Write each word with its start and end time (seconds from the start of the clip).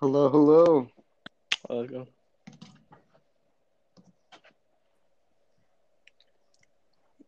Hello, 0.00 0.28
hello. 0.28 0.88
Welcome. 1.68 2.06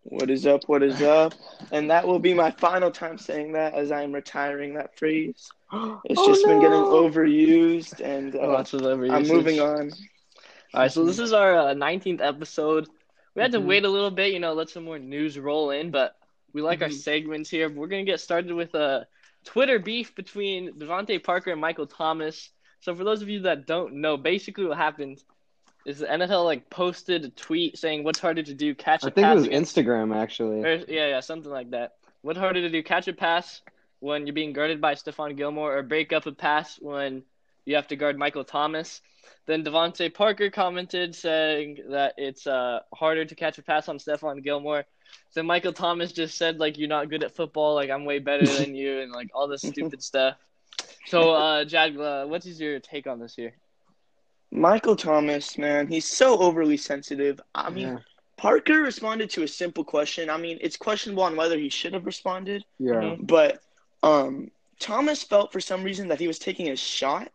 What 0.04 0.30
is 0.30 0.46
up? 0.46 0.64
What 0.68 0.82
is 0.82 1.00
up? 1.02 1.32
And 1.72 1.90
that 1.90 2.06
will 2.06 2.18
be 2.18 2.34
my 2.34 2.50
final 2.50 2.90
time 2.90 3.18
saying 3.18 3.52
that 3.52 3.74
as 3.74 3.90
I 3.92 4.02
am 4.02 4.12
retiring 4.12 4.74
that 4.74 4.98
phrase. 4.98 5.50
It's 6.04 6.20
Oh, 6.20 6.26
just 6.26 6.46
been 6.46 6.60
getting 6.60 6.84
overused, 6.84 8.00
and 8.00 8.34
uh, 8.34 8.48
Lots 8.48 8.72
of 8.72 8.82
over 8.82 9.06
I'm 9.06 9.26
moving 9.28 9.60
on. 9.60 9.90
All 10.74 10.80
right, 10.80 10.90
so 10.92 11.04
this 11.04 11.18
is 11.18 11.32
our 11.32 11.56
uh, 11.58 11.74
19th 11.74 12.20
episode. 12.20 12.88
We 13.34 13.42
had 13.42 13.52
to 13.52 13.60
Mhm. 13.60 13.66
wait 13.66 13.84
a 13.84 13.88
little 13.88 14.10
bit, 14.10 14.32
you 14.32 14.40
know, 14.40 14.52
let 14.52 14.70
some 14.70 14.84
more 14.84 14.98
news 14.98 15.38
roll 15.38 15.70
in, 15.70 15.90
but 15.90 16.16
we 16.52 16.62
like 16.62 16.82
our 16.82 16.88
Mhm. 16.88 16.92
segments 16.92 17.50
here. 17.50 17.68
We're 17.68 17.86
going 17.86 18.04
to 18.04 18.10
get 18.10 18.20
started 18.20 18.52
with 18.52 18.74
a 18.74 19.06
Twitter 19.44 19.78
beef 19.78 20.14
between 20.14 20.72
DeVante 20.78 21.22
Parker 21.22 21.50
and 21.52 21.60
Michael 21.60 21.86
Thomas. 21.86 22.50
So 22.80 22.94
for 22.94 23.04
those 23.04 23.22
of 23.22 23.28
you 23.28 23.40
that 23.42 23.66
don't 23.66 23.94
know, 23.94 24.16
basically 24.16 24.66
what 24.66 24.76
happened 24.76 25.22
is 25.86 25.98
the 25.98 26.06
NFL 26.06 26.44
like 26.44 26.68
posted 26.70 27.24
a 27.24 27.28
tweet 27.30 27.78
saying 27.78 28.04
what's 28.04 28.18
harder 28.18 28.42
to 28.42 28.54
do, 28.54 28.74
catch 28.74 29.04
a 29.04 29.08
I 29.08 29.10
think 29.10 29.26
it 29.26 29.34
was 29.34 29.46
against 29.46 29.76
Instagram 29.76 30.14
actually. 30.14 30.62
Or, 30.62 30.76
yeah, 30.88 31.08
yeah, 31.08 31.20
something 31.20 31.50
like 31.50 31.70
that. 31.70 31.96
What's 32.22 32.38
harder 32.38 32.60
to 32.60 32.68
do, 32.68 32.82
catch 32.82 33.08
a 33.08 33.12
pass 33.12 33.62
when 34.00 34.26
you're 34.26 34.34
being 34.34 34.52
guarded 34.52 34.80
by 34.80 34.94
Stephon 34.94 35.36
Gilmore, 35.36 35.76
or 35.76 35.82
break 35.82 36.12
up 36.12 36.26
a 36.26 36.32
pass 36.32 36.78
when 36.80 37.22
you 37.64 37.76
have 37.76 37.88
to 37.88 37.96
guard 37.96 38.18
Michael 38.18 38.44
Thomas? 38.44 39.00
Then 39.46 39.64
DeVante 39.64 40.12
Parker 40.12 40.50
commented 40.50 41.14
saying 41.14 41.78
that 41.90 42.14
it's 42.18 42.46
uh, 42.46 42.80
harder 42.94 43.24
to 43.24 43.34
catch 43.34 43.58
a 43.58 43.62
pass 43.62 43.88
on 43.88 43.98
Stephon 43.98 44.42
Gilmore. 44.42 44.84
Then 45.34 45.46
Michael 45.46 45.72
Thomas 45.72 46.12
just 46.12 46.36
said 46.36 46.58
like 46.58 46.78
you're 46.78 46.88
not 46.88 47.10
good 47.10 47.24
at 47.24 47.34
football, 47.34 47.74
like 47.74 47.90
I'm 47.90 48.04
way 48.04 48.18
better 48.18 48.46
than 48.58 48.74
you, 48.74 49.00
and 49.00 49.12
like 49.12 49.30
all 49.34 49.48
this 49.48 49.62
stupid 49.62 50.02
stuff. 50.02 50.36
So, 51.06 51.30
uh, 51.32 51.64
Jag, 51.64 51.96
uh, 51.98 52.26
what 52.26 52.44
is 52.46 52.60
your 52.60 52.78
take 52.80 53.06
on 53.06 53.18
this 53.18 53.34
here? 53.34 53.54
Michael 54.52 54.96
Thomas, 54.96 55.56
man, 55.58 55.86
he's 55.88 56.06
so 56.06 56.38
overly 56.38 56.76
sensitive. 56.76 57.40
I 57.54 57.70
mean, 57.70 57.88
yeah. 57.88 57.98
Parker 58.36 58.82
responded 58.82 59.30
to 59.30 59.42
a 59.42 59.48
simple 59.48 59.84
question. 59.84 60.28
I 60.30 60.36
mean, 60.38 60.58
it's 60.60 60.76
questionable 60.76 61.22
on 61.22 61.36
whether 61.36 61.58
he 61.58 61.68
should 61.68 61.92
have 61.94 62.06
responded, 62.06 62.64
Yeah. 62.78 62.94
Mhm. 62.94 63.26
but 63.26 63.60
um, 64.02 64.50
Thomas 64.78 65.22
felt 65.22 65.52
for 65.52 65.60
some 65.60 65.82
reason 65.84 66.08
that 66.08 66.18
he 66.20 66.26
was 66.26 66.38
taking 66.38 66.68
a 66.70 66.76
shot 66.76 67.30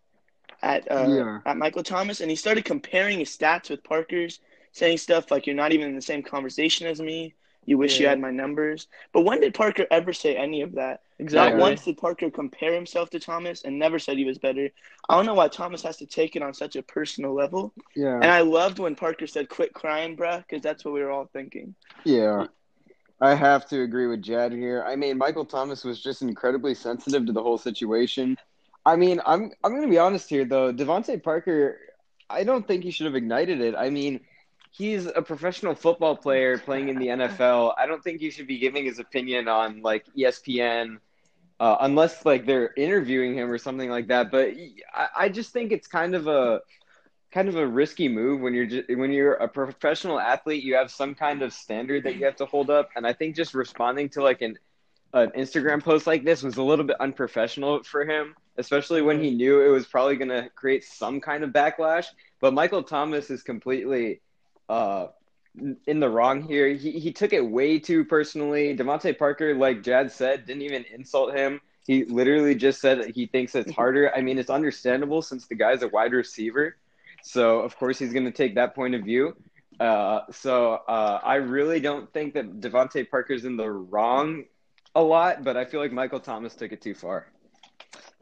at 0.61 0.89
uh, 0.91 1.07
Yeah. 1.07 1.39
at 1.45 1.57
Michael 1.57 1.83
Thomas, 1.83 2.21
and 2.21 2.29
he 2.29 2.35
started 2.35 2.65
comparing 2.65 3.19
his 3.19 3.29
stats 3.35 3.69
with 3.69 3.83
Parker's, 3.83 4.39
saying 4.71 4.97
stuff 4.97 5.31
like, 5.31 5.45
"You're 5.45 5.55
not 5.55 5.71
even 5.73 5.87
in 5.89 5.95
the 5.95 6.01
same 6.01 6.23
conversation 6.23 6.87
as 6.87 6.99
me. 6.99 7.35
You 7.65 7.77
wish 7.77 7.99
you 7.99 8.07
had 8.07 8.19
my 8.19 8.31
numbers." 8.31 8.87
But 9.13 9.21
when 9.21 9.41
did 9.41 9.53
Parker 9.53 9.85
ever 9.91 10.11
say 10.11 10.35
any 10.35 10.61
of 10.61 10.73
that? 10.73 11.01
Exactly. 11.17 11.57
Not 11.57 11.61
once 11.61 11.85
did 11.85 11.97
Parker 11.97 12.29
compare 12.29 12.73
himself 12.73 13.09
to 13.11 13.19
Thomas, 13.19 13.63
and 13.63 13.79
never 13.79 13.99
said 13.99 14.17
he 14.17 14.25
was 14.25 14.37
better. 14.37 14.69
I 15.07 15.15
don't 15.15 15.25
know 15.25 15.33
why 15.33 15.47
Thomas 15.47 15.81
has 15.83 15.97
to 15.97 16.05
take 16.05 16.35
it 16.35 16.41
on 16.41 16.53
such 16.53 16.75
a 16.75 16.83
personal 16.83 17.33
level. 17.33 17.73
Yeah. 17.95 18.15
And 18.15 18.25
I 18.25 18.41
loved 18.41 18.79
when 18.79 18.95
Parker 18.95 19.25
said, 19.25 19.47
"Quit 19.47 19.73
crying, 19.73 20.17
bruh," 20.17 20.39
because 20.39 20.61
that's 20.61 20.83
what 20.83 20.93
we 20.93 21.01
were 21.01 21.11
all 21.11 21.29
thinking. 21.31 21.73
Yeah. 22.03 22.47
I 23.21 23.33
have 23.33 23.65
to 23.69 23.81
agree 23.81 24.07
with 24.07 24.21
Jad 24.21 24.51
here. 24.51 24.83
I 24.85 24.97
mean, 24.97 25.17
Michael 25.17 25.45
Thomas 25.45 25.85
was 25.85 26.03
just 26.03 26.21
incredibly 26.21 26.75
sensitive 26.75 27.25
to 27.27 27.31
the 27.31 27.41
whole 27.41 27.57
situation. 27.57 28.37
I 28.85 28.97
mean, 28.97 29.21
I'm 29.25 29.51
I'm 29.63 29.71
going 29.71 29.83
to 29.83 29.89
be 29.89 29.97
honest 29.97 30.29
here 30.29 30.43
though. 30.43 30.73
DeVante 30.73 31.23
Parker, 31.23 31.79
I 32.29 32.43
don't 32.43 32.67
think 32.67 32.83
he 32.83 32.91
should 32.91 33.05
have 33.05 33.15
ignited 33.15 33.61
it. 33.61 33.73
I 33.73 33.89
mean, 33.89 34.19
he's 34.77 35.05
a 35.05 35.21
professional 35.21 35.73
football 35.73 36.15
player 36.15 36.57
playing 36.57 36.89
in 36.89 36.97
the 36.97 37.07
NFL. 37.07 37.73
I 37.77 37.85
don't 37.85 38.03
think 38.03 38.19
he 38.19 38.29
should 38.29 38.47
be 38.47 38.57
giving 38.57 38.85
his 38.85 38.99
opinion 38.99 39.47
on 39.47 39.81
like 39.81 40.05
ESPN 40.17 40.97
uh, 41.59 41.77
unless 41.81 42.25
like 42.25 42.45
they're 42.45 42.73
interviewing 42.75 43.35
him 43.35 43.49
or 43.49 43.57
something 43.57 43.89
like 43.89 44.07
that. 44.07 44.31
But 44.31 44.49
I, 44.93 45.07
I 45.17 45.29
just 45.29 45.53
think 45.53 45.71
it's 45.71 45.87
kind 45.87 46.13
of 46.13 46.27
a 46.27 46.61
kind 47.31 47.47
of 47.47 47.55
a 47.55 47.65
risky 47.65 48.07
move 48.07 48.41
when 48.41 48.53
you're 48.53 48.65
just, 48.65 48.89
when 48.89 49.11
you're 49.11 49.35
a 49.35 49.47
professional 49.47 50.19
athlete. 50.19 50.63
You 50.63 50.75
have 50.75 50.91
some 50.91 51.15
kind 51.15 51.41
of 51.41 51.53
standard 51.53 52.03
that 52.03 52.15
you 52.17 52.25
have 52.25 52.35
to 52.37 52.45
hold 52.45 52.69
up, 52.69 52.89
and 52.95 53.07
I 53.07 53.13
think 53.13 53.35
just 53.35 53.53
responding 53.53 54.09
to 54.09 54.23
like 54.23 54.41
an 54.41 54.57
an 55.13 55.31
Instagram 55.31 55.81
post 55.81 56.05
like 56.05 56.25
this 56.25 56.43
was 56.43 56.57
a 56.57 56.63
little 56.63 56.83
bit 56.83 56.97
unprofessional 56.99 57.81
for 57.83 58.03
him, 58.03 58.35
especially 58.57 59.01
when 59.01 59.23
he 59.23 59.31
knew 59.31 59.61
it 59.61 59.69
was 59.69 59.85
probably 59.85 60.17
going 60.17 60.29
to 60.29 60.49
create 60.55 60.83
some 60.83 61.21
kind 61.21 61.45
of 61.45 61.51
backlash. 61.51 62.07
But 62.41 62.53
Michael 62.53 62.83
Thomas 62.83 63.29
is 63.29 63.41
completely 63.41 64.19
uh, 64.69 65.07
in 65.87 65.99
the 65.99 66.09
wrong 66.09 66.41
here. 66.41 66.69
He 66.69 66.91
he 66.91 67.11
took 67.11 67.33
it 67.33 67.41
way 67.41 67.79
too 67.79 68.05
personally. 68.05 68.75
DeVante 68.75 69.17
Parker, 69.17 69.55
like 69.55 69.83
Jad 69.83 70.11
said, 70.11 70.45
didn't 70.45 70.63
even 70.63 70.85
insult 70.93 71.35
him. 71.35 71.61
He 71.85 72.03
literally 72.05 72.55
just 72.55 72.81
said 72.81 72.99
that 72.99 73.15
he 73.15 73.27
thinks 73.27 73.55
it's 73.55 73.71
harder. 73.75 74.11
I 74.15 74.21
mean, 74.21 74.37
it's 74.37 74.49
understandable 74.49 75.21
since 75.21 75.47
the 75.47 75.55
guy's 75.55 75.83
a 75.83 75.87
wide 75.87 76.13
receiver. 76.13 76.75
So, 77.23 77.59
of 77.59 77.75
course, 77.77 77.97
he's 77.97 78.13
going 78.13 78.25
to 78.25 78.31
take 78.31 78.55
that 78.55 78.75
point 78.75 78.95
of 78.95 79.03
view. 79.03 79.35
Uh, 79.79 80.21
so, 80.31 80.73
uh, 80.87 81.19
I 81.23 81.35
really 81.35 81.79
don't 81.79 82.11
think 82.13 82.35
that 82.35 82.59
DeVante 82.61 83.09
Parker's 83.09 83.45
in 83.45 83.57
the 83.57 83.69
wrong 83.69 84.45
a 84.93 85.01
lot, 85.01 85.43
but 85.43 85.57
I 85.57 85.65
feel 85.65 85.79
like 85.79 85.91
Michael 85.91 86.19
Thomas 86.19 86.55
took 86.55 86.71
it 86.71 86.81
too 86.81 86.93
far. 86.93 87.27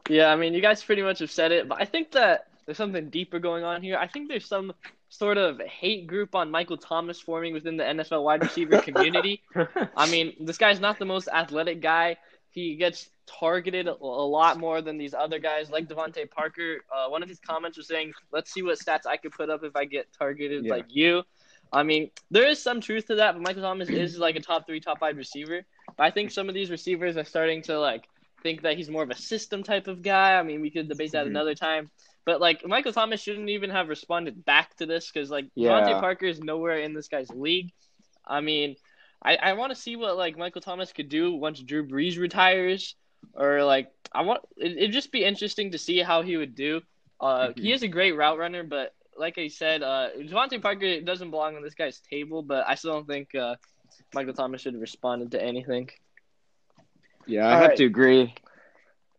Yeah, 0.08 0.32
I 0.32 0.36
mean, 0.36 0.52
you 0.52 0.60
guys 0.60 0.82
pretty 0.82 1.02
much 1.02 1.20
have 1.20 1.30
said 1.30 1.52
it, 1.52 1.68
but 1.68 1.80
I 1.80 1.84
think 1.84 2.12
that 2.12 2.48
there's 2.66 2.76
something 2.76 3.08
deeper 3.10 3.38
going 3.38 3.64
on 3.64 3.82
here. 3.82 3.96
I 3.96 4.06
think 4.06 4.28
there's 4.28 4.46
some 4.46 4.72
sort 5.14 5.38
of 5.38 5.60
hate 5.60 6.06
group 6.08 6.34
on 6.34 6.50
Michael 6.50 6.76
Thomas 6.76 7.20
forming 7.20 7.52
within 7.54 7.76
the 7.76 7.84
NFL 7.84 8.24
wide 8.24 8.42
receiver 8.42 8.80
community. 8.80 9.42
I 9.96 10.10
mean, 10.10 10.34
this 10.40 10.58
guy's 10.58 10.80
not 10.80 10.98
the 10.98 11.04
most 11.04 11.28
athletic 11.28 11.80
guy. 11.80 12.16
He 12.50 12.74
gets 12.76 13.10
targeted 13.26 13.86
a, 13.86 13.94
lot 13.94 14.58
more 14.58 14.82
than 14.82 14.98
these 14.98 15.14
other 15.14 15.38
guys, 15.38 15.70
like 15.70 15.88
DeVante 15.88 16.28
Parker. 16.30 16.84
Uh, 16.92 17.08
one 17.08 17.22
of 17.22 17.28
his 17.28 17.38
comments 17.38 17.76
was 17.76 17.86
saying, 17.88 18.12
"Let's 18.32 18.52
see 18.52 18.62
what 18.62 18.78
stats 18.78 19.06
I 19.06 19.16
could 19.16 19.32
put 19.32 19.50
up 19.50 19.62
if 19.64 19.76
I 19.76 19.84
get 19.84 20.06
targeted 20.18 20.64
Yeah. 20.64 20.72
like 20.74 20.86
you." 20.88 21.22
I 21.72 21.82
mean, 21.84 22.10
there 22.30 22.46
is 22.46 22.60
some 22.62 22.80
truth 22.80 23.06
to 23.06 23.16
that, 23.16 23.32
but 23.34 23.42
Michael 23.42 23.62
Thomas 23.62 23.88
is 23.88 24.18
like 24.18 24.36
a 24.36 24.40
top 24.40 24.66
three, 24.66 24.80
top 24.80 24.98
five 25.00 25.16
receiver. 25.16 25.62
But 25.96 26.04
I 26.04 26.10
think 26.10 26.30
some 26.30 26.48
of 26.48 26.54
these 26.54 26.70
receivers 26.70 27.16
are 27.16 27.24
starting 27.24 27.62
to 27.62 27.78
like 27.78 28.04
think 28.42 28.62
that 28.62 28.76
he's 28.76 28.90
more 28.90 29.02
of 29.02 29.10
a 29.10 29.16
system 29.16 29.62
type 29.62 29.86
of 29.88 30.02
guy. 30.02 30.38
I 30.38 30.42
mean, 30.42 30.60
we 30.60 30.70
could 30.70 30.88
debate 30.88 31.12
that 31.12 31.24
Mhm. 31.24 31.30
another 31.30 31.54
time. 31.54 31.90
But 32.24 32.40
like 32.40 32.66
Michael 32.66 32.92
Thomas 32.92 33.20
shouldn't 33.20 33.50
even 33.50 33.70
have 33.70 33.88
responded 33.88 34.44
back 34.44 34.76
to 34.76 34.86
this 34.86 35.10
because 35.10 35.30
like 35.30 35.46
Yeah. 35.54 35.64
DeVante 35.64 35.96
Parker 35.98 36.26
is 36.26 36.40
nowhere 36.40 36.78
in 36.78 36.94
this 36.94 37.08
guy's 37.08 37.32
league. 37.32 37.72
I 38.26 38.40
mean, 38.40 38.76
I, 39.22 39.36
I 39.36 39.52
want 39.54 39.70
to 39.70 39.76
see 39.80 39.96
what 39.96 40.16
like 40.16 40.36
Michael 40.36 40.60
Thomas 40.60 40.92
could 40.92 41.08
do 41.08 41.32
once 41.34 41.60
Drew 41.62 41.86
Brees 41.86 42.18
retires, 42.18 42.94
or 43.34 43.64
like 43.64 43.88
I 44.12 44.22
want 44.22 44.40
it, 44.56 44.76
it'd 44.76 44.92
just 44.92 45.12
be 45.12 45.24
interesting 45.24 45.72
to 45.72 45.78
see 45.78 45.98
how 46.00 46.22
he 46.22 46.36
would 46.36 46.54
do. 46.54 46.82
Uh, 47.20 47.50
Mhm. 47.50 47.56
he 47.56 47.72
is 47.72 47.82
a 47.82 47.88
great 47.88 48.12
route 48.12 48.38
runner, 48.38 48.62
but 48.64 48.92
like 49.16 49.38
I 49.38 49.48
said, 49.48 49.82
uh, 49.82 50.08
DeVante 50.18 50.60
Parker 50.62 51.00
doesn't 51.00 51.30
belong 51.30 51.56
on 51.56 51.62
this 51.62 51.74
guy's 51.74 52.00
table. 52.00 52.42
But 52.42 52.66
I 52.68 52.74
still 52.74 52.92
don't 52.94 53.06
think 53.06 53.34
uh, 53.34 53.56
Michael 54.12 54.34
Thomas 54.34 54.60
should 54.62 54.74
have 54.74 54.80
responded 54.80 55.32
to 55.32 55.42
anything. 55.42 55.90
Yeah, 57.26 57.46
I 57.48 57.54
All 57.54 57.58
have 57.58 57.74
right. 57.74 57.76
to 57.76 57.84
agree. 57.84 58.34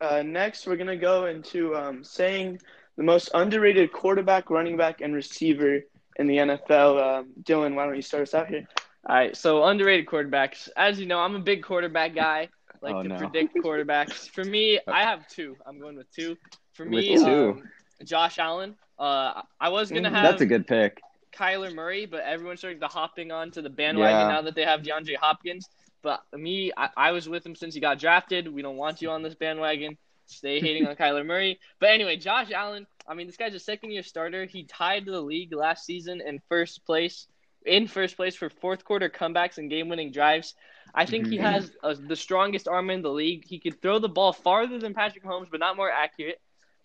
Uh, 0.01 0.21
next, 0.23 0.67
we're 0.67 0.75
gonna 0.77 0.95
go 0.97 1.25
into 1.25 1.75
um, 1.75 2.03
saying 2.03 2.59
the 2.97 3.03
most 3.03 3.29
underrated 3.33 3.91
quarterback, 3.91 4.49
running 4.49 4.77
back, 4.77 5.01
and 5.01 5.13
receiver 5.13 5.81
in 6.17 6.27
the 6.27 6.37
NFL. 6.37 7.19
Um, 7.19 7.27
Dylan, 7.43 7.75
why 7.75 7.85
don't 7.85 7.95
you 7.95 8.01
start 8.01 8.23
us 8.23 8.33
out 8.33 8.47
here? 8.47 8.67
All 9.07 9.15
right, 9.15 9.35
so 9.35 9.63
underrated 9.65 10.05
quarterbacks. 10.07 10.69
As 10.75 10.99
you 10.99 11.05
know, 11.05 11.19
I'm 11.19 11.35
a 11.35 11.39
big 11.39 11.63
quarterback 11.63 12.15
guy. 12.15 12.49
Like 12.81 12.93
Oh, 12.95 13.03
to 13.03 13.07
no. 13.09 13.17
predict 13.17 13.55
quarterbacks. 13.63 14.29
For 14.29 14.43
me, 14.43 14.79
I 14.87 15.01
have 15.03 15.27
two. 15.27 15.55
I'm 15.65 15.79
going 15.79 15.95
with 15.95 16.11
two. 16.11 16.37
For 16.73 16.85
me, 16.85 17.13
With 17.13 17.23
two. 17.23 17.49
um, 17.51 17.63
Josh 18.03 18.37
Allen. 18.37 18.75
Uh, 18.99 19.41
I 19.59 19.69
was 19.69 19.89
gonna 19.89 20.09
Mhm. 20.09 20.13
have 20.13 20.23
That's 20.23 20.41
a 20.41 20.45
good 20.45 20.67
pick. 20.67 21.01
Kyler 21.33 21.73
Murray, 21.73 22.05
but 22.05 22.21
everyone's 22.23 22.59
starting 22.59 22.81
to 22.81 22.87
hopping 22.87 23.31
on 23.31 23.49
to 23.51 23.61
the 23.63 23.69
bandwagon 23.69 24.19
Yeah. 24.27 24.27
now 24.35 24.41
that 24.43 24.53
they 24.55 24.65
have 24.65 24.81
DeAndre 24.81 25.15
Hopkins. 25.15 25.67
But 26.03 26.21
me, 26.33 26.71
I, 26.77 26.89
I 26.95 27.11
was 27.11 27.27
with 27.27 27.43
him 27.45 27.55
since 27.55 27.73
he 27.73 27.79
got 27.79 27.97
drafted. 27.97 28.53
We 28.53 28.61
don't 28.61 28.77
want 28.77 29.01
you 29.01 29.09
on 29.09 29.23
this 29.23 29.33
bandwagon. 29.33 29.97
Stay 30.25 30.59
hating 30.61 30.85
on 30.85 30.95
Kyler 30.95 31.25
Murray. 31.25 31.59
But 31.79 31.89
anyway, 31.89 32.17
Josh 32.17 32.51
Allen, 32.51 32.87
I 33.07 33.13
mean, 33.13 33.27
this 33.27 33.37
guy's 33.37 33.53
a 33.53 33.59
second 33.59 33.91
year 33.91 34.03
starter. 34.03 34.45
He 34.45 34.63
tied 34.63 35.05
the 35.05 35.21
league 35.21 35.53
last 35.53 35.85
season 35.85 36.21
in 36.21 36.39
first 36.49 36.85
place, 36.85 37.27
in 37.65 37.87
first 37.87 38.15
place 38.15 38.35
for 38.35 38.49
fourth 38.49 38.83
quarter 38.83 39.09
comebacks 39.09 39.57
and 39.57 39.69
game 39.69 39.89
winning 39.89 40.11
drives. 40.11 40.55
I 40.93 41.05
think 41.05 41.27
he 41.27 41.37
Mhm. 41.37 41.41
has 41.41 41.71
uh 41.83 41.95
the 41.99 42.15
strongest 42.15 42.67
arm 42.67 42.89
in 42.89 43.01
the 43.01 43.11
league. 43.11 43.45
He 43.45 43.59
could 43.59 43.81
throw 43.81 43.99
the 43.99 44.09
ball 44.09 44.33
farther 44.33 44.79
than 44.79 44.93
Patrick 44.93 45.23
Mahomes, 45.23 45.49
but 45.51 45.59
not 45.59 45.75
more 45.77 45.91
accurate. 45.91 46.39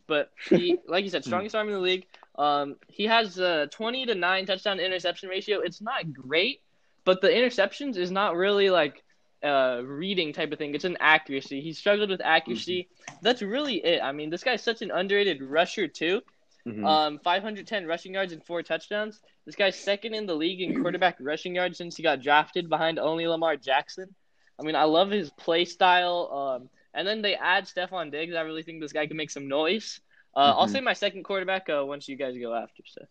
But 0.06 0.31
he, 0.48 0.81
like 0.88 1.04
you 1.04 1.10
said, 1.10 1.25
strongest 1.25 1.54
arm 1.54 1.69
in 1.69 1.75
the 1.75 1.81
league. 1.81 2.06
Um, 2.36 2.76
he 2.88 3.04
has 3.06 3.38
a 3.38 3.69
20 3.69 4.06
to 4.06 4.14
9 4.14 4.46
touchdown 4.46 4.81
interception 4.81 5.28
ratio. 5.28 5.60
It's 5.60 5.81
not 5.81 6.12
great, 6.12 6.60
but 7.04 7.20
the 7.20 7.28
interceptions 7.28 7.96
is 7.96 8.10
not 8.10 8.36
really 8.36 8.70
like 8.70 9.02
uh 9.44 9.82
reading 9.84 10.32
type 10.32 10.52
of 10.52 10.58
thing. 10.58 10.75
It's 10.75 10.84
an 10.84 10.96
accuracy. 11.00 11.60
He 11.60 11.72
struggled 11.72 12.10
with 12.10 12.20
accuracy. 12.22 12.88
That's 13.22 13.42
really 13.42 13.76
it. 13.84 14.02
I 14.02 14.12
mean, 14.12 14.31
this 14.31 14.44
guy's 14.44 14.62
such 14.62 14.82
an 14.82 14.90
underrated 14.90 15.42
rusher 15.42 15.88
too. 15.88 16.22
Mhm. 16.66 16.84
Um, 16.87 17.19
510 17.19 17.87
rushing 17.87 18.14
yards 18.14 18.32
and 18.32 18.44
four 18.44 18.62
touchdowns. 18.62 19.20
This 19.46 19.56
guy's 19.56 19.76
second 19.76 20.14
in 20.14 20.26
the 20.26 20.34
league 20.34 20.60
in 20.60 20.75
quarterback 20.75 21.16
rushing 21.20 21.54
yards 21.54 21.78
since 21.78 21.96
he 21.96 22.02
got 22.02 22.22
drafted 22.22 22.69
behind 22.69 22.98
only 22.98 23.26
Lamar 23.26 23.56
Jackson. 23.56 24.14
I 24.58 24.62
mean, 24.62 24.76
I 24.76 24.84
love 24.84 25.10
his 25.10 25.31
play 25.31 25.64
style. 25.64 26.31
Um, 26.32 26.70
and 26.94 27.06
then 27.06 27.22
they 27.22 27.34
add 27.34 27.64
Stefon 27.64 28.10
Diggs. 28.10 28.34
I 28.34 28.43
really 28.43 28.62
think 28.62 28.81
this 28.81 28.93
guy 28.93 29.06
can 29.06 29.16
make 29.16 29.31
some 29.31 29.48
noise. 29.48 30.00
Uh, 30.34 30.54
I'll 30.56 30.66
Mhm. 30.66 30.69
say 30.69 30.81
my 30.81 30.93
second 30.94 31.25
quarterback 31.25 31.69
uh, 31.69 31.84
once 31.86 32.08
you 32.08 32.16
guys 32.16 32.36
go 32.38 32.54
after. 32.54 32.82
So 32.86 33.02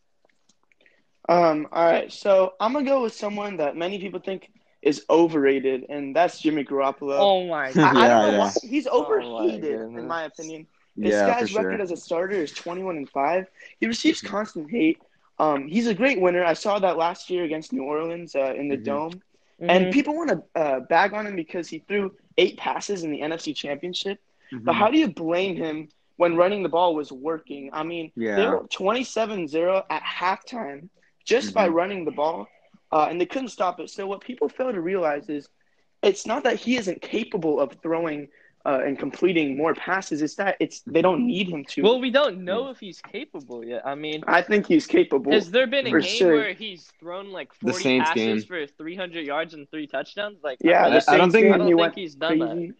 Um, 1.27 1.67
all 1.71 1.85
right, 1.85 2.11
so 2.11 2.53
I'm 2.59 2.73
gonna 2.73 2.85
go 2.85 3.01
with 3.03 3.13
someone 3.13 3.57
that 3.57 3.75
many 3.75 3.99
people 3.99 4.19
think 4.19 4.49
is 4.81 5.03
overrated, 5.09 5.85
and 5.89 6.15
that's 6.15 6.39
Jimmy 6.39 6.63
Garoppolo. 6.63 7.19
oh 7.19 7.47
my 7.47 7.69
I, 7.69 7.73
god, 7.73 7.97
I 7.97 8.07
don't 8.07 8.21
Yeah, 8.21 8.21
know 8.21 8.31
yeah. 8.31 8.37
why 8.39 8.53
he's 8.63 8.87
Oh 8.87 8.99
my 8.99 9.05
overheated, 9.05 9.81
in 9.95 10.07
my 10.07 10.23
opinion. 10.23 10.67
This 10.95 11.13
Yeah, 11.13 11.25
for 11.25 11.31
guy's 11.39 11.53
record 11.53 11.71
sure. 11.77 11.81
as 11.81 11.91
a 11.91 11.97
starter 11.97 12.35
is 12.35 12.51
21 12.51 12.97
and 12.97 13.09
five. 13.09 13.45
He 13.79 13.87
receives 13.87 14.21
constant 14.21 14.69
hate. 14.69 14.99
Um, 15.37 15.67
he's 15.67 15.87
a 15.87 15.93
great 15.93 16.19
winner. 16.19 16.43
I 16.43 16.53
saw 16.53 16.79
that 16.79 16.97
last 16.97 17.29
year 17.29 17.43
against 17.43 17.71
New 17.71 17.83
Orleans 17.83 18.35
uh, 18.35 18.53
in 18.57 18.67
the 18.67 18.77
Mhm. 18.77 18.83
dome, 18.83 19.21
Mhm. 19.61 19.69
and 19.69 19.91
people 19.91 20.15
want 20.15 20.29
to 20.29 20.59
uh, 20.59 20.79
bag 20.81 21.13
on 21.13 21.27
him 21.27 21.35
because 21.35 21.69
he 21.69 21.79
threw 21.79 22.11
eight 22.37 22.57
passes 22.57 23.03
in 23.03 23.11
the 23.11 23.21
NFC 23.21 23.53
Championship. 23.53 24.19
But 24.65 24.75
Mhm. 24.75 24.75
how 24.75 24.89
do 24.91 24.97
you 24.97 25.07
blame 25.07 25.55
him 25.55 25.89
when 26.17 26.35
running 26.35 26.63
the 26.63 26.69
ball 26.69 26.95
was 26.95 27.11
working? 27.11 27.69
I 27.73 27.83
mean, 27.83 28.11
Yeah. 28.15 28.35
they 28.35 28.47
were 28.47 28.65
27-0 28.69 29.83
at 29.89 30.03
halftime 30.03 30.89
just 31.25 31.53
by 31.53 31.67
Mhm. 31.67 31.73
running 31.73 32.05
the 32.05 32.11
ball, 32.11 32.47
uh, 32.91 33.07
and 33.09 33.19
they 33.19 33.25
couldn't 33.25 33.49
stop 33.49 33.79
it. 33.79 33.89
So 33.89 34.07
what 34.07 34.21
people 34.21 34.49
fail 34.49 34.71
to 34.71 34.81
realize 34.81 35.29
is 35.29 35.47
it's 36.01 36.25
not 36.25 36.43
that 36.43 36.55
he 36.57 36.77
isn't 36.77 37.01
capable 37.01 37.59
of 37.59 37.73
throwing 37.81 38.29
uh, 38.65 38.81
and 38.85 38.99
completing 38.99 39.55
more 39.57 39.73
passes. 39.73 40.21
It's 40.21 40.35
that 40.35 40.57
it's 40.59 40.81
they 40.81 41.01
don't 41.01 41.25
need 41.25 41.47
him 41.47 41.63
to. 41.65 41.81
well, 41.81 41.99
we 41.99 42.11
don't 42.11 42.43
know 42.43 42.69
if 42.69 42.79
he's 42.79 43.01
capable 43.01 43.63
yet. 43.65 43.85
I 43.85 43.95
mean, 43.95 44.23
I 44.27 44.41
think 44.41 44.67
he's 44.67 44.85
capable. 44.85 45.31
has 45.31 45.49
there 45.49 45.67
been 45.67 45.87
a 45.87 45.91
game 45.91 46.01
sure. 46.01 46.35
where 46.35 46.53
he's 46.53 46.91
thrown 46.99 47.31
like 47.31 47.53
The 47.59 47.71
40 47.71 47.83
Saints 47.83 48.09
passes 48.09 48.43
game. 48.45 48.67
for 48.67 48.67
300 48.77 49.25
yards 49.25 49.53
and 49.53 49.69
three 49.71 49.87
touchdowns? 49.87 50.39
Like, 50.43 50.57
yeah, 50.61 50.85
I, 50.87 50.89
the 50.89 51.11
I 51.11 51.17
don't 51.17 51.31
think- 51.31 51.53
I 51.53 51.57
don't 51.57 51.67
he 51.67 51.71
think 51.71 51.79
went 51.79 51.95
he's 51.95 52.15
done 52.15 52.39
that. 52.39 52.73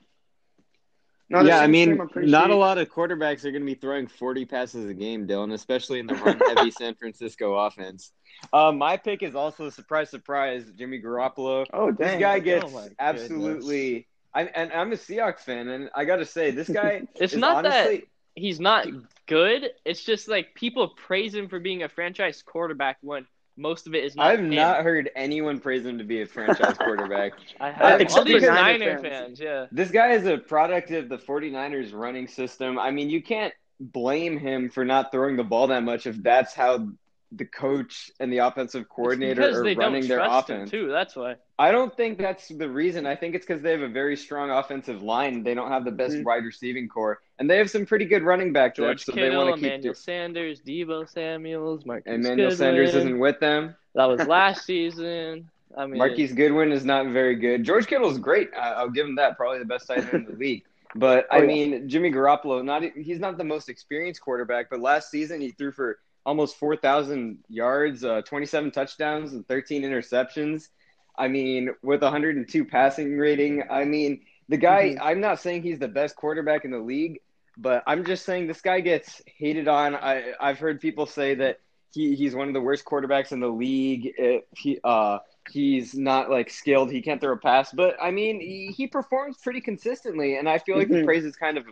Crazy. 1.32 1.44
No, 1.44 1.50
yeah, 1.50 1.60
I 1.62 1.68
mean, 1.68 1.90
game, 1.90 2.02
I'm 2.02 2.10
pretty 2.10 2.30
not 2.32 2.50
a 2.50 2.56
lot 2.56 2.78
of 2.78 2.90
quarterbacks 2.90 3.46
are 3.46 3.52
going 3.52 3.62
to 3.62 3.66
be 3.66 3.76
throwing 3.76 4.08
40 4.08 4.46
passes 4.46 4.90
a 4.90 4.94
game, 4.94 5.28
Dylan, 5.28 5.54
especially 5.54 6.00
in 6.00 6.08
the 6.08 6.16
run-heavy 6.16 6.72
San 6.80 6.96
Francisco 6.96 7.54
offense. 7.56 8.12
Uh, 8.54 8.72
my 8.72 8.98
pick 8.98 9.22
is 9.24 9.36
also 9.36 9.66
a 9.68 9.72
surprise, 9.72 10.10
surprise, 10.10 10.66
Jimmy 10.78 11.02
Garoppolo. 11.02 11.66
Oh 11.74 11.92
This 11.92 12.20
guy 12.20 12.38
Oh 12.38 12.42
gets 12.42 12.66
my 12.74 12.82
goodness. 12.82 12.96
absolutely. 13.00 14.08
I, 14.34 14.44
and 14.44 14.72
I'm 14.72 14.92
a 14.92 14.96
Seahawks 14.96 15.40
fan, 15.40 15.68
and 15.68 15.90
I 15.96 16.06
got 16.06 16.18
to 16.18 16.26
say, 16.26 16.52
this 16.52 16.70
guy 16.70 17.04
It's 17.16 17.34
is 17.34 17.40
not 17.40 17.64
that- 17.64 18.02
he's 18.36 18.60
not 18.60 18.88
good. 19.28 19.70
It's 19.86 20.04
just 20.04 20.28
like 20.28 20.54
people 20.56 20.90
praise 20.90 21.34
him 21.36 21.50
for 21.50 21.60
being 21.60 21.84
a 21.84 21.90
franchise 21.90 22.42
quarterback 22.42 22.98
when 23.02 23.26
most 23.60 23.88
of 23.88 23.94
it 23.94 24.04
is 24.04 24.16
not. 24.16 24.26
I've 24.26 24.42
not 24.42 24.84
heard 24.84 25.10
anyone 25.16 25.60
praise 25.60 25.86
him 25.86 25.98
to 25.98 26.04
be 26.04 26.22
a 26.22 26.26
franchise 26.26 26.78
quarterback. 26.80 27.34
I 27.60 27.72
have 27.72 28.02
except 28.02 28.20
all 28.20 28.26
these 28.26 28.42
Niner 28.42 29.00
fans. 29.00 29.02
fans. 29.02 29.40
Yeah. 29.40 29.66
This 29.72 29.92
guy 29.92 30.14
is 30.14 30.26
a 30.26 30.38
product 30.38 30.92
of 30.92 31.10
the 31.10 31.18
49ers 31.18 31.94
running 31.94 32.28
system. 32.28 32.80
I 32.80 32.92
mean, 32.92 33.10
you 33.10 33.22
can't 33.22 33.54
blame 33.80 34.38
him 34.38 34.70
for 34.70 34.86
not 34.86 35.12
throwing 35.12 35.36
the 35.36 35.44
ball 35.44 35.68
that 35.68 35.84
much 35.84 36.08
if 36.08 36.22
that's 36.24 36.54
how 36.54 36.90
the 37.32 37.46
coach 37.46 38.10
and 38.20 38.34
the 38.34 38.40
offensive 38.40 38.90
coordinator 38.90 39.44
are 39.52 39.76
running 39.76 40.08
their 40.08 40.20
offense. 40.20 40.72
too. 40.72 40.90
That's 40.90 41.16
why. 41.16 41.36
I 41.60 41.72
don't 41.72 41.96
think 41.96 42.18
that's 42.18 42.48
the 42.48 42.68
reason. 42.68 43.06
I 43.06 43.16
think 43.16 43.36
it's 43.36 43.46
because 43.46 43.62
they 43.62 43.72
have 43.72 43.82
a 43.82 43.88
very 43.88 44.16
strong 44.18 44.50
offensive 44.50 45.04
line. 45.04 45.44
They 45.44 45.54
don't 45.54 45.70
have 45.70 45.86
the 45.86 45.92
best 45.92 46.16
Mhm. 46.16 46.24
wide 46.24 46.44
receiving 46.44 46.88
corps, 46.88 47.22
and 47.38 47.48
they 47.50 47.58
have 47.58 47.70
some 47.70 47.86
pretty 47.86 48.06
good 48.06 48.24
running 48.24 48.52
back 48.52 48.76
George 48.76 49.06
depth. 49.06 49.16
So 49.16 49.22
they 49.22 49.30
want 49.36 49.50
to 49.56 49.62
keep. 49.62 49.64
Emmanuel 49.66 49.94
Sanders, 49.94 50.62
Deebo 50.62 51.08
Samuels, 51.08 51.86
Marquise 51.86 52.14
Emmanuel 52.16 52.36
Goodwin. 52.50 52.58
Sanders 52.58 52.96
isn't 52.96 53.20
with 53.20 53.40
them. 53.40 53.76
That 53.94 54.06
was 54.06 54.20
last 54.28 54.66
season. 54.66 55.50
I 55.78 55.86
mean, 55.86 56.00
Marquise 56.00 56.34
Goodwin 56.34 56.72
is 56.72 56.84
not 56.84 57.06
very 57.08 57.36
good. 57.36 57.64
George 57.64 57.86
Kittle 57.86 58.10
is 58.10 58.18
great. 58.18 58.50
I- 58.56 58.74
I'll 58.74 58.90
give 58.90 59.06
him 59.06 59.16
that. 59.18 59.38
Probably 59.38 59.60
the 59.60 59.66
best 59.66 59.86
tight 59.88 60.00
end 60.00 60.14
in 60.14 60.26
the 60.26 60.38
league. 60.38 60.64
But 60.96 61.28
Oh, 61.30 61.38
I 61.38 61.42
mean, 61.46 61.88
Jimmy 61.88 62.12
Garoppolo, 62.12 62.66
not 62.66 62.82
he's 62.82 63.20
not 63.20 63.38
the 63.38 63.44
most 63.44 63.70
experienced 63.70 64.22
quarterback. 64.22 64.72
But 64.72 64.80
last 64.80 65.12
season, 65.12 65.40
he 65.40 65.52
threw 65.52 65.72
for 65.72 66.00
almost 66.26 66.58
four 66.58 66.76
thousand 66.76 67.40
yards, 67.50 68.04
uh, 68.04 68.22
twenty-seven 68.24 68.72
touchdowns, 68.72 69.34
and 69.34 69.48
thirteen 69.48 69.84
interceptions. 69.84 70.70
I 71.18 71.28
mean, 71.28 71.72
with 71.84 72.02
102 72.02 72.64
passing 72.66 73.18
rating. 73.18 73.64
I 73.70 73.84
mean, 73.84 74.22
the 74.48 74.58
guy. 74.58 74.96
Mhm. 74.96 75.00
I'm 75.02 75.20
not 75.20 75.40
saying 75.42 75.64
he's 75.64 75.80
the 75.80 75.88
best 75.88 76.16
quarterback 76.16 76.64
in 76.66 76.72
the 76.72 76.80
league, 76.80 77.20
but 77.58 77.84
I'm 77.88 78.06
just 78.06 78.24
saying 78.26 78.48
this 78.48 78.62
guy 78.62 78.80
gets 78.80 79.22
hated 79.26 79.68
on. 79.68 79.96
I 79.96 80.32
I've 80.40 80.60
heard 80.60 80.80
people 80.80 81.06
say 81.06 81.36
that 81.36 81.60
he, 81.92 82.16
he's 82.16 82.36
one 82.36 82.48
of 82.48 82.54
the 82.54 82.62
worst 82.62 82.86
quarterbacks 82.86 83.32
in 83.34 83.40
the 83.42 83.50
league. 83.50 84.14
If 84.18 84.44
he 84.56 84.80
uh 84.84 85.20
he's 85.52 85.96
not 85.96 86.30
like 86.30 86.50
skilled, 86.52 86.92
he 86.92 87.02
can't 87.02 87.20
throw 87.20 87.34
a 87.34 87.38
pass. 87.38 87.72
But 87.74 87.98
I 88.02 88.12
mean, 88.12 88.40
he, 88.40 88.68
he 88.68 88.88
performs 88.88 89.38
pretty 89.44 89.60
consistently, 89.62 90.38
and 90.38 90.48
I 90.48 90.60
feel 90.60 90.78
like 90.78 90.88
the 90.88 90.98
Mhm. 91.02 91.06
praise 91.06 91.26
is 91.26 91.36
kind 91.36 91.58
of. 91.58 91.66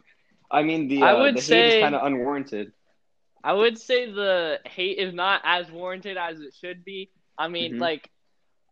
I 0.52 0.64
mean, 0.64 0.88
the 0.88 1.04
I 1.04 1.12
uh, 1.14 1.20
would 1.20 1.36
the 1.38 1.42
hate 1.42 1.48
say- 1.48 1.78
is 1.78 1.84
kind 1.84 1.96
of 1.96 2.06
unwarranted. 2.06 2.74
I 3.48 3.54
would 3.54 3.78
say 3.78 4.12
the 4.12 4.60
hate 4.66 4.98
is 5.00 5.14
not 5.14 5.42
as 5.46 5.72
warranted 5.72 6.18
as 6.18 6.40
it 6.42 6.54
should 6.54 6.84
be. 6.84 7.12
I 7.38 7.48
mean, 7.48 7.76
Mhm. 7.76 7.80
like, 7.80 8.10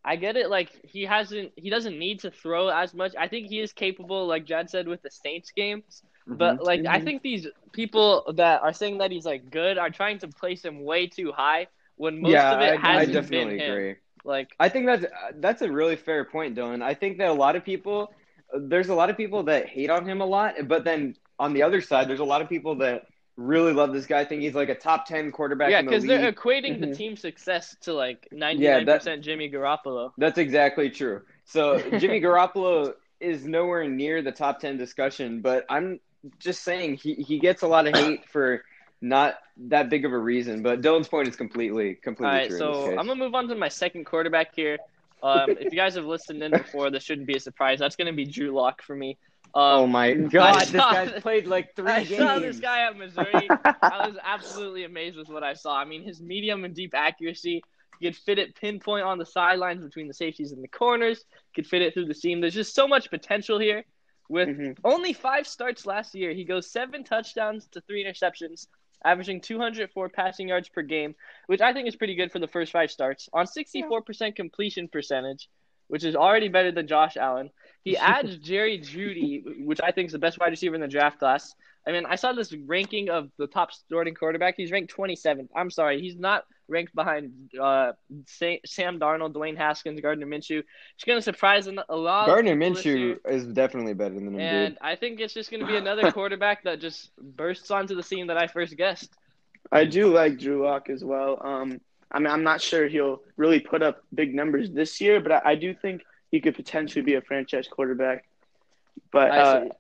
I 0.04 0.18
get 0.18 0.36
it. 0.36 0.50
Like, 0.50 0.70
he 0.84 1.04
hasn't, 1.06 1.54
he 1.56 1.70
doesn't 1.70 1.98
need 1.98 2.20
to 2.22 2.32
throw 2.32 2.68
as 2.70 2.94
much. 2.94 3.16
I 3.18 3.28
think 3.30 3.48
he 3.48 3.60
is 3.62 3.72
capable, 3.74 4.28
like 4.28 4.46
Jad 4.46 4.70
said, 4.70 4.88
with 4.88 5.02
the 5.02 5.12
Saints 5.12 5.52
games. 5.56 6.04
But 6.34 6.62
like, 6.64 6.84
I 6.88 7.00
Mhm. 7.00 7.04
think 7.06 7.22
these 7.24 7.48
people 7.72 8.34
that 8.36 8.62
are 8.64 8.74
saying 8.74 8.98
that 9.00 9.12
he's 9.12 9.26
like 9.26 9.50
good 9.50 9.78
are 9.78 9.90
trying 9.90 10.20
to 10.20 10.28
place 10.28 10.66
him 10.66 10.84
way 10.84 11.08
too 11.08 11.32
high 11.32 11.68
when 11.96 12.22
most 12.22 12.32
yeah, 12.32 12.52
of 12.52 12.62
it 12.62 12.76
I, 12.84 13.04
I 13.04 13.06
hasn't 13.06 13.14
definitely 13.14 13.58
been 13.58 13.60
him. 13.60 13.72
agree. 13.72 13.96
Like, 14.26 14.50
I 14.60 14.70
think 14.70 14.88
that's 14.88 15.06
that's 15.36 15.62
a 15.62 15.72
really 15.72 15.96
fair 15.96 16.26
point, 16.26 16.56
Dylan. 16.56 16.82
I 16.82 16.94
think 16.94 17.18
that 17.20 17.30
a 17.30 17.34
lot 17.34 17.56
of 17.56 17.64
people, 17.64 18.12
there's 18.54 18.90
a 18.90 18.96
lot 18.96 19.10
of 19.10 19.18
people 19.18 19.44
that 19.44 19.68
hate 19.68 19.90
on 19.90 20.06
him 20.08 20.22
a 20.22 20.26
lot, 20.26 20.56
but 20.68 20.84
then 20.84 21.16
on 21.40 21.54
the 21.54 21.64
other 21.64 21.82
side, 21.82 22.10
there's 22.10 22.20
a 22.20 22.26
lot 22.26 22.42
of 22.42 22.50
people 22.50 22.76
that 22.78 23.04
really 23.38 23.74
love 23.74 23.92
this 23.94 24.06
guy. 24.06 24.20
I 24.22 24.26
think 24.26 24.42
he's 24.42 24.56
like 24.56 24.70
a 24.70 24.76
top 24.76 25.06
ten 25.06 25.32
quarterback. 25.32 25.70
yeah, 25.72 25.80
in 25.80 25.86
the 25.86 25.92
because 25.92 26.06
they're 26.06 26.32
equating 26.32 26.80
the 26.80 26.88
Mhm. 26.88 26.98
team 26.98 27.16
success 27.18 27.76
to 27.82 27.94
like 27.94 28.28
ninety 28.32 28.64
nine 28.68 28.86
percent 28.86 29.22
Jimmy 29.24 29.50
Garoppolo. 29.50 30.12
That's 30.18 30.38
exactly 30.38 30.90
true. 30.90 31.22
So 31.46 31.80
Jimmy 32.00 32.22
Garoppolo 32.22 32.94
is 33.20 33.46
nowhere 33.46 33.88
near 33.88 34.22
the 34.22 34.32
top 34.32 34.60
ten 34.60 34.78
discussion, 34.78 35.42
but 35.42 35.66
I'm 35.70 36.00
just 36.40 36.64
saying 36.64 36.96
he, 36.98 37.14
he 37.16 37.40
gets 37.40 37.62
a 37.62 37.68
lot 37.68 37.88
of 37.88 37.96
hate 37.96 38.26
for 38.30 38.64
not 39.02 39.36
that 39.58 39.90
big 39.90 40.06
of 40.06 40.14
a 40.14 40.18
reason. 40.18 40.64
But 40.64 40.82
Dylan's 40.82 41.08
point 41.08 41.28
is 41.28 41.36
completely 41.36 41.96
completely 41.96 42.36
right, 42.36 42.50
true. 42.50 42.58
so 42.58 42.66
in 42.68 42.72
this 42.74 42.90
case. 42.90 42.98
I'm 43.00 43.08
gonna 43.08 43.16
move 43.20 43.36
on 43.36 43.48
to 43.50 43.56
my 43.56 43.70
second 43.70 44.06
quarterback 44.06 44.56
here. 44.56 44.78
Um, 45.24 45.52
if 45.52 45.72
you 45.74 45.78
guys 45.78 45.96
have 45.96 46.06
listened 46.06 46.42
in 46.44 46.52
before, 46.64 46.90
this 46.90 47.04
shouldn't 47.04 47.28
be 47.28 47.36
a 47.36 47.40
surprise. 47.40 47.80
That's 47.80 47.96
gonna 47.96 48.14
be 48.14 48.26
Drew 48.26 48.52
Lock 48.52 48.82
for 48.82 48.96
me. 48.96 49.18
Um, 49.56 49.62
oh 49.64 49.88
my 49.88 50.14
god, 50.14 50.60
this 50.68 50.72
guy's 50.82 51.22
played 51.22 51.48
like 51.48 51.76
three 51.78 51.90
I 51.90 52.04
games. 52.04 52.20
saw 52.22 52.40
this 52.40 52.60
guy 52.60 52.82
at 52.88 52.98
Missouri. 52.98 53.50
I 53.82 54.06
was 54.08 54.18
absolutely 54.22 54.84
amazed 54.84 55.16
with 55.18 55.30
what 55.30 55.44
I 55.44 55.54
saw. 55.54 55.78
I 55.78 55.86
mean, 55.86 56.04
his 56.04 56.22
medium 56.22 56.66
and 56.66 56.76
deep 56.76 56.94
accuracy. 56.94 57.64
He 58.02 58.08
could 58.08 58.18
fit 58.18 58.38
it 58.40 58.56
pinpoint 58.56 59.06
on 59.06 59.18
the 59.18 59.26
sidelines 59.26 59.82
between 59.82 60.10
the 60.10 60.14
safeties 60.14 60.52
and 60.52 60.62
the 60.62 60.68
corners. 60.68 61.24
Could 61.56 61.66
fit 61.66 61.82
it 61.82 61.94
through 61.94 62.08
the 62.08 62.14
seam. 62.14 62.42
There's 62.42 62.54
just 62.54 62.76
so 62.76 62.86
much 62.90 63.10
potential 63.10 63.58
here. 63.58 63.86
With 64.28 64.50
Mhm. 64.50 64.78
only 64.84 65.14
five 65.14 65.48
starts 65.48 65.86
last 65.86 66.14
year, 66.16 66.34
he 66.34 66.44
goes 66.44 66.70
seven 66.70 67.06
touchdowns 67.06 67.68
to 67.70 67.80
three 67.82 68.04
interceptions, 68.04 68.68
averaging 69.06 69.40
204 69.40 70.10
passing 70.10 70.50
yards 70.50 70.68
per 70.68 70.82
game, 70.82 71.16
which 71.46 71.62
I 71.62 71.72
think 71.72 71.88
is 71.88 71.96
pretty 71.96 72.16
good 72.16 72.32
for 72.34 72.40
the 72.40 72.48
first 72.50 72.74
five 72.74 72.92
starts. 72.92 73.30
On 73.32 73.46
64% 73.46 74.36
completion 74.36 74.90
percentage, 74.90 75.48
which 75.88 76.04
is 76.04 76.16
already 76.18 76.50
better 76.50 76.72
than 76.74 76.88
Josh 76.88 77.16
Allen. 77.16 77.50
He 77.86 77.96
adds 78.14 78.38
Jerry 78.38 78.80
Jeudy, 78.80 79.66
which 79.66 79.80
I 79.82 79.92
think 79.92 80.08
is 80.08 80.12
the 80.12 80.20
best 80.20 80.38
wide 80.40 80.50
receiver 80.50 80.76
in 80.76 80.82
the 80.82 80.88
draft 80.88 81.20
class. 81.20 81.56
I 81.88 81.92
mean, 81.92 82.06
I 82.08 82.16
saw 82.16 82.34
this 82.34 82.52
ranking 82.52 83.10
of 83.10 83.30
the 83.38 83.46
top 83.48 83.72
starting 83.72 84.16
quarterback. 84.16 84.56
He's 84.58 84.72
ranked 84.72 84.94
27th. 84.94 85.50
I'm 85.56 85.70
sorry, 85.70 86.02
he's 86.02 86.18
not 86.18 86.46
ranked 86.68 86.96
behind 86.96 87.32
uh, 87.62 87.92
Sam 88.26 89.00
Darnold, 89.00 89.34
Dwayne 89.34 89.56
Haskins, 89.56 90.02
Gardner 90.02 90.26
Minshew. 90.26 90.64
It's 90.96 91.04
going 91.06 91.20
to 91.20 91.22
surprise 91.22 91.68
a 91.68 91.76
a 91.88 91.96
lot. 91.96 92.26
Gardner 92.26 92.56
people. 92.56 92.82
Minshew 92.82 93.20
is 93.30 93.46
definitely 93.46 93.94
better 93.94 94.16
than 94.16 94.30
him, 94.30 94.40
And 94.40 94.74
dude. 94.74 94.78
I 94.82 94.96
think 94.96 95.20
it's 95.20 95.36
just 95.36 95.52
going 95.52 95.62
to 95.62 95.68
be 95.68 95.76
another 95.78 96.12
quarterback 96.18 96.64
that 96.64 96.82
just 96.82 97.12
bursts 97.18 97.70
onto 97.70 97.96
the 97.96 98.04
scene 98.04 98.28
that 98.28 98.38
I 98.38 98.48
first 98.48 98.76
guessed. 98.78 99.14
I 99.72 99.86
do 99.86 100.12
like 100.12 100.40
Drew 100.40 100.66
Lock 100.66 100.90
as 100.90 101.04
well. 101.04 101.40
Um, 101.44 101.80
I 102.12 102.18
mean, 102.18 102.28
I'm 102.28 102.44
not 102.44 102.62
sure 102.62 102.88
he'll 102.88 103.22
really 103.38 103.60
put 103.60 103.84
up 103.84 104.02
big 104.14 104.34
numbers 104.34 104.72
this 104.72 105.00
year, 105.00 105.20
but 105.20 105.32
I, 105.32 105.42
I 105.52 105.56
do 105.56 105.76
think 105.76 106.02
he 106.32 106.42
could 106.42 106.56
potentially 106.56 107.04
be 107.04 107.16
a 107.16 107.22
franchise 107.22 107.68
quarterback. 107.68 108.26
But 109.12 109.32
uh, 109.38 109.64
see. 109.64 109.72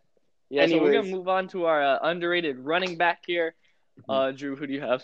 Yeah, 0.49 0.65
so 0.67 0.79
we're 0.79 0.91
going 0.91 1.05
to 1.05 1.11
move 1.11 1.27
on 1.27 1.47
to 1.49 1.65
our 1.65 1.83
uh, 1.83 1.99
underrated 2.01 2.59
running 2.59 2.97
back 2.97 3.19
here. 3.25 3.55
Uh, 4.07 4.31
Drew, 4.31 4.55
who 4.55 4.67
do 4.67 4.73
you 4.73 4.81
have? 4.81 5.03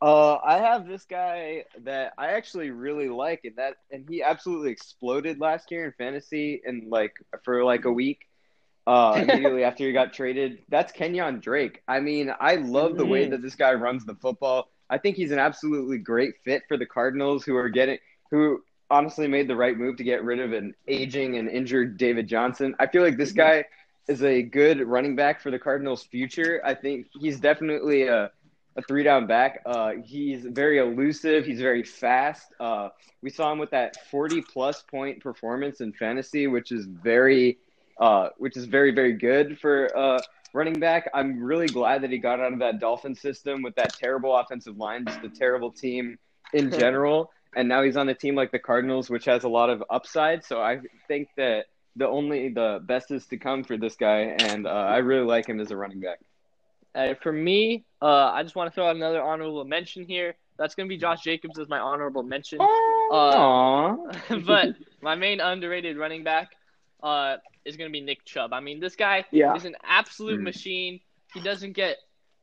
Uh, 0.00 0.36
I 0.36 0.58
have 0.58 0.86
this 0.86 1.04
guy 1.04 1.64
that 1.84 2.12
I 2.18 2.28
actually 2.32 2.70
really 2.70 3.08
like, 3.08 3.40
and 3.44 3.56
that 3.56 3.74
and 3.90 4.04
he 4.08 4.22
absolutely 4.22 4.70
exploded 4.70 5.38
last 5.40 5.70
year 5.70 5.84
in 5.84 5.92
fantasy, 5.92 6.62
and 6.64 6.88
like 6.90 7.12
for 7.44 7.64
like 7.64 7.84
a 7.84 7.92
week, 7.92 8.20
uh, 8.86 9.18
immediately 9.22 9.64
after 9.64 9.84
he 9.84 9.92
got 9.92 10.12
traded. 10.12 10.58
That's 10.68 10.92
Kenyan 10.92 11.40
Drake. 11.40 11.82
I 11.88 12.00
mean, 12.00 12.32
I 12.40 12.56
love 12.56 12.96
the 12.96 13.06
way 13.06 13.26
Mhm. 13.26 13.30
that 13.30 13.42
this 13.42 13.54
guy 13.54 13.74
runs 13.74 14.04
the 14.04 14.14
football. 14.14 14.68
I 14.88 14.98
think 14.98 15.16
he's 15.16 15.32
an 15.32 15.38
absolutely 15.38 15.98
great 15.98 16.34
fit 16.44 16.62
for 16.68 16.76
the 16.76 16.86
Cardinals, 16.86 17.44
who 17.44 17.56
are 17.56 17.68
getting 17.68 17.98
who 18.30 18.62
honestly 18.90 19.26
made 19.26 19.48
the 19.48 19.56
right 19.56 19.76
move 19.76 19.96
to 19.96 20.04
get 20.04 20.22
rid 20.24 20.40
of 20.40 20.52
an 20.52 20.74
aging 20.88 21.36
and 21.36 21.48
injured 21.48 21.96
David 21.96 22.28
Johnson. 22.28 22.74
I 22.78 22.86
feel 22.86 23.02
like 23.02 23.16
this 23.16 23.32
guy 23.32 23.64
is 24.08 24.22
a 24.22 24.42
good 24.42 24.80
running 24.86 25.16
back 25.16 25.40
for 25.40 25.50
the 25.50 25.58
Cardinals' 25.58 26.04
future. 26.04 26.60
I 26.64 26.74
think 26.74 27.06
he's 27.18 27.40
definitely 27.40 28.06
a, 28.06 28.30
a 28.76 28.82
three 28.82 29.02
down 29.02 29.26
back. 29.26 29.62
Uh, 29.64 29.92
he's 30.04 30.44
very 30.44 30.78
elusive. 30.78 31.46
He's 31.46 31.60
very 31.60 31.82
fast. 31.82 32.52
Uh, 32.60 32.90
we 33.22 33.30
saw 33.30 33.50
him 33.50 33.58
with 33.58 33.70
that 33.70 33.96
40 34.10 34.42
plus 34.42 34.82
point 34.82 35.22
performance 35.22 35.80
in 35.80 35.92
fantasy, 35.92 36.46
which 36.46 36.70
is 36.70 36.84
very, 36.86 37.58
uh, 37.98 38.28
which 38.36 38.56
is 38.56 38.66
very, 38.66 38.94
very 38.94 39.14
good 39.14 39.58
for 39.58 39.96
uh, 39.96 40.20
running 40.52 40.78
back. 40.78 41.10
I'm 41.14 41.42
really 41.42 41.68
glad 41.68 42.02
that 42.02 42.10
he 42.10 42.18
got 42.18 42.40
out 42.40 42.52
of 42.52 42.58
that 42.58 42.80
Dolphin 42.80 43.14
system 43.14 43.62
with 43.62 43.74
that 43.76 43.94
terrible 43.94 44.36
offensive 44.36 44.76
line, 44.76 45.06
just 45.06 45.22
a 45.24 45.30
terrible 45.30 45.70
team 45.70 46.18
in 46.52 46.70
general. 46.78 47.30
And 47.56 47.68
now 47.68 47.82
he's 47.82 47.96
on 47.96 48.08
a 48.08 48.14
team 48.14 48.34
like 48.34 48.52
the 48.52 48.58
Cardinals, 48.58 49.10
which 49.10 49.24
has 49.26 49.44
a 49.44 49.48
lot 49.48 49.70
of 49.70 49.82
upside. 49.90 50.44
So 50.44 50.60
I 50.60 50.80
think 51.08 51.28
that 51.36 51.66
the 51.96 52.08
only 52.08 52.48
the 52.48 52.80
best 52.82 53.10
is 53.10 53.26
to 53.28 53.36
come 53.36 53.64
for 53.64 53.76
this 53.76 53.96
guy, 53.96 54.20
and 54.20 54.66
uh, 54.66 54.70
I 54.70 54.98
really 54.98 55.24
like 55.26 55.46
him 55.46 55.60
as 55.60 55.70
a 55.70 55.76
running 55.76 56.00
back. 56.00 56.18
Uh, 56.94 57.14
for 57.22 57.32
me, 57.32 57.84
uh, 58.00 58.06
I 58.32 58.42
just 58.42 58.54
want 58.54 58.70
to 58.70 58.74
throw 58.74 58.88
out 58.88 58.96
another 58.96 59.20
honorable 59.22 59.64
mention 59.64 60.04
here. 60.06 60.36
That's 60.58 60.74
going 60.76 60.88
to 60.88 60.92
be 60.92 60.96
Josh 60.98 61.22
Jacobs 61.22 61.58
as 61.58 61.68
my 61.68 61.80
honorable 61.80 62.22
mention. 62.22 62.60
Uh, 62.60 63.96
but 64.46 64.68
my 65.02 65.14
main 65.16 65.40
underrated 65.40 65.96
running 65.96 66.22
back 66.24 66.50
uh, 67.02 67.36
is 67.64 67.76
going 67.76 67.90
to 67.90 67.92
be 67.92 68.00
Nick 68.00 68.24
Chubb. 68.24 68.52
I 68.52 68.60
mean, 68.60 68.80
this 68.80 68.94
guy 68.96 69.24
Yeah. 69.32 69.54
is 69.56 69.64
an 69.64 69.74
absolute 69.82 70.40
Mm. 70.40 70.44
machine. 70.44 71.00
He 71.32 71.40
doesn't 71.40 71.72
get 71.72 71.96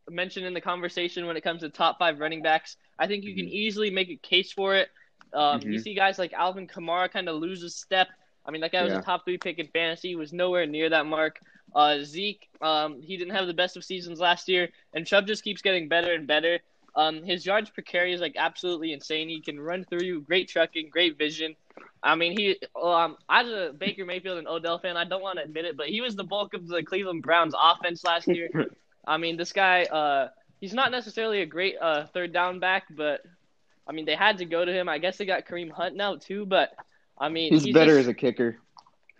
mentioned 0.09 0.45
in 0.45 0.53
the 0.53 0.61
conversation 0.61 1.25
when 1.25 1.37
it 1.37 1.41
comes 1.41 1.61
to 1.61 1.69
top 1.69 1.97
five 1.99 2.19
running 2.19 2.41
backs. 2.41 2.75
I 2.99 3.07
think 3.07 3.23
you 3.23 3.33
can 3.35 3.45
Mhm. 3.45 3.51
easily 3.51 3.89
make 3.89 4.09
a 4.09 4.17
case 4.17 4.51
for 4.51 4.75
it. 4.75 4.89
Um, 5.33 5.61
You 5.61 5.77
Mhm. 5.77 5.83
see 5.83 5.93
guys 5.93 6.17
like 6.19 6.33
Alvin 6.33 6.67
Kamara 6.67 7.09
kind 7.11 7.29
of 7.29 7.35
lose 7.37 7.61
his 7.61 7.75
step. 7.75 8.07
I 8.45 8.51
mean, 8.51 8.61
that 8.61 8.71
guy 8.71 8.83
was 8.83 8.93
Yeah. 8.93 8.99
a 8.99 9.01
top 9.01 9.25
three 9.25 9.37
pick 9.37 9.59
in 9.59 9.67
fantasy, 9.67 10.09
He 10.09 10.15
was 10.15 10.33
nowhere 10.33 10.65
near 10.65 10.89
that 10.89 11.05
mark. 11.05 11.39
Uh, 11.73 11.99
Zeke, 12.03 12.49
um, 12.61 13.01
he 13.01 13.17
didn't 13.17 13.33
have 13.35 13.47
the 13.47 13.53
best 13.53 13.77
of 13.77 13.83
seasons 13.83 14.19
last 14.19 14.47
year, 14.49 14.69
and 14.93 15.05
Chubb 15.07 15.27
just 15.27 15.43
keeps 15.43 15.61
getting 15.61 15.87
better 15.87 16.13
and 16.13 16.27
better. 16.27 16.59
Um, 16.95 17.23
his 17.23 17.45
yards 17.45 17.69
per 17.69 17.81
carry 17.81 18.11
is 18.13 18.19
like 18.21 18.35
absolutely 18.37 18.91
insane. 18.91 19.29
He 19.29 19.41
can 19.41 19.59
run 19.59 19.85
through 19.85 20.03
you, 20.03 20.21
great 20.21 20.49
trucking, 20.49 20.89
great 20.89 21.17
vision. 21.17 21.55
I 22.03 22.15
mean, 22.15 22.37
he 22.37 22.57
um, 22.81 23.17
as 23.29 23.47
a 23.47 23.73
Baker 23.77 24.05
Mayfield 24.05 24.37
and 24.39 24.47
Odell 24.47 24.79
fan, 24.79 24.97
I 24.97 25.05
don't 25.05 25.21
want 25.21 25.37
to 25.39 25.45
admit 25.45 25.65
it, 25.65 25.77
but 25.77 25.87
he 25.87 26.01
was 26.01 26.15
the 26.15 26.23
bulk 26.23 26.53
of 26.53 26.67
the 26.67 26.83
Cleveland 26.83 27.23
Browns 27.23 27.53
offense 27.57 28.03
last 28.03 28.27
year. 28.27 28.49
I 29.07 29.17
mean, 29.17 29.37
this 29.37 29.53
guy, 29.53 29.85
uh, 29.85 30.29
he's 30.59 30.73
not 30.73 30.91
necessarily 30.91 31.41
a 31.41 31.45
great 31.45 31.75
uh, 31.79 32.07
third 32.07 32.33
down 32.33 32.59
back, 32.59 32.83
but 32.89 33.21
I 33.91 33.93
mean, 33.93 34.05
they 34.05 34.15
had 34.15 34.37
to 34.37 34.45
go 34.45 34.63
to 34.63 34.71
him. 34.71 34.87
I 34.87 34.99
guess 34.99 35.17
they 35.17 35.25
got 35.25 35.45
Kareem 35.45 35.69
Hunt 35.69 35.97
now 35.97 36.15
too, 36.15 36.45
but 36.45 36.71
I 37.19 37.27
mean, 37.27 37.51
He's, 37.51 37.73
better 37.73 37.97
just- 37.97 37.99
as 37.99 38.07
a 38.07 38.13
kicker. 38.13 38.57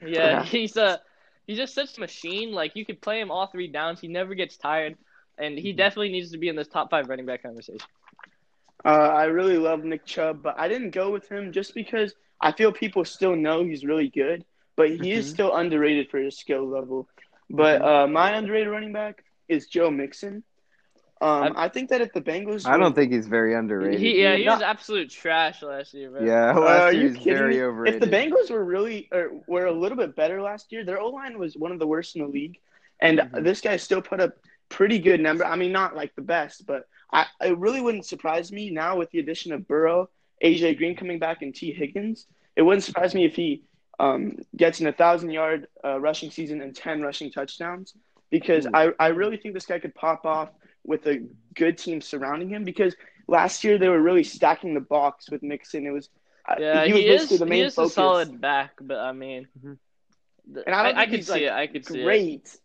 yeah, 0.02 0.44
he's 0.46 0.78
a 0.78 1.02
he's 1.46 1.58
just 1.58 1.76
such 1.76 1.98
a 1.98 2.00
machine. 2.00 2.54
Like 2.54 2.78
you 2.78 2.86
could 2.86 3.02
play 3.02 3.20
him 3.20 3.32
all 3.32 3.48
three 3.48 3.68
downs. 3.68 4.00
He 4.00 4.08
never 4.08 4.34
gets 4.34 4.56
tired, 4.56 4.96
and 5.38 5.58
he 5.60 5.74
Mhm. 5.74 5.78
definitely 5.78 6.14
needs 6.14 6.32
to 6.32 6.38
be 6.38 6.48
in 6.48 6.56
this 6.56 6.70
top 6.70 6.90
five 6.90 7.10
running 7.10 7.26
back 7.26 7.44
conversation. 7.44 7.86
Uh, 8.86 8.88
I 8.90 9.26
really 9.26 9.58
love 9.58 9.84
Nick 9.84 10.06
Chubb, 10.06 10.42
but 10.42 10.58
I 10.58 10.70
didn't 10.70 10.92
go 10.92 11.12
with 11.12 11.28
him 11.30 11.52
just 11.52 11.76
because 11.76 12.16
I 12.40 12.54
feel 12.54 12.72
people 12.72 13.04
still 13.04 13.36
know 13.36 13.66
he's 13.66 13.84
really 13.84 14.08
good, 14.08 14.46
but 14.78 14.90
he 14.90 15.12
is 15.12 15.28
Mhm. 15.28 15.34
still 15.34 15.54
underrated 15.54 16.10
for 16.10 16.18
his 16.18 16.38
skill 16.40 16.66
level. 16.66 17.10
But 17.50 17.82
uh, 17.82 18.08
my 18.08 18.32
underrated 18.38 18.70
running 18.70 18.94
back 18.94 19.26
is 19.50 19.68
Joe 19.68 19.92
Mixon. 19.92 20.44
Um, 21.22 21.54
I 21.56 21.70
think 21.70 21.90
that 21.90 22.02
if 22.02 22.14
the 22.14 22.22
Bengals, 22.22 22.66
I 22.66 22.78
don't 22.78 22.96
think 22.96 23.12
he's 23.12 23.28
very 23.28 23.54
underrated. 23.54 24.00
He, 24.02 24.22
yeah, 24.24 24.36
he 24.36 24.46
No. 24.46 24.54
was 24.54 24.62
absolute 24.62 25.10
trash 25.12 25.62
last 25.62 25.94
year, 25.94 26.10
bro. 26.10 26.26
Yeah, 26.26 26.54
Uh, 26.56 26.62
last 26.62 26.82
are 26.88 26.94
year 26.94 27.04
you 27.04 27.10
he's 27.10 27.18
kidding 27.18 27.38
very 27.38 27.56
me? 27.58 27.62
overrated. 27.62 28.02
If 28.04 28.10
the 28.10 28.16
Bengals 28.18 28.50
were 28.50 28.64
really 28.66 29.08
or 29.12 29.32
were 29.48 29.66
a 29.66 29.72
little 29.72 29.98
bit 29.98 30.16
better 30.16 30.42
last 30.42 30.72
year, 30.72 30.84
their 30.84 31.00
O 31.00 31.10
line 31.10 31.38
was 31.38 31.56
one 31.56 31.72
of 31.72 31.80
the 31.80 31.88
worst 31.88 32.16
in 32.16 32.24
the 32.24 32.28
league, 32.28 32.58
and 33.00 33.20
Mhm. 33.20 33.44
this 33.44 33.62
guy 33.62 33.78
still 33.78 34.02
put 34.02 34.20
up 34.20 34.34
pretty 34.70 35.00
good 35.00 35.20
number. 35.20 35.46
I 35.46 35.56
mean, 35.56 35.72
not 35.72 35.96
like 35.96 36.16
the 36.16 36.22
best, 36.22 36.66
but 36.66 36.88
I 37.12 37.28
it 37.42 37.58
really 37.58 37.82
wouldn't 37.82 38.06
surprise 38.06 38.52
me 38.52 38.72
now 38.72 38.98
with 38.98 39.12
the 39.12 39.20
addition 39.20 39.52
of 39.54 39.68
Burrow, 39.68 40.10
AJ 40.44 40.74
Green 40.76 40.96
coming 40.96 41.20
back, 41.20 41.42
and 41.42 41.54
Tee 41.54 41.72
Higgins. 41.72 42.26
It 42.56 42.64
wouldn't 42.64 42.84
surprise 42.84 43.14
me 43.14 43.26
if 43.26 43.36
he 43.36 43.64
um, 44.00 44.38
gets 44.56 44.80
an 44.80 44.88
a 44.88 44.92
thousand 44.94 45.30
yard 45.32 45.68
uh, 45.86 46.00
rushing 46.00 46.32
season 46.32 46.62
and 46.62 46.76
ten 46.76 47.02
rushing 47.02 47.32
touchdowns 47.32 47.94
because 48.32 48.66
Ooh. 48.66 48.72
I 48.74 48.92
I 49.00 49.08
really 49.10 49.38
think 49.38 49.54
this 49.54 49.66
guy 49.66 49.80
could 49.80 49.94
pop 49.94 50.26
off 50.26 50.50
with 50.86 51.06
a 51.08 51.26
good 51.56 51.78
team 51.78 52.02
surrounding 52.02 52.50
him 52.50 52.64
because 52.64 52.96
last 53.28 53.64
year 53.64 53.78
they 53.78 53.90
were 53.90 54.02
really 54.02 54.24
stacking 54.24 54.74
the 54.74 54.80
box 54.82 55.30
with 55.30 55.44
Mixon. 55.44 55.86
It 55.86 55.92
was 55.92 56.10
uh, 56.50 56.56
yeah, 56.60 56.86
he 56.86 56.94
was 56.94 57.02
he 57.02 57.08
is. 57.08 57.22
basically 57.22 57.38
the 57.38 57.46
main 57.46 57.60
he 57.60 57.66
is 57.66 57.76
focus. 57.76 57.92
a 57.92 57.96
solid 57.96 58.42
back, 58.42 58.72
but 58.82 58.98
I 58.98 59.12
mean, 59.12 59.48
Mhm. 59.64 59.78
And 60.66 60.76
I 60.76 60.84
don't 60.84 60.98
I, 60.98 61.02
think 61.02 61.12
could 61.12 61.20
he's, 61.20 61.28
see 61.28 61.32
like, 61.34 61.42
it. 61.44 61.52
I 61.52 61.68
could 61.68 61.86
see 61.86 62.00
it. 62.02 62.04
great. 62.04 62.58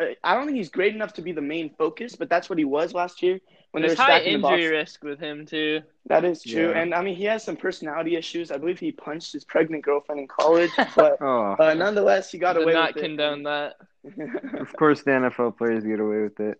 Uh, 0.00 0.06
I 0.22 0.34
don't 0.34 0.46
think 0.46 0.56
he's 0.56 0.68
great 0.70 0.94
enough 0.94 1.14
to 1.14 1.22
be 1.22 1.32
the 1.32 1.42
main 1.42 1.70
focus, 1.76 2.14
but 2.14 2.30
that's 2.30 2.48
what 2.48 2.58
he 2.58 2.64
was 2.64 2.94
last 2.94 3.22
year 3.22 3.40
when 3.72 3.82
they 3.82 3.88
There's 3.88 3.98
were 3.98 4.04
high 4.04 4.20
stacking 4.20 4.34
the 4.34 4.38
box. 4.38 4.54
injury 4.54 4.76
risk 4.76 5.02
with 5.02 5.18
him 5.18 5.44
too. 5.44 5.82
That 6.06 6.24
is 6.24 6.42
true, 6.42 6.70
Yeah. 6.70 6.78
and 6.80 6.94
I 6.94 7.02
mean 7.02 7.16
he 7.16 7.24
has 7.24 7.42
some 7.42 7.56
personality 7.56 8.14
issues. 8.16 8.50
I 8.52 8.56
believe 8.58 8.78
he 8.78 8.92
punched 8.92 9.32
his 9.32 9.44
pregnant 9.44 9.84
girlfriend 9.84 10.20
in 10.20 10.28
college, 10.28 10.70
but 10.96 11.18
Oh, 11.20 11.56
uh, 11.58 11.74
nonetheless 11.74 12.30
he 12.30 12.38
got 12.38 12.52
Did 12.54 12.62
away 12.62 12.72
not 12.72 12.94
with 12.94 13.02
condone 13.02 13.42
that. 13.42 13.74
of 14.60 14.72
course 14.76 15.02
the 15.02 15.10
NFL 15.10 15.58
players 15.58 15.84
get 15.84 15.98
away 16.00 16.22
with 16.22 16.38
it. 16.40 16.58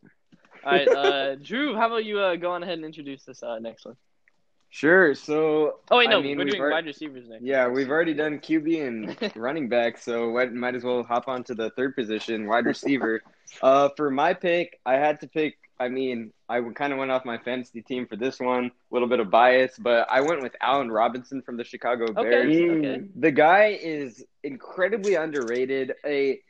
All 0.69 0.75
right, 0.77 0.89
uh, 0.97 1.35
Drew, 1.37 1.75
how 1.75 1.87
about 1.87 2.05
you 2.05 2.19
uh, 2.21 2.37
go 2.37 2.51
on 2.53 2.63
ahead 2.63 2.75
and 2.75 2.85
introduce 2.85 3.25
this 3.25 3.43
uh, 3.43 3.59
next 3.59 3.87
one? 3.87 3.97
Sure. 4.71 5.15
So 5.15 5.77
Oh 5.91 5.97
wait, 5.97 6.09
I 6.09 6.13
no, 6.13 6.21
mean, 6.21 6.37
we're 6.37 6.45
doing 6.45 6.61
already- 6.61 6.75
wide 6.75 6.85
receivers 6.87 7.27
next. 7.27 7.43
Yeah, 7.43 7.69
we've 7.69 7.89
already 7.89 8.13
done 8.13 8.39
QB 8.39 8.87
and 8.87 9.33
running 9.37 9.69
back, 9.71 9.97
so 9.97 10.29
why- 10.29 10.45
might 10.47 10.75
as 10.75 10.85
well 10.85 11.03
hop 11.03 11.27
on 11.27 11.43
to 11.45 11.55
the 11.55 11.71
third 11.71 11.97
position, 11.97 12.47
wide 12.47 12.67
receiver. 12.67 13.23
Uh, 13.63 13.89
for 13.97 14.11
my 14.11 14.35
pick, 14.35 14.79
I 14.85 14.97
had 14.97 15.21
to 15.23 15.27
pick. 15.27 15.57
I 15.81 15.89
mean, 15.89 16.35
I 16.51 16.61
kind 16.75 16.93
of 16.93 16.99
went 16.99 17.11
off 17.11 17.25
my 17.25 17.39
fantasy 17.39 17.81
team 17.81 18.07
for 18.07 18.15
this 18.15 18.39
one, 18.39 18.67
a 18.67 18.71
little 18.91 19.09
bit 19.09 19.21
of 19.21 19.31
bias, 19.31 19.79
but 19.79 20.07
I 20.11 20.21
went 20.21 20.43
with 20.43 20.55
Allen 20.61 20.91
Robinson 20.93 21.41
from 21.41 21.57
the 21.57 21.65
Chicago 21.65 22.13
Bears. 22.13 22.55
Okay. 22.55 23.05
The 23.17 23.31
guy 23.31 23.79
is 23.81 24.23
incredibly 24.45 25.15
underrated. 25.15 25.95
A 26.05 26.41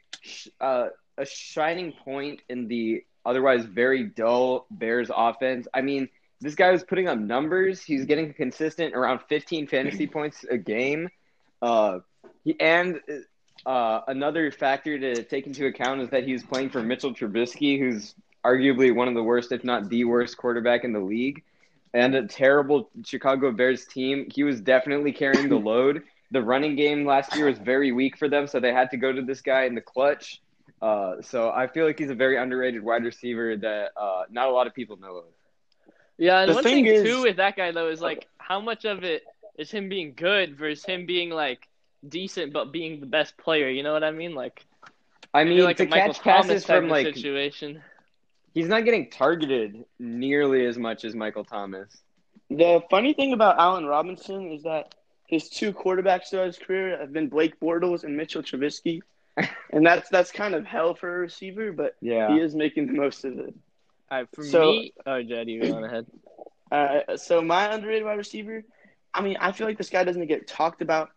uh, 0.60 0.88
a 1.18 1.24
shining 1.24 1.92
point 1.92 2.40
in 2.48 2.66
the 2.66 3.04
otherwise 3.24 3.64
very 3.64 4.04
dull 4.04 4.66
Bears 4.70 5.10
offense. 5.14 5.68
I 5.72 5.82
mean, 5.82 6.08
this 6.40 6.54
guy 6.54 6.70
was 6.70 6.84
putting 6.84 7.08
up 7.08 7.18
numbers. 7.18 7.82
He's 7.82 8.04
getting 8.04 8.32
consistent 8.32 8.94
around 8.94 9.20
15 9.28 9.66
fantasy 9.66 10.06
points 10.06 10.44
a 10.48 10.56
game. 10.56 11.08
Uh, 11.60 12.00
he, 12.44 12.58
and 12.60 13.00
uh, 13.66 14.00
another 14.06 14.50
factor 14.50 14.98
to 14.98 15.22
take 15.24 15.46
into 15.46 15.66
account 15.66 16.00
is 16.00 16.10
that 16.10 16.24
he 16.24 16.32
was 16.32 16.42
playing 16.42 16.70
for 16.70 16.82
Mitchell 16.82 17.12
Trubisky, 17.12 17.78
who's 17.78 18.14
arguably 18.44 18.94
one 18.94 19.08
of 19.08 19.14
the 19.14 19.22
worst, 19.22 19.52
if 19.52 19.64
not 19.64 19.88
the 19.88 20.04
worst, 20.04 20.36
quarterback 20.36 20.84
in 20.84 20.92
the 20.92 21.00
league, 21.00 21.42
and 21.92 22.14
a 22.14 22.26
terrible 22.26 22.90
Chicago 23.04 23.50
Bears 23.50 23.84
team. 23.86 24.28
He 24.32 24.44
was 24.44 24.60
definitely 24.60 25.12
carrying 25.12 25.48
the 25.48 25.56
load. 25.58 26.02
The 26.30 26.42
running 26.42 26.76
game 26.76 27.06
last 27.06 27.34
year 27.34 27.46
was 27.46 27.58
very 27.58 27.90
weak 27.90 28.16
for 28.16 28.28
them, 28.28 28.46
so 28.46 28.60
they 28.60 28.72
had 28.72 28.90
to 28.90 28.96
go 28.96 29.12
to 29.12 29.22
this 29.22 29.40
guy 29.40 29.64
in 29.64 29.74
the 29.74 29.80
clutch. 29.80 30.40
Uh, 30.80 31.20
so 31.22 31.50
I 31.50 31.66
feel 31.66 31.86
like 31.86 31.98
he's 31.98 32.10
a 32.10 32.14
very 32.14 32.36
underrated 32.36 32.82
wide 32.82 33.04
receiver 33.04 33.56
that 33.56 33.90
uh, 33.96 34.24
not 34.30 34.48
a 34.48 34.52
lot 34.52 34.66
of 34.66 34.74
people 34.74 34.96
know 34.96 35.16
of. 35.16 35.24
Yeah, 36.18 36.40
and 36.40 36.50
The 36.50 36.54
one 36.54 36.62
thing 36.64 36.84
thing, 36.84 36.94
is- 36.94 37.02
too 37.02 37.22
with 37.22 37.36
that 37.36 37.56
guy 37.56 37.70
though 37.72 37.88
is 37.88 38.00
like 38.00 38.26
how 38.38 38.60
much 38.60 38.84
of 38.84 39.04
it 39.04 39.22
is 39.56 39.70
him 39.70 39.88
being 39.88 40.14
good 40.14 40.56
versus 40.56 40.84
him 40.84 41.06
being 41.06 41.30
like 41.30 41.68
decent 42.08 42.52
but 42.52 42.72
being 42.72 43.00
the 43.00 43.06
best 43.06 43.36
player. 43.36 43.68
You 43.68 43.82
know 43.82 43.92
what 43.92 44.04
I 44.04 44.10
mean? 44.10 44.34
Like 44.34 44.64
I 45.34 45.44
mean, 45.44 45.62
like 45.62 45.76
to 45.78 45.86
Michael 45.86 46.14
catch 46.14 46.22
Thomas 46.22 46.46
passes 46.48 46.64
type 46.64 46.80
from 46.80 46.88
like 46.88 47.06
situation. 47.06 47.82
he's 48.54 48.68
not 48.68 48.84
getting 48.84 49.10
targeted 49.10 49.84
nearly 49.98 50.64
as 50.66 50.78
much 50.78 51.04
as 51.04 51.14
Michael 51.14 51.44
Thomas. 51.44 52.02
The 52.50 52.82
funny 52.90 53.12
thing 53.14 53.32
about 53.32 53.58
Allen 53.58 53.84
Robinson 53.86 54.52
is 54.52 54.62
that 54.62 54.94
his 55.26 55.50
two 55.50 55.72
quarterbacks 55.72 56.30
throughout 56.30 56.46
his 56.46 56.58
career 56.58 56.98
have 56.98 57.12
been 57.12 57.28
Blake 57.28 57.60
Bortles 57.60 58.04
and 58.04 58.16
Mitchell 58.16 58.42
Trubisky, 58.42 59.02
and 59.72 59.84
that's 59.86 60.08
that's 60.10 60.30
kind 60.32 60.54
of 60.54 60.64
hell 60.66 60.94
for 60.94 61.14
a 61.14 61.18
receiver, 61.18 61.72
but 61.72 61.96
Yeah. 62.00 62.32
he 62.32 62.40
is 62.40 62.54
making 62.54 62.86
the 62.88 62.92
most 62.94 63.24
of 63.24 63.38
it. 63.38 63.54
All 64.10 64.18
right, 64.18 64.28
for 64.34 64.44
So- 64.44 64.72
me, 64.72 64.92
oh 65.06 65.22
Jed, 65.22 65.48
you 65.48 65.60
go 65.62 65.84
ahead. 65.84 66.06
Uh, 66.70 67.16
so 67.16 67.40
my 67.40 67.72
underrated 67.72 68.04
wide 68.04 68.18
receiver, 68.18 68.62
I 69.14 69.22
mean, 69.22 69.38
I 69.40 69.52
feel 69.52 69.66
like 69.66 69.78
this 69.78 69.88
guy 69.88 70.04
doesn't 70.04 70.26
get 70.26 70.46
talked 70.46 70.82
about 70.82 71.08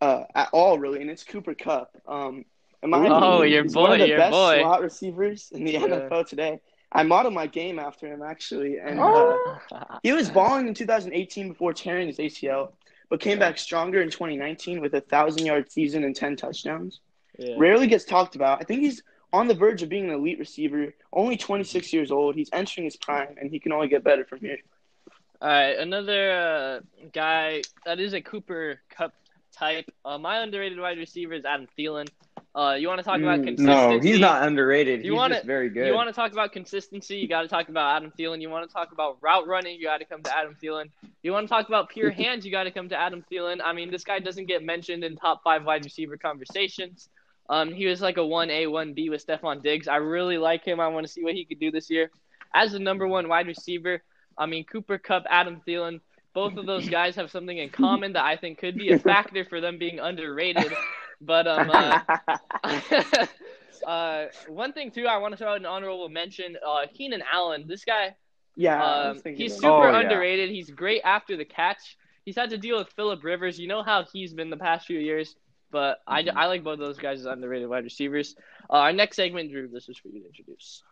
uh, 0.00 0.24
at 0.34 0.48
all, 0.52 0.80
really, 0.80 1.00
and 1.00 1.08
it's 1.08 1.22
Cooper 1.22 1.54
Kupp. 1.54 1.96
Um, 2.08 2.44
in 2.82 2.90
my 2.90 2.98
Oh, 3.06 3.34
opinion, 3.36 3.52
your 3.52 3.62
he's 3.62 3.76
one 3.76 3.92
of 3.92 4.00
the 4.00 4.08
your 4.08 4.18
best 4.18 4.32
boy. 4.32 4.58
slot 4.62 4.82
receivers 4.82 5.52
in 5.52 5.62
the 5.62 5.74
Yeah. 5.74 5.80
NFL 5.86 6.26
today. 6.26 6.60
I 6.90 7.04
modeled 7.04 7.34
my 7.34 7.46
game 7.46 7.78
after 7.78 8.08
him 8.12 8.20
actually, 8.20 8.78
and 8.78 8.98
uh, 8.98 9.04
Oh. 9.04 9.58
he 10.02 10.10
was 10.12 10.28
balling 10.28 10.66
in 10.66 10.74
2018 10.74 11.50
before 11.50 11.72
tearing 11.72 12.08
his 12.08 12.18
ACL, 12.18 12.72
but 13.08 13.20
came 13.20 13.38
back 13.38 13.58
stronger 13.58 14.02
in 14.02 14.10
2019 14.10 14.80
with 14.80 14.92
a 14.94 15.00
thousand 15.02 15.46
yard 15.46 15.70
season 15.70 16.02
and 16.02 16.16
10 16.16 16.34
touchdowns. 16.34 16.98
Yeah. 17.40 17.54
Rarely 17.56 17.86
gets 17.86 18.04
talked 18.04 18.36
about. 18.36 18.60
I 18.60 18.64
think 18.64 18.82
he's 18.82 19.02
on 19.32 19.48
the 19.48 19.54
verge 19.54 19.82
of 19.82 19.88
being 19.88 20.04
an 20.04 20.10
elite 20.14 20.38
receiver. 20.38 20.92
Only 21.12 21.36
26 21.36 21.92
years 21.92 22.10
old. 22.10 22.34
He's 22.34 22.50
entering 22.52 22.84
his 22.84 22.96
prime, 22.96 23.34
and 23.40 23.50
he 23.50 23.58
can 23.58 23.72
only 23.72 23.88
get 23.88 24.04
better 24.04 24.24
from 24.24 24.40
here. 24.40 24.58
All 25.40 25.48
right, 25.48 25.78
another 25.78 26.32
uh, 26.32 27.06
guy 27.14 27.62
that 27.86 27.98
is 27.98 28.12
a 28.12 28.20
Cooper 28.20 28.80
Kupp 28.90 29.14
type. 29.52 29.90
Uh, 30.04 30.18
my 30.18 30.40
underrated 30.40 30.78
wide 30.78 30.98
receiver 30.98 31.32
is 31.32 31.44
Adam 31.46 31.66
Thielen. 31.78 32.08
Uh, 32.54 32.76
you 32.78 32.88
want 32.88 32.98
to 32.98 33.04
talk 33.04 33.20
about 33.20 33.38
Mm, 33.38 33.44
consistency? 33.44 33.64
No, 33.96 34.00
he's 34.00 34.18
not 34.18 34.42
underrated. 34.46 35.04
You 35.04 35.12
he's 35.12 35.16
wanna- 35.18 35.34
just 35.36 35.46
very 35.46 35.70
good. 35.70 35.86
You 35.86 35.94
want 35.94 36.08
to 36.08 36.12
talk 36.12 36.32
about 36.32 36.52
consistency? 36.52 37.16
You 37.16 37.28
got 37.28 37.42
to 37.42 37.48
talk 37.48 37.68
about 37.68 37.96
Adam 37.96 38.12
Thielen. 38.18 38.42
You 38.42 38.50
want 38.50 38.68
to 38.68 38.72
talk 38.74 38.90
about 38.92 39.18
route 39.22 39.46
running? 39.46 39.78
You 39.78 39.84
got 39.84 39.98
to 39.98 40.04
come 40.04 40.22
to 40.24 40.36
Adam 40.36 40.56
Thielen. 40.62 40.90
You 41.22 41.32
want 41.32 41.46
to 41.46 41.48
talk 41.48 41.68
about 41.68 41.88
pure 41.88 42.10
hands? 42.22 42.44
You 42.44 42.50
got 42.50 42.64
to 42.64 42.70
come 42.72 42.88
to 42.88 42.96
Adam 43.00 43.24
Thielen. 43.30 43.60
I 43.64 43.72
mean, 43.72 43.90
this 43.90 44.04
guy 44.04 44.18
doesn't 44.18 44.46
get 44.46 44.62
mentioned 44.64 45.04
in 45.04 45.16
top 45.16 45.42
five 45.44 45.64
wide 45.64 45.84
receiver 45.84 46.16
conversations. 46.16 47.08
Um, 47.50 47.72
he 47.72 47.86
was 47.86 48.00
like 48.00 48.18
a 48.18 48.26
one 48.26 48.50
A, 48.50 48.66
one 48.68 48.94
B 48.94 49.10
with 49.10 49.26
Stefon 49.26 49.62
Diggs. 49.62 49.88
I 49.88 49.96
really 49.96 50.38
like 50.38 50.64
him. 50.64 50.80
I 50.80 50.88
want 50.88 51.06
to 51.06 51.12
see 51.12 51.24
what 51.24 51.34
he 51.34 51.44
could 51.44 51.60
do 51.60 51.72
this 51.72 51.90
year 51.90 52.10
as 52.54 52.72
the 52.72 52.80
number 52.80 53.06
one 53.08 53.28
wide 53.28 53.48
receiver. 53.48 54.02
I 54.38 54.46
mean, 54.46 54.64
Cooper 54.64 54.98
Kupp, 54.98 55.24
Adam 55.30 55.60
Thielen. 55.66 56.00
Both 56.34 56.56
of 56.56 56.66
those 56.66 56.88
guys 56.88 57.16
have 57.16 57.30
something 57.30 57.58
in 57.58 57.70
common 57.70 58.14
that 58.14 58.24
I 58.24 58.36
think 58.36 58.58
could 58.58 58.76
be 58.78 58.90
a 58.92 58.98
factor 59.10 59.44
for 59.44 59.60
them 59.60 59.78
being 59.78 60.00
underrated. 60.00 60.78
But 61.20 61.46
um, 61.48 61.70
uh, 61.70 62.00
uh, 63.86 64.26
one 64.48 64.72
thing 64.72 64.90
too, 64.90 65.06
I 65.06 65.18
want 65.18 65.32
to 65.32 65.38
throw 65.38 65.50
out 65.52 65.58
an 65.60 65.66
honorable 65.66 66.08
mention. 66.08 66.56
Uh, 66.66 66.86
Keenan 66.92 67.22
Allen, 67.32 67.66
this 67.68 67.84
guy, 67.84 68.16
yeah, 68.56 68.82
um, 68.82 69.22
he's 69.34 69.54
super 69.54 69.88
Oh, 69.88 69.90
yeah. 69.90 70.00
underrated. 70.00 70.50
He's 70.50 70.70
great 70.70 71.02
after 71.04 71.36
the 71.36 71.44
catch. 71.44 71.96
He's 72.24 72.36
had 72.36 72.50
to 72.50 72.58
deal 72.58 72.78
with 72.78 72.88
Philip 72.96 73.24
Rivers. 73.24 73.58
You 73.58 73.68
know 73.68 73.82
how 73.82 74.04
he's 74.12 74.34
been 74.34 74.50
the 74.50 74.56
past 74.56 74.86
few 74.86 74.98
years. 74.98 75.36
But 75.70 75.98
I, 76.06 76.22
Mm-hmm. 76.22 76.36
I 76.36 76.46
like 76.46 76.64
both 76.64 76.74
of 76.74 76.80
those 76.80 76.98
guys 76.98 77.20
as 77.20 77.26
underrated 77.26 77.68
wide 77.68 77.84
receivers. 77.84 78.36
Uh, 78.70 78.76
our 78.78 78.92
next 78.92 79.16
segment, 79.16 79.50
Drew, 79.50 79.68
this 79.68 79.88
is 79.88 79.98
for 79.98 80.08
you 80.08 80.20
to 80.20 80.26
introduce. 80.26 80.82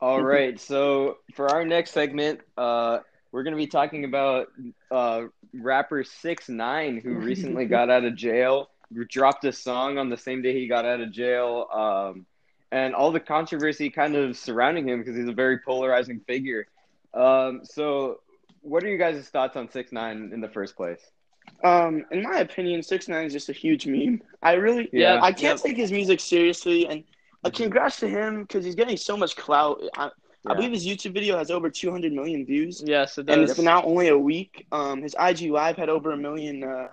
All 0.00 0.22
right. 0.22 0.58
So 0.58 1.18
for 1.34 1.48
our 1.48 1.64
next 1.64 1.92
segment, 1.92 2.40
uh, 2.56 3.00
we're 3.32 3.42
gonna 3.42 3.56
be 3.56 3.66
talking 3.66 4.04
about 4.04 4.48
uh, 4.90 5.24
rapper 5.52 6.04
Six 6.04 6.48
Nine, 6.48 7.00
who 7.02 7.14
recently 7.18 7.66
got 7.66 7.90
out 7.90 8.04
of 8.04 8.14
jail, 8.14 8.70
dropped 9.08 9.44
a 9.44 9.52
song 9.52 9.98
on 9.98 10.08
the 10.08 10.16
same 10.16 10.42
day 10.42 10.52
he 10.52 10.66
got 10.66 10.84
out 10.84 11.00
of 11.00 11.12
jail, 11.12 11.66
um, 11.72 12.26
and 12.70 12.94
all 12.94 13.10
the 13.12 13.20
controversy 13.20 13.90
kind 13.90 14.16
of 14.16 14.36
surrounding 14.36 14.88
him 14.88 15.00
because 15.00 15.16
he's 15.16 15.28
a 15.28 15.32
very 15.32 15.58
polarizing 15.58 16.20
figure. 16.26 16.66
Um, 17.14 17.60
so, 17.64 18.20
what 18.60 18.82
are 18.84 18.88
you 18.88 18.98
guys' 18.98 19.28
thoughts 19.28 19.56
on 19.56 19.70
Six 19.70 19.92
Nine 19.92 20.30
in 20.32 20.40
the 20.40 20.48
first 20.48 20.76
place? 20.76 21.00
Um, 21.64 22.04
in 22.10 22.22
my 22.22 22.38
opinion, 22.38 22.82
Six 22.82 23.08
Nine 23.08 23.26
is 23.26 23.32
just 23.32 23.48
a 23.48 23.52
huge 23.52 23.86
meme. 23.86 24.22
I 24.42 24.52
really, 24.52 24.88
Yeah. 24.92 25.20
I 25.22 25.32
can't 25.32 25.60
take 25.60 25.76
his 25.76 25.90
music 25.92 26.20
seriously, 26.20 26.86
and 26.86 27.04
uh, 27.44 27.50
congrats 27.50 27.98
to 28.00 28.08
him 28.08 28.42
because 28.42 28.64
he's 28.64 28.74
getting 28.74 28.96
so 28.96 29.16
much 29.16 29.36
clout. 29.36 29.80
I, 29.96 30.10
I 30.46 30.54
believe 30.54 30.72
his 30.72 30.86
YouTube 30.86 31.14
video 31.14 31.36
has 31.36 31.50
over 31.50 31.68
200 31.68 32.12
million 32.12 32.46
views, 32.46 32.82
Yes, 32.86 33.18
it 33.18 33.28
and 33.28 33.40
does. 33.42 33.50
it's 33.50 33.58
been 33.58 33.68
out 33.68 33.84
only 33.84 34.08
a 34.08 34.18
week. 34.18 34.66
Um, 34.72 35.02
his 35.02 35.14
IG 35.20 35.50
Live 35.50 35.76
had 35.76 35.88
over 35.88 36.12
a 36.12 36.16
million 36.16 36.62
uh, 36.64 36.88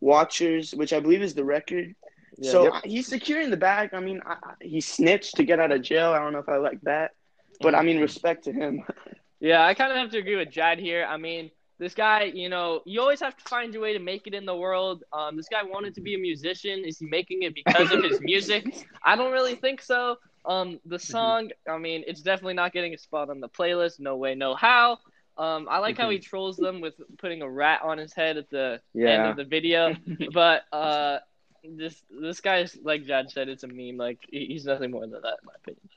watchers, 0.00 0.74
which 0.74 0.92
I 0.92 1.00
believe 1.00 1.22
is 1.22 1.34
the 1.34 1.44
record. 1.44 1.94
Yeah. 2.36 2.50
so 2.52 2.64
Yep. 2.64 2.84
he's 2.84 3.06
securing 3.06 3.50
the 3.50 3.56
bag. 3.56 3.90
I 3.94 4.00
mean, 4.00 4.20
I, 4.26 4.32
I- 4.42 4.54
he 4.60 4.80
snitched 4.80 5.36
to 5.36 5.44
get 5.44 5.58
out 5.60 5.72
of 5.72 5.82
jail. 5.82 6.10
I 6.12 6.18
don't 6.18 6.32
know 6.32 6.38
if 6.38 6.48
I 6.48 6.56
like 6.56 6.80
that, 6.82 7.12
but 7.60 7.74
I 7.74 7.82
mean, 7.82 8.00
respect 8.00 8.44
to 8.44 8.52
him. 8.52 8.82
Yeah, 9.40 9.64
I 9.64 9.74
kind 9.74 9.92
of 9.92 9.98
have 9.98 10.10
to 10.10 10.18
agree 10.18 10.34
with 10.34 10.50
Jad 10.50 10.80
here. 10.80 11.06
I 11.08 11.16
mean, 11.16 11.52
this 11.78 11.94
guy, 11.94 12.24
you 12.24 12.48
know, 12.48 12.82
you 12.84 13.00
always 13.00 13.20
have 13.20 13.36
to 13.36 13.44
find 13.44 13.72
your 13.72 13.82
way 13.82 13.92
to 13.92 13.98
make 14.00 14.26
it 14.26 14.34
in 14.34 14.44
the 14.44 14.54
world. 14.54 15.04
Um, 15.12 15.36
this 15.36 15.48
guy 15.48 15.62
wanted 15.62 15.94
to 15.94 16.00
be 16.00 16.14
a 16.14 16.18
musician. 16.18 16.84
Is 16.84 16.98
he 16.98 17.06
making 17.06 17.42
it 17.42 17.54
because 17.54 17.92
of 17.92 18.02
his 18.02 18.20
music? 18.20 18.86
I 19.04 19.14
don't 19.16 19.32
really 19.32 19.54
think 19.54 19.80
so. 19.80 20.16
Um, 20.44 20.80
the 20.86 20.98
song, 20.98 21.50
I 21.68 21.78
mean, 21.78 22.04
it's 22.06 22.22
definitely 22.22 22.54
not 22.54 22.72
getting 22.72 22.94
a 22.94 22.98
spot 22.98 23.30
on 23.30 23.40
the 23.40 23.48
playlist. 23.48 24.00
No 24.00 24.16
way, 24.16 24.34
no 24.34 24.54
how. 24.54 24.98
Um, 25.36 25.68
I 25.70 25.78
like 25.78 25.96
how 25.96 26.10
he 26.10 26.18
trolls 26.18 26.56
them 26.56 26.80
with 26.80 26.94
putting 27.18 27.42
a 27.42 27.48
rat 27.48 27.82
on 27.84 27.96
his 27.96 28.12
head 28.12 28.36
at 28.38 28.50
the 28.50 28.80
end 28.96 29.26
of 29.26 29.36
the 29.36 29.44
video. 29.44 29.94
but 30.32 30.64
uh, 30.72 31.18
this 31.64 32.02
this 32.10 32.40
guy's 32.40 32.76
like 32.82 33.06
Jad 33.06 33.30
said, 33.30 33.48
it's 33.48 33.62
a 33.62 33.68
meme. 33.68 33.96
Like 33.96 34.18
he's 34.30 34.64
nothing 34.64 34.90
more 34.90 35.02
than 35.02 35.12
that, 35.12 35.38
in 35.40 35.46
my 35.46 35.52
opinion. 35.56 35.88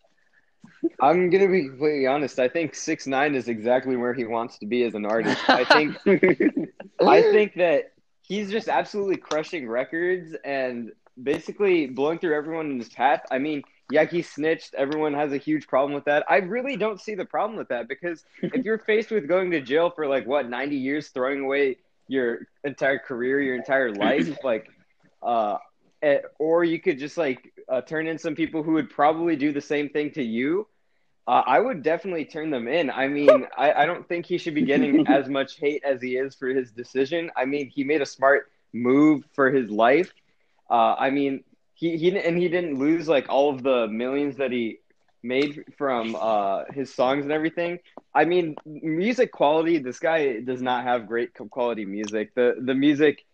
I'm 1.00 1.30
gonna 1.30 1.48
be 1.48 1.68
completely 1.68 2.08
honest. 2.08 2.40
I 2.40 2.48
think 2.48 2.76
Six 2.76 3.08
Nine 3.08 3.36
is 3.36 3.48
exactly 3.48 3.96
where 3.96 4.14
he 4.14 4.26
wants 4.26 4.58
to 4.60 4.66
be 4.66 4.84
as 4.84 4.96
an 4.96 5.06
artist. 5.06 5.38
I 5.50 5.64
think 5.66 5.98
I 7.02 7.22
think 7.22 7.56
that 7.56 7.94
he's 8.22 8.50
just 8.52 8.68
absolutely 8.68 9.18
crushing 9.18 9.68
records 9.68 10.36
and 10.44 10.92
basically 11.22 11.88
blowing 11.88 12.20
through 12.20 12.36
everyone 12.36 12.72
in 12.72 12.80
his 12.80 12.90
path. 12.90 13.22
I 13.30 13.38
mean, 13.40 13.64
yeah, 13.92 14.06
he 14.06 14.22
snitched. 14.22 14.74
Everyone 14.74 15.14
has 15.14 15.34
a 15.34 15.38
huge 15.38 15.68
problem 15.68 15.94
with 15.94 16.06
that. 16.06 16.24
I 16.30 16.38
really 16.38 16.78
don't 16.78 17.00
see 17.00 17.14
the 17.14 17.26
problem 17.26 17.58
with 17.58 17.68
that 17.70 17.88
because 17.88 18.24
if 18.42 18.64
you're 18.64 18.80
faced 18.80 19.12
with 19.12 19.28
going 19.28 19.52
to 19.52 19.62
jail 19.62 19.90
for 19.90 20.08
like 20.08 20.26
what 20.26 20.50
90 20.50 20.78
years, 20.78 21.10
throwing 21.10 21.42
away 21.42 21.78
your 22.08 22.48
entire 22.64 23.00
career, 23.00 23.42
your 23.42 23.56
entire 23.56 23.92
life, 23.92 24.38
like, 24.44 24.70
uh, 25.22 25.58
eh, 26.02 26.20
or 26.40 26.64
you 26.64 26.80
could 26.80 27.00
just 27.00 27.18
like 27.18 27.52
uh, 27.70 27.82
turn 27.82 28.08
in 28.08 28.18
some 28.18 28.36
people 28.36 28.64
who 28.64 28.74
would 28.74 28.90
probably 28.90 29.36
do 29.36 29.52
the 29.52 29.62
same 29.62 29.90
thing 29.90 30.12
to 30.12 30.24
you. 30.24 30.68
Uh, 31.28 31.42
I 31.46 31.60
would 31.60 31.84
definitely 31.84 32.26
turn 32.26 32.50
them 32.50 32.68
in. 32.68 32.90
I 32.90 33.08
mean, 33.08 33.46
I, 33.58 33.74
I 33.74 33.86
don't 33.86 34.08
think 34.08 34.26
he 34.26 34.38
should 34.38 34.56
be 34.56 34.64
getting 34.64 35.00
as 35.06 35.30
much 35.30 35.58
hate 35.58 35.84
as 35.84 36.02
he 36.02 36.16
is 36.18 36.36
for 36.36 36.48
his 36.48 36.72
decision. 36.72 37.30
I 37.36 37.46
mean, 37.46 37.70
he 37.70 37.84
made 37.84 38.02
a 38.02 38.06
smart 38.06 38.50
move 38.74 39.24
for 39.34 39.52
his 39.52 39.70
life. 39.70 40.12
Uh, 40.70 40.96
I 40.98 41.10
mean, 41.10 41.44
he, 41.74 41.98
he 41.98 42.18
and 42.18 42.38
he 42.38 42.48
didn't 42.50 42.78
lose 42.78 43.08
like 43.08 43.28
all 43.30 43.50
of 43.50 43.64
the 43.64 43.88
millions 43.88 44.38
that 44.38 44.52
he 44.52 44.80
made 45.24 45.64
from 45.78 46.16
uh, 46.16 46.64
his 46.74 46.94
songs 46.94 47.24
and 47.24 47.32
everything. 47.32 47.80
I 48.14 48.26
mean, 48.26 48.56
music 48.66 49.32
quality. 49.32 49.78
This 49.78 50.00
guy 50.00 50.40
does 50.42 50.62
not 50.62 50.84
have 50.84 51.08
great 51.08 51.34
quality 51.34 51.86
music. 51.86 52.34
The 52.36 52.56
the 52.60 52.74
music 52.76 53.26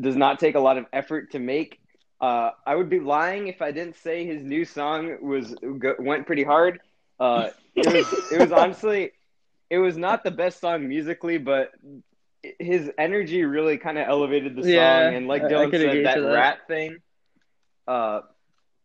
does 0.00 0.16
not 0.16 0.38
take 0.38 0.54
a 0.54 0.60
lot 0.60 0.76
of 0.78 0.86
effort 0.92 1.32
to 1.32 1.38
make. 1.38 1.78
Uh, 2.20 2.50
I 2.66 2.74
would 2.76 2.88
be 2.88 3.00
lying 3.00 3.48
if 3.48 3.60
I 3.62 3.72
didn't 3.72 3.96
say 3.96 4.24
his 4.24 4.42
new 4.42 4.64
song 4.64 5.16
was 5.20 5.54
went 5.98 6.26
pretty 6.26 6.44
hard. 6.44 6.80
Uh, 7.22 7.50
it 7.76 7.86
was 7.86 8.32
it 8.32 8.40
was 8.40 8.50
honestly 8.50 9.12
it 9.70 9.78
was 9.78 9.96
not 9.96 10.24
the 10.24 10.30
best 10.32 10.60
song 10.60 10.88
musically, 10.88 11.38
but 11.38 11.70
his 12.58 12.90
energy 12.98 13.44
really 13.44 13.78
kind 13.78 13.96
of 13.96 14.08
elevated 14.08 14.56
the 14.56 14.62
song. 14.62 14.72
Yeah, 14.72 15.08
and 15.10 15.28
like 15.28 15.42
Dylan 15.42 15.70
said, 15.70 16.04
that, 16.04 16.20
that. 16.20 16.34
rat 16.34 16.58
thing. 16.66 16.98
Uh, 17.86 18.22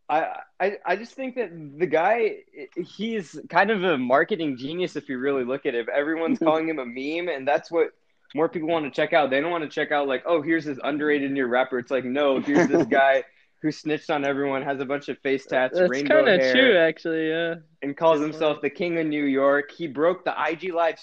I, 0.08 0.36
I 0.60 0.76
I 0.86 0.96
just 0.96 1.14
think 1.14 1.34
that 1.34 1.50
the 1.52 1.86
guy 1.86 2.36
he's 2.76 3.36
kind 3.48 3.72
of 3.72 3.82
a 3.82 3.98
marketing 3.98 4.56
genius 4.56 4.94
if 4.94 5.08
you 5.08 5.18
really 5.18 5.44
look 5.44 5.66
at 5.66 5.74
it. 5.74 5.88
Everyone's 5.88 6.38
calling 6.46 6.68
him 6.68 6.78
a 6.78 6.86
meme, 6.86 7.28
and 7.28 7.46
that's 7.46 7.72
what 7.72 7.88
more 8.36 8.48
people 8.48 8.68
want 8.68 8.84
to 8.84 8.92
check 8.92 9.12
out. 9.12 9.30
They 9.30 9.40
don't 9.40 9.50
want 9.50 9.64
to 9.64 9.70
check 9.70 9.90
out 9.90 10.06
like, 10.06 10.22
oh, 10.26 10.42
here's 10.42 10.64
this 10.64 10.78
underrated 10.84 11.32
new 11.32 11.46
rapper. 11.46 11.80
It's 11.80 11.90
like, 11.90 12.04
no, 12.04 12.40
here's 12.40 12.68
this 12.68 12.86
guy 12.90 13.24
who 13.62 13.72
snitched 13.72 14.10
on 14.10 14.24
everyone, 14.24 14.62
has 14.62 14.80
a 14.80 14.84
bunch 14.84 15.08
of 15.08 15.18
face 15.18 15.44
tats, 15.46 15.76
That's 15.78 15.90
rainbow 15.90 16.14
kind 16.24 16.28
of 16.28 16.40
hair, 16.40 16.52
true, 16.52 16.76
actually. 16.78 17.28
Yeah. 17.28 17.54
and 17.82 17.96
calls 17.96 18.18
Good 18.18 18.30
himself 18.30 18.54
point. 18.56 18.62
the 18.62 18.70
king 18.70 18.98
of 18.98 19.06
New 19.06 19.24
York. 19.24 19.72
He 19.72 19.86
broke 19.86 20.24
the 20.24 20.34
IG 20.48 20.72
Live 20.72 20.98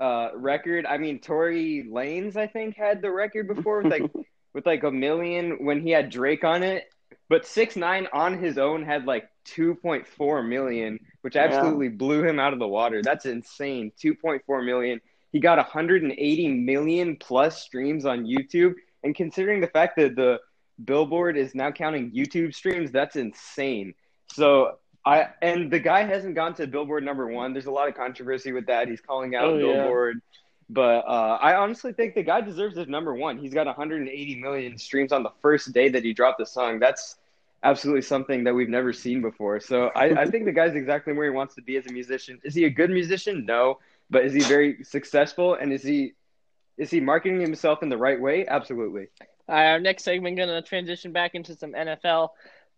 uh, 0.00 0.28
record. 0.34 0.86
I 0.86 0.98
mean, 0.98 1.18
Tory 1.20 1.86
Lanez, 1.90 2.36
I 2.36 2.46
think, 2.46 2.76
had 2.76 3.02
the 3.02 3.10
record 3.10 3.48
before 3.48 3.82
with 3.82 3.92
like 3.92 4.10
with 4.54 4.66
like 4.66 4.84
a 4.84 4.90
million 4.90 5.64
when 5.64 5.80
he 5.80 5.90
had 5.90 6.10
Drake 6.10 6.44
on 6.44 6.62
it. 6.62 6.84
But 7.28 7.44
six 7.44 7.74
nine 7.76 8.06
on 8.12 8.38
his 8.38 8.56
own 8.56 8.84
had 8.84 9.04
like 9.06 9.28
two 9.44 9.74
point 9.74 10.06
four 10.06 10.42
million, 10.42 11.00
which 11.22 11.34
Yeah. 11.34 11.42
absolutely 11.44 11.88
blew 11.88 12.22
him 12.24 12.38
out 12.38 12.52
of 12.52 12.58
the 12.60 12.68
water. 12.68 13.02
That's 13.02 13.26
insane. 13.26 13.90
Two 13.98 14.14
point 14.14 14.42
four 14.46 14.62
million. 14.62 15.00
He 15.32 15.40
got 15.40 15.58
180 15.58 16.48
million 16.48 17.16
plus 17.16 17.60
streams 17.62 18.06
on 18.06 18.24
YouTube, 18.24 18.74
and 19.02 19.14
considering 19.14 19.60
the 19.60 19.66
fact 19.66 19.96
that 19.96 20.14
the 20.16 20.38
Billboard 20.84 21.36
is 21.36 21.54
now 21.54 21.70
counting 21.70 22.10
YouTube 22.10 22.54
streams, 22.54 22.90
that's 22.90 23.16
insane. 23.16 23.94
So 24.32 24.78
I 25.04 25.28
and 25.40 25.70
the 25.70 25.78
guy 25.78 26.02
hasn't 26.04 26.34
gone 26.34 26.54
to 26.54 26.66
Billboard 26.66 27.04
number 27.04 27.26
one. 27.28 27.52
There's 27.52 27.66
a 27.66 27.70
lot 27.70 27.88
of 27.88 27.94
controversy 27.94 28.52
with 28.52 28.66
that. 28.66 28.88
He's 28.88 29.00
calling 29.00 29.34
out 29.34 29.44
Oh, 29.44 29.56
yeah. 29.56 29.74
Billboard. 29.74 30.20
But 30.68 31.04
uh, 31.06 31.38
I 31.40 31.54
honestly 31.54 31.92
think 31.92 32.16
the 32.16 32.24
guy 32.24 32.40
deserves 32.40 32.76
his 32.76 32.88
number 32.88 33.14
one. 33.14 33.38
He's 33.38 33.54
got 33.54 33.66
180 33.66 34.34
million 34.40 34.76
streams 34.78 35.12
on 35.12 35.22
the 35.22 35.30
first 35.40 35.72
day 35.72 35.88
that 35.90 36.02
he 36.02 36.12
dropped 36.12 36.38
the 36.38 36.46
song. 36.46 36.80
That's 36.80 37.16
absolutely 37.62 38.02
something 38.02 38.42
that 38.44 38.54
we've 38.54 38.68
never 38.68 38.92
seen 38.92 39.22
before. 39.22 39.60
So 39.60 39.92
I, 39.94 40.22
I 40.22 40.26
think 40.26 40.44
the 40.44 40.52
guy's 40.52 40.74
exactly 40.74 41.12
where 41.12 41.24
he 41.24 41.30
wants 41.30 41.54
to 41.54 41.62
be 41.62 41.76
as 41.76 41.86
a 41.86 41.92
musician. 41.92 42.40
Is 42.42 42.54
he 42.54 42.64
a 42.64 42.70
good 42.70 42.90
musician? 42.90 43.46
No. 43.46 43.78
But 44.10 44.24
is 44.24 44.32
he 44.32 44.40
very 44.40 44.82
successful? 44.84 45.54
And 45.54 45.72
is 45.72 45.82
he 45.84 46.14
is 46.78 46.90
he 46.90 47.00
marketing 47.00 47.40
himself 47.40 47.82
in 47.82 47.88
the 47.88 47.96
right 47.96 48.20
way? 48.20 48.46
Absolutely. 48.46 49.08
All 49.48 49.54
right, 49.54 49.70
our 49.72 49.80
next 49.80 50.04
segment 50.04 50.36
gonna 50.36 50.62
transition 50.62 51.12
back 51.12 51.34
into 51.34 51.54
some 51.54 51.72
NFL. 51.72 52.30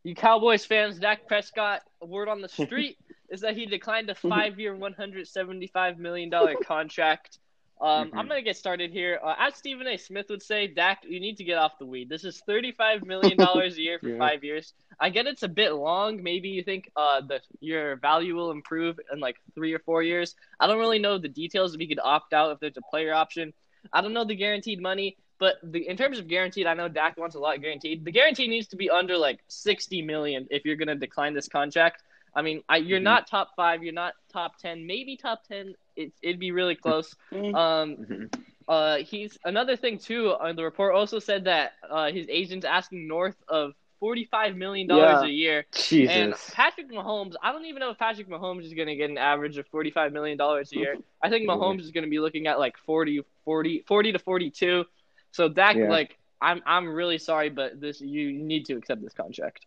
You 0.05 0.15
Cowboys 0.15 0.65
fans, 0.65 0.99
Dak 0.99 1.27
Prescott. 1.27 1.83
Word 2.01 2.29
on 2.29 2.41
the 2.41 2.49
street 2.49 2.99
is 3.31 3.41
that 3.41 3.57
he 3.57 3.67
declined 3.67 4.11
a 4.11 4.15
five-year, 4.33 4.75
one 4.77 4.93
hundred 4.93 5.27
seventy-five 5.29 5.99
million 5.99 6.31
dollar 6.31 6.55
contract. 6.57 7.39
Um, 7.81 8.11
Mhm. 8.11 8.19
I'm 8.19 8.29
gonna 8.29 8.43
get 8.43 8.57
started 8.57 8.91
here. 8.91 9.21
Uh, 9.23 9.35
as 9.39 9.55
Stephen 9.55 9.87
A. 9.87 9.97
Smith 9.97 10.27
would 10.31 10.43
say, 10.43 10.67
Dak, 10.67 11.05
you 11.05 11.21
need 11.21 11.37
to 11.39 11.45
get 11.45 11.59
off 11.59 11.79
the 11.79 11.87
weed. 11.87 12.09
This 12.09 12.25
is 12.25 12.41
thirty-five 12.47 13.05
million 13.07 13.37
dollars 13.39 13.77
a 13.79 13.81
year 13.83 13.99
for 14.03 14.09
Yeah. 14.09 14.19
five 14.19 14.45
years. 14.45 14.75
I 15.01 15.11
get 15.11 15.27
it's 15.27 15.45
a 15.45 15.49
bit 15.49 15.71
long. 15.73 16.23
Maybe 16.23 16.49
you 16.49 16.63
think 16.65 16.91
uh, 16.97 17.21
the 17.23 17.41
your 17.61 17.97
value 17.97 18.35
will 18.35 18.51
improve 18.51 18.99
in 19.13 19.21
like 19.21 19.37
three 19.55 19.73
or 19.73 19.79
four 19.79 20.03
years. 20.03 20.35
I 20.61 20.67
don't 20.67 20.79
really 20.79 20.99
know 20.99 21.19
the 21.19 21.29
details. 21.29 21.75
If 21.75 21.81
you 21.81 21.89
could 21.89 22.01
opt 22.03 22.33
out 22.35 22.53
if 22.53 22.61
there's 22.61 22.77
a 22.77 22.83
player 22.91 23.15
option. 23.15 23.55
I 23.93 24.01
don't 24.03 24.13
know 24.13 24.25
the 24.25 24.35
guaranteed 24.35 24.83
money, 24.83 25.17
But 25.39 25.57
the 25.63 25.87
in 25.89 25.97
terms 25.97 26.19
of 26.19 26.27
guaranteed, 26.29 26.67
I 26.67 26.75
know 26.75 26.89
Dak 26.89 27.17
wants 27.17 27.37
a 27.37 27.39
lot 27.39 27.61
guaranteed. 27.61 28.05
The 28.05 28.11
guarantee 28.13 28.49
needs 28.49 28.67
to 28.69 28.77
be 28.77 28.91
under 28.91 29.17
like 29.17 29.41
sixty 29.49 30.03
million 30.03 30.47
if 30.51 30.65
you're 30.65 30.77
gonna 30.77 30.97
decline 30.97 31.35
this 31.35 31.49
contract. 31.49 32.03
I 32.35 32.43
mean, 32.43 32.63
I, 32.69 32.77
you're 32.77 33.01
Mhm. 33.01 33.05
not 33.05 33.27
top 33.27 33.51
five, 33.57 33.83
you're 33.83 33.93
not 33.93 34.15
top 34.33 34.59
ten, 34.59 34.87
maybe 34.87 35.17
top 35.17 35.45
ten. 35.47 35.75
It, 35.97 36.13
it'd 36.23 36.39
be 36.41 36.51
really 36.53 36.75
close. 36.75 37.15
Mm. 37.33 37.55
Um, 37.55 37.97
Mhm. 37.97 38.35
uh, 38.69 38.97
he's 38.99 39.39
another 39.45 39.77
thing 39.77 39.99
too. 39.99 40.31
Uh, 40.31 40.53
the 40.53 40.63
report 40.65 40.95
also 40.95 41.19
said 41.19 41.45
that 41.45 41.73
uh, 41.89 42.11
his 42.13 42.27
agent's 42.29 42.67
asking 42.67 43.09
north 43.09 43.37
of 43.49 43.73
forty-five 44.01 44.55
million 44.57 44.87
dollars 44.87 45.23
Yeah. 45.23 45.29
a 45.29 45.31
year. 45.31 45.59
And 45.59 45.75
Jesus. 45.75 46.51
Patrick 46.55 46.89
Mahomes, 46.91 47.35
I 47.43 47.51
don't 47.53 47.65
even 47.65 47.81
know 47.81 47.91
if 47.91 47.99
Patrick 47.99 48.29
Mahomes 48.29 48.65
is 48.65 48.75
going 48.75 48.87
to 48.89 48.95
get 48.95 49.11
an 49.11 49.19
average 49.19 49.59
of 49.59 49.69
$45 49.71 50.13
million 50.13 50.41
a 50.41 50.63
year. 50.71 50.97
I 51.23 51.29
think 51.31 51.49
Mahomes 51.49 51.81
is 51.81 51.91
going 51.91 52.05
to 52.05 52.11
be 52.11 52.21
looking 52.21 52.47
at 52.47 52.61
like 52.61 52.77
40, 52.87 53.23
40, 53.45 53.83
40 53.89 54.13
to 54.13 54.19
42. 54.21 54.85
So 55.33 55.49
Dak, 55.49 55.77
Yeah. 55.77 55.89
like, 55.89 56.17
I'm 56.41 56.63
I'm 56.67 56.89
really 56.89 57.19
sorry, 57.19 57.51
but 57.51 57.81
this 57.81 58.01
you 58.01 58.33
need 58.33 58.65
to 58.67 58.75
accept 58.77 59.03
this 59.03 59.13
contract. 59.13 59.67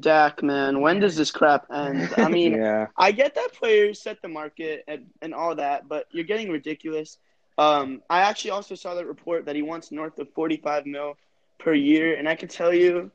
Dak, 0.00 0.42
man, 0.42 0.80
when 0.80 1.00
does 1.00 1.16
this 1.16 1.30
crap 1.30 1.66
end? 1.72 2.12
I 2.18 2.28
mean, 2.28 2.54
yeah. 2.60 2.86
I 2.96 3.12
get 3.12 3.34
that 3.34 3.52
players 3.54 4.02
set 4.02 4.20
the 4.22 4.28
market 4.28 4.84
and, 4.88 5.06
and 5.22 5.34
all 5.34 5.54
that, 5.56 5.88
but 5.88 6.06
you're 6.12 6.24
getting 6.24 6.50
ridiculous. 6.50 7.18
Um, 7.58 8.02
I 8.10 8.20
actually 8.22 8.50
also 8.52 8.74
saw 8.74 8.94
that 8.94 9.06
report 9.06 9.46
that 9.46 9.54
he 9.56 9.62
wants 9.62 9.92
north 9.92 10.18
of 10.18 10.28
45 10.34 10.86
mil 10.86 11.14
per 11.58 11.72
year, 11.74 12.14
and 12.16 12.28
I 12.28 12.34
can 12.34 12.48
tell 12.48 12.72
you, 12.74 13.10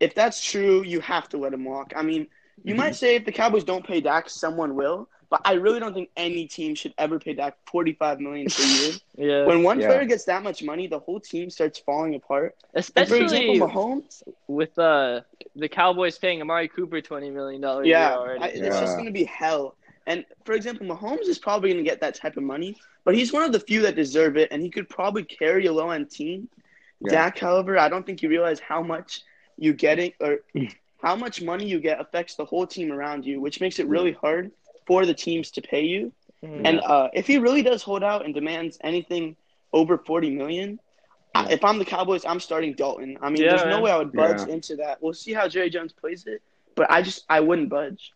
if 0.00 0.14
that's 0.14 0.42
true, 0.44 0.82
you 0.82 1.00
have 1.00 1.28
to 1.30 1.38
let 1.38 1.52
him 1.52 1.64
walk. 1.64 1.92
I 1.94 2.02
mean, 2.02 2.26
you 2.64 2.74
Mhm. 2.74 2.78
might 2.78 2.94
say 3.02 3.16
if 3.16 3.24
the 3.24 3.32
Cowboys 3.32 3.64
don't 3.64 3.86
pay 3.86 4.00
Dak, 4.00 4.28
someone 4.28 4.74
will, 4.74 5.08
but 5.30 5.40
I 5.44 5.54
really 5.54 5.80
don't 5.80 5.94
think 5.94 6.10
any 6.16 6.46
team 6.46 6.74
should 6.74 6.94
ever 6.98 7.18
pay 7.18 7.34
Dak 7.34 7.56
45 7.70 8.20
million 8.20 8.48
per 8.48 8.64
year. 8.64 8.92
Yeah, 9.16 9.46
when 9.46 9.62
one 9.62 9.80
Yeah. 9.80 9.86
player 9.88 10.04
gets 10.04 10.24
that 10.24 10.42
much 10.42 10.62
money, 10.62 10.86
the 10.86 11.00
whole 11.00 11.20
team 11.20 11.50
starts 11.50 11.78
falling 11.78 12.14
apart. 12.14 12.54
And 12.74 12.84
for 13.08 13.16
especially 13.16 13.22
example, 13.22 13.54
Mahomes, 13.68 14.22
with 14.46 14.78
uh, 14.78 15.20
the 15.56 15.68
Cowboys 15.68 16.18
paying 16.18 16.40
Amari 16.40 16.68
Cooper 16.68 17.00
$20 17.00 17.32
million 17.32 17.62
a 17.64 17.82
Yeah, 17.84 18.10
year 18.10 18.18
already. 18.18 18.44
I, 18.44 18.46
it's 18.48 18.60
Yeah. 18.60 18.80
just 18.80 18.96
going 18.96 19.06
to 19.06 19.12
be 19.12 19.24
hell. 19.24 19.76
And 20.06 20.24
for 20.44 20.52
example, 20.54 20.86
Mahomes 20.86 21.26
is 21.28 21.38
probably 21.38 21.70
going 21.70 21.84
to 21.84 21.88
get 21.90 22.00
that 22.00 22.14
type 22.14 22.36
of 22.36 22.42
money, 22.42 22.76
but 23.04 23.14
he's 23.14 23.32
one 23.32 23.42
of 23.42 23.52
the 23.52 23.60
few 23.60 23.82
that 23.82 23.94
deserve 23.96 24.36
it, 24.36 24.48
and 24.52 24.62
he 24.62 24.70
could 24.70 24.88
probably 24.88 25.24
carry 25.24 25.66
a 25.66 25.72
low 25.72 25.90
end 25.90 26.10
team. 26.10 26.48
Yeah. 27.00 27.10
Dak, 27.10 27.38
however, 27.38 27.78
I 27.78 27.88
don't 27.88 28.06
think 28.06 28.22
you 28.22 28.28
realize 28.28 28.60
how 28.60 28.82
much 28.82 29.20
you 29.56 29.72
getting 29.74 30.12
or 30.20 30.38
how 31.02 31.16
much 31.16 31.42
money 31.42 31.66
you 31.66 31.80
get 31.80 32.00
affects 32.00 32.36
the 32.36 32.44
whole 32.44 32.66
team 32.66 32.90
around 32.92 33.24
you, 33.26 33.40
which 33.40 33.60
makes 33.60 33.78
it 33.78 33.86
really 33.88 34.12
hard 34.12 34.50
for 34.88 35.06
the 35.06 35.14
teams 35.14 35.52
to 35.52 35.60
pay 35.62 35.82
you. 35.84 36.12
Mhm. 36.42 36.62
And 36.68 36.80
uh, 36.80 37.08
if 37.14 37.26
he 37.28 37.38
really 37.38 37.62
does 37.62 37.82
hold 37.84 38.02
out 38.02 38.24
and 38.24 38.34
demands 38.34 38.78
anything 38.82 39.36
over 39.72 39.98
forty 39.98 40.30
million, 40.30 40.80
I 41.34 41.52
if 41.52 41.62
I'm 41.64 41.78
the 41.78 41.84
Cowboys, 41.84 42.24
I'm 42.24 42.40
starting 42.40 42.72
Dalton. 42.74 43.18
I 43.22 43.28
mean, 43.30 43.42
Yeah, 43.42 43.50
there's 43.56 43.66
no 43.76 43.80
way 43.80 43.90
I 43.92 43.98
would 43.98 44.12
budge 44.12 44.40
Yeah. 44.48 44.54
into 44.54 44.76
that. 44.76 45.00
We'll 45.02 45.12
see 45.24 45.32
how 45.34 45.46
Jerry 45.48 45.70
Jones 45.70 45.92
plays 45.92 46.26
it, 46.26 46.40
but 46.74 46.90
I 46.90 47.02
just 47.02 47.24
I 47.28 47.40
wouldn't 47.40 47.68
budge. 47.68 48.12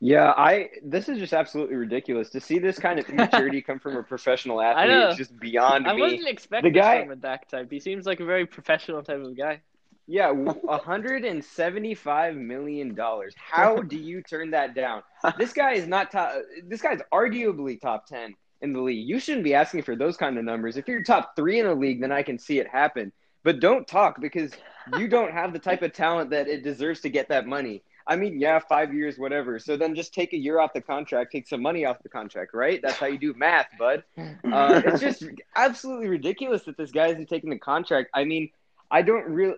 Yeah, 0.00 0.34
I 0.36 0.68
this 0.84 1.08
is 1.08 1.18
just 1.18 1.32
absolutely 1.32 1.76
ridiculous 1.76 2.28
to 2.30 2.40
see 2.40 2.58
this 2.58 2.78
kind 2.78 2.98
of 2.98 3.08
immaturity 3.08 3.62
come 3.62 3.78
from 3.78 3.96
a 3.96 4.02
professional 4.02 4.60
athlete. 4.68 4.88
know. 4.90 5.08
It's 5.08 5.16
just 5.16 5.38
beyond 5.40 5.88
I 5.88 5.94
me. 5.94 6.00
wasn't 6.02 6.28
expecting 6.28 6.70
The 6.72 6.78
guy- 6.78 6.96
this 6.98 7.04
from 7.04 7.12
a 7.12 7.16
Dak 7.16 7.48
type. 7.48 7.70
He 7.70 7.80
seems 7.80 8.04
like 8.04 8.20
a 8.20 8.24
very 8.26 8.44
professional 8.44 9.02
type 9.02 9.22
of 9.22 9.34
guy. 9.36 9.60
Yeah, 10.06 10.30
one 10.30 10.80
hundred 10.80 11.24
and 11.24 11.44
seventy-five 11.44 12.36
million 12.36 12.94
dollars. 12.94 13.34
How 13.36 13.76
do 13.82 13.96
you 13.96 14.22
turn 14.22 14.50
that 14.52 14.74
down? 14.74 15.02
This 15.38 15.52
guy 15.52 15.72
is 15.72 15.88
not 15.88 16.12
top. 16.12 16.34
This 16.64 16.80
guy's 16.80 17.00
arguably 17.12 17.80
top 17.80 18.06
ten 18.06 18.34
in 18.60 18.72
the 18.72 18.80
league. 18.80 19.08
You 19.08 19.18
shouldn't 19.18 19.44
be 19.44 19.54
asking 19.54 19.82
for 19.82 19.96
those 19.96 20.16
kind 20.16 20.38
of 20.38 20.44
numbers. 20.44 20.76
If 20.76 20.86
you're 20.86 21.02
top 21.02 21.34
three 21.34 21.58
in 21.58 21.66
a 21.66 21.74
league, 21.74 22.00
then 22.00 22.12
I 22.12 22.22
can 22.22 22.38
see 22.38 22.58
it 22.58 22.68
happen. 22.68 23.12
But 23.42 23.60
don't 23.60 23.86
talk 23.86 24.20
because 24.20 24.52
you 24.98 25.08
don't 25.08 25.32
have 25.32 25.52
the 25.52 25.58
type 25.58 25.82
of 25.82 25.92
talent 25.92 26.30
that 26.30 26.48
it 26.48 26.62
deserves 26.62 27.00
to 27.00 27.08
get 27.08 27.28
that 27.28 27.46
money. 27.46 27.82
I 28.06 28.16
mean, 28.16 28.40
yeah, 28.40 28.58
five 28.60 28.94
years, 28.94 29.18
whatever. 29.18 29.58
So 29.58 29.76
then 29.76 29.94
just 29.94 30.14
take 30.14 30.32
a 30.32 30.36
year 30.36 30.60
off 30.60 30.72
the 30.72 30.80
contract, 30.80 31.32
take 31.32 31.48
some 31.48 31.60
money 31.60 31.84
off 31.84 32.02
the 32.02 32.08
contract, 32.08 32.54
right? 32.54 32.80
That's 32.80 32.96
how 32.96 33.06
you 33.06 33.18
do 33.18 33.34
math, 33.34 33.66
bud. 33.78 34.04
Uh, 34.16 34.80
it's 34.84 35.00
just 35.00 35.24
absolutely 35.56 36.08
ridiculous 36.08 36.62
that 36.64 36.76
this 36.76 36.92
guy 36.92 37.08
isn't 37.08 37.28
taking 37.28 37.50
the 37.50 37.58
contract. 37.58 38.10
I 38.14 38.24
mean, 38.24 38.50
I 38.90 39.02
don't 39.02 39.24
really. 39.26 39.56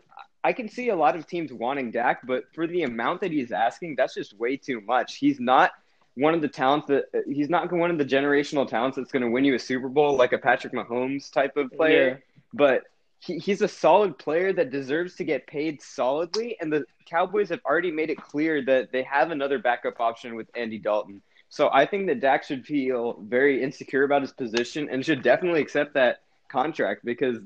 I 0.48 0.54
can 0.54 0.66
see 0.66 0.88
a 0.88 0.96
lot 0.96 1.14
of 1.14 1.26
teams 1.26 1.52
wanting 1.52 1.90
Dak, 1.90 2.26
but 2.26 2.44
for 2.54 2.66
the 2.66 2.84
amount 2.84 3.20
that 3.20 3.30
he's 3.30 3.52
asking, 3.52 3.96
that's 3.96 4.14
just 4.14 4.32
way 4.38 4.56
too 4.56 4.80
much. 4.80 5.16
He's 5.16 5.38
not 5.38 5.72
one 6.14 6.32
of 6.32 6.40
the 6.40 6.48
talents 6.48 6.86
that 6.86 7.04
he's 7.26 7.50
not 7.50 7.70
one 7.70 7.90
of 7.90 7.98
the 7.98 8.04
generational 8.06 8.66
talents 8.66 8.96
that's 8.96 9.12
going 9.12 9.22
to 9.22 9.28
win 9.28 9.44
you 9.44 9.54
a 9.54 9.58
Super 9.58 9.90
Bowl 9.90 10.16
like 10.16 10.32
a 10.32 10.38
Patrick 10.38 10.72
Mahomes 10.72 11.30
type 11.30 11.58
of 11.58 11.70
player. 11.72 12.22
But 12.54 12.84
he, 13.18 13.36
he's 13.36 13.60
a 13.60 13.68
solid 13.68 14.16
player 14.16 14.54
that 14.54 14.70
deserves 14.70 15.16
to 15.16 15.24
get 15.24 15.46
paid 15.46 15.82
solidly, 15.82 16.56
and 16.62 16.72
the 16.72 16.86
Cowboys 17.04 17.50
have 17.50 17.60
already 17.66 17.90
made 17.90 18.08
it 18.08 18.16
clear 18.16 18.64
that 18.64 18.90
they 18.90 19.02
have 19.02 19.30
another 19.30 19.58
backup 19.58 20.00
option 20.00 20.34
with 20.34 20.48
Andy 20.56 20.78
Dalton. 20.78 21.20
So 21.50 21.68
I 21.74 21.84
think 21.84 22.06
that 22.06 22.20
Dak 22.20 22.44
should 22.44 22.64
feel 22.64 23.20
very 23.20 23.62
insecure 23.62 24.04
about 24.04 24.22
his 24.22 24.32
position 24.32 24.88
and 24.88 25.04
should 25.04 25.22
definitely 25.22 25.60
accept 25.60 25.92
that 25.92 26.22
contract 26.48 27.04
because 27.04 27.36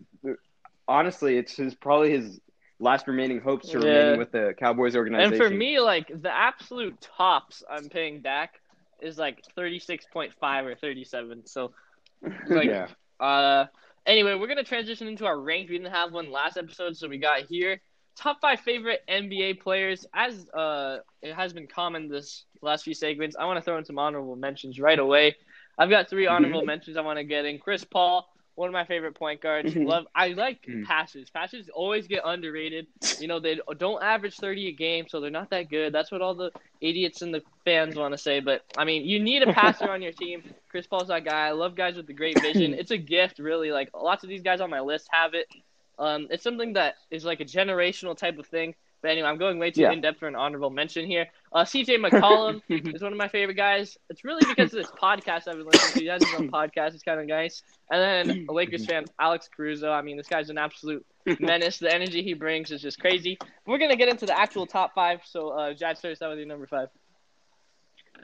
honestly, 0.86 1.36
it's 1.36 1.56
his 1.56 1.74
probably 1.74 2.12
his 2.12 2.38
last 2.82 3.06
remaining 3.06 3.40
hopes 3.40 3.68
to 3.68 3.78
Yeah. 3.78 3.84
remaining 3.84 4.18
with 4.18 4.32
the 4.32 4.54
Cowboys 4.58 4.96
organization. 4.96 5.34
And 5.34 5.42
for 5.42 5.50
me, 5.50 5.78
like 5.80 6.08
the 6.08 6.30
absolute 6.32 7.00
tops 7.00 7.62
I'm 7.70 7.88
paying 7.88 8.22
Dak 8.22 8.60
is 9.00 9.18
like 9.18 9.42
36.5 9.56 10.64
or 10.66 10.74
37. 10.74 11.46
So, 11.46 11.72
like, 12.46 12.68
yeah, 12.68 12.88
uh, 13.20 13.66
anyway, 14.04 14.34
we're 14.34 14.48
gonna 14.48 14.64
transition 14.64 15.06
into 15.06 15.26
our 15.26 15.40
rank. 15.40 15.70
We 15.70 15.78
didn't 15.78 15.92
have 15.92 16.12
one 16.12 16.30
last 16.30 16.56
episode, 16.56 16.96
so 16.96 17.08
we 17.08 17.18
got 17.18 17.42
here 17.42 17.80
top 18.16 18.40
five 18.40 18.60
favorite 18.60 19.00
NBA 19.08 19.60
players. 19.60 20.04
As 20.14 20.48
uh, 20.50 20.98
it 21.22 21.34
has 21.34 21.52
been 21.52 21.66
common 21.66 22.08
this 22.08 22.44
last 22.60 22.84
few 22.84 22.94
segments, 22.94 23.36
I 23.38 23.44
want 23.44 23.58
to 23.58 23.62
throw 23.62 23.78
in 23.78 23.84
some 23.84 23.98
honorable 23.98 24.36
mentions 24.36 24.78
right 24.80 24.98
away. 24.98 25.36
I've 25.78 25.90
got 25.90 26.10
three 26.10 26.26
honorable 26.26 26.62
mentions 26.62 26.96
I 26.96 27.00
want 27.00 27.18
to 27.18 27.24
get 27.24 27.44
in. 27.44 27.58
Chris 27.58 27.84
Paul, 27.84 28.28
one 28.54 28.68
of 28.68 28.72
my 28.72 28.84
favorite 28.84 29.14
point 29.14 29.40
guards. 29.40 29.72
Mhm. 29.74 29.86
Love. 29.86 30.06
I 30.14 30.28
like 30.28 30.62
Mhm. 30.66 30.84
passes. 30.84 31.30
Passes 31.30 31.68
always 31.70 32.06
get 32.06 32.22
underrated. 32.24 32.86
You 33.18 33.28
know 33.28 33.40
they 33.40 33.60
don't 33.78 34.02
average 34.02 34.36
thirty 34.36 34.68
a 34.68 34.72
game, 34.72 35.06
so 35.08 35.20
they're 35.20 35.30
not 35.30 35.50
that 35.50 35.70
good. 35.70 35.92
That's 35.92 36.10
what 36.12 36.20
all 36.22 36.34
the 36.34 36.50
idiots 36.80 37.22
and 37.22 37.32
the 37.34 37.42
fans 37.64 37.96
want 37.96 38.12
to 38.12 38.18
say. 38.18 38.40
But 38.40 38.62
I 38.76 38.84
mean, 38.84 39.04
you 39.04 39.20
need 39.20 39.42
a 39.42 39.52
passer 39.52 39.90
on 39.90 40.02
your 40.02 40.12
team. 40.12 40.42
Chris 40.68 40.86
Paul's 40.86 41.08
that 41.08 41.24
guy. 41.24 41.46
I 41.48 41.52
love 41.52 41.74
guys 41.74 41.96
with 41.96 42.06
the 42.06 42.12
great 42.14 42.40
vision. 42.42 42.74
It's 42.74 42.90
a 42.90 42.98
gift, 42.98 43.38
really. 43.38 43.72
Like 43.72 43.90
lots 43.94 44.22
of 44.24 44.28
these 44.28 44.42
guys 44.42 44.60
on 44.60 44.70
my 44.70 44.80
list 44.80 45.08
have 45.10 45.34
it. 45.34 45.46
Um, 45.98 46.28
it's 46.30 46.42
something 46.42 46.72
that 46.74 46.96
is 47.10 47.24
like 47.24 47.40
a 47.40 47.44
generational 47.44 48.16
type 48.16 48.38
of 48.38 48.46
thing. 48.46 48.74
But 49.02 49.10
anyway, 49.10 49.28
I'm 49.28 49.36
going 49.36 49.58
way 49.58 49.70
too 49.72 49.82
Yeah. 49.82 49.92
in 49.92 50.00
depth 50.00 50.20
for 50.20 50.28
an 50.28 50.36
honorable 50.36 50.70
mention 50.70 51.06
here. 51.06 51.26
Uh, 51.52 51.64
CJ 51.64 51.96
McCollum 51.98 52.62
is 52.94 53.02
one 53.02 53.12
of 53.12 53.18
my 53.18 53.28
favorite 53.28 53.56
guys. 53.56 53.98
It's 54.08 54.24
really 54.24 54.42
because 54.48 54.72
of 54.72 54.78
this 54.80 54.90
podcast 54.92 55.48
I've 55.48 55.56
been 55.56 55.66
listening 55.66 55.92
to. 55.94 56.00
He 56.00 56.06
has 56.06 56.22
his 56.24 56.34
own 56.38 56.50
podcast. 56.52 56.94
It's 56.94 57.02
kind 57.02 57.20
of 57.20 57.26
nice. 57.26 57.62
And 57.90 58.28
then 58.28 58.46
a 58.48 58.52
Lakers 58.52 58.86
fan, 58.86 59.04
Alex 59.18 59.48
Caruso. 59.54 59.90
I 59.90 60.02
mean, 60.02 60.16
this 60.16 60.28
guy's 60.28 60.50
an 60.50 60.56
absolute 60.58 61.04
menace. 61.40 61.78
The 61.78 61.92
energy 61.92 62.22
he 62.22 62.34
brings 62.34 62.70
is 62.70 62.80
just 62.80 63.00
crazy. 63.00 63.38
We're 63.66 63.78
gonna 63.78 63.96
get 63.96 64.08
into 64.08 64.24
the 64.24 64.38
actual 64.38 64.66
top 64.66 64.94
five. 64.94 65.20
So, 65.24 65.48
uh, 65.50 65.74
Jad, 65.74 65.98
start 65.98 66.12
us 66.12 66.22
out 66.22 66.30
with 66.30 66.38
your 66.38 66.48
number 66.48 66.66
five. 66.68 66.88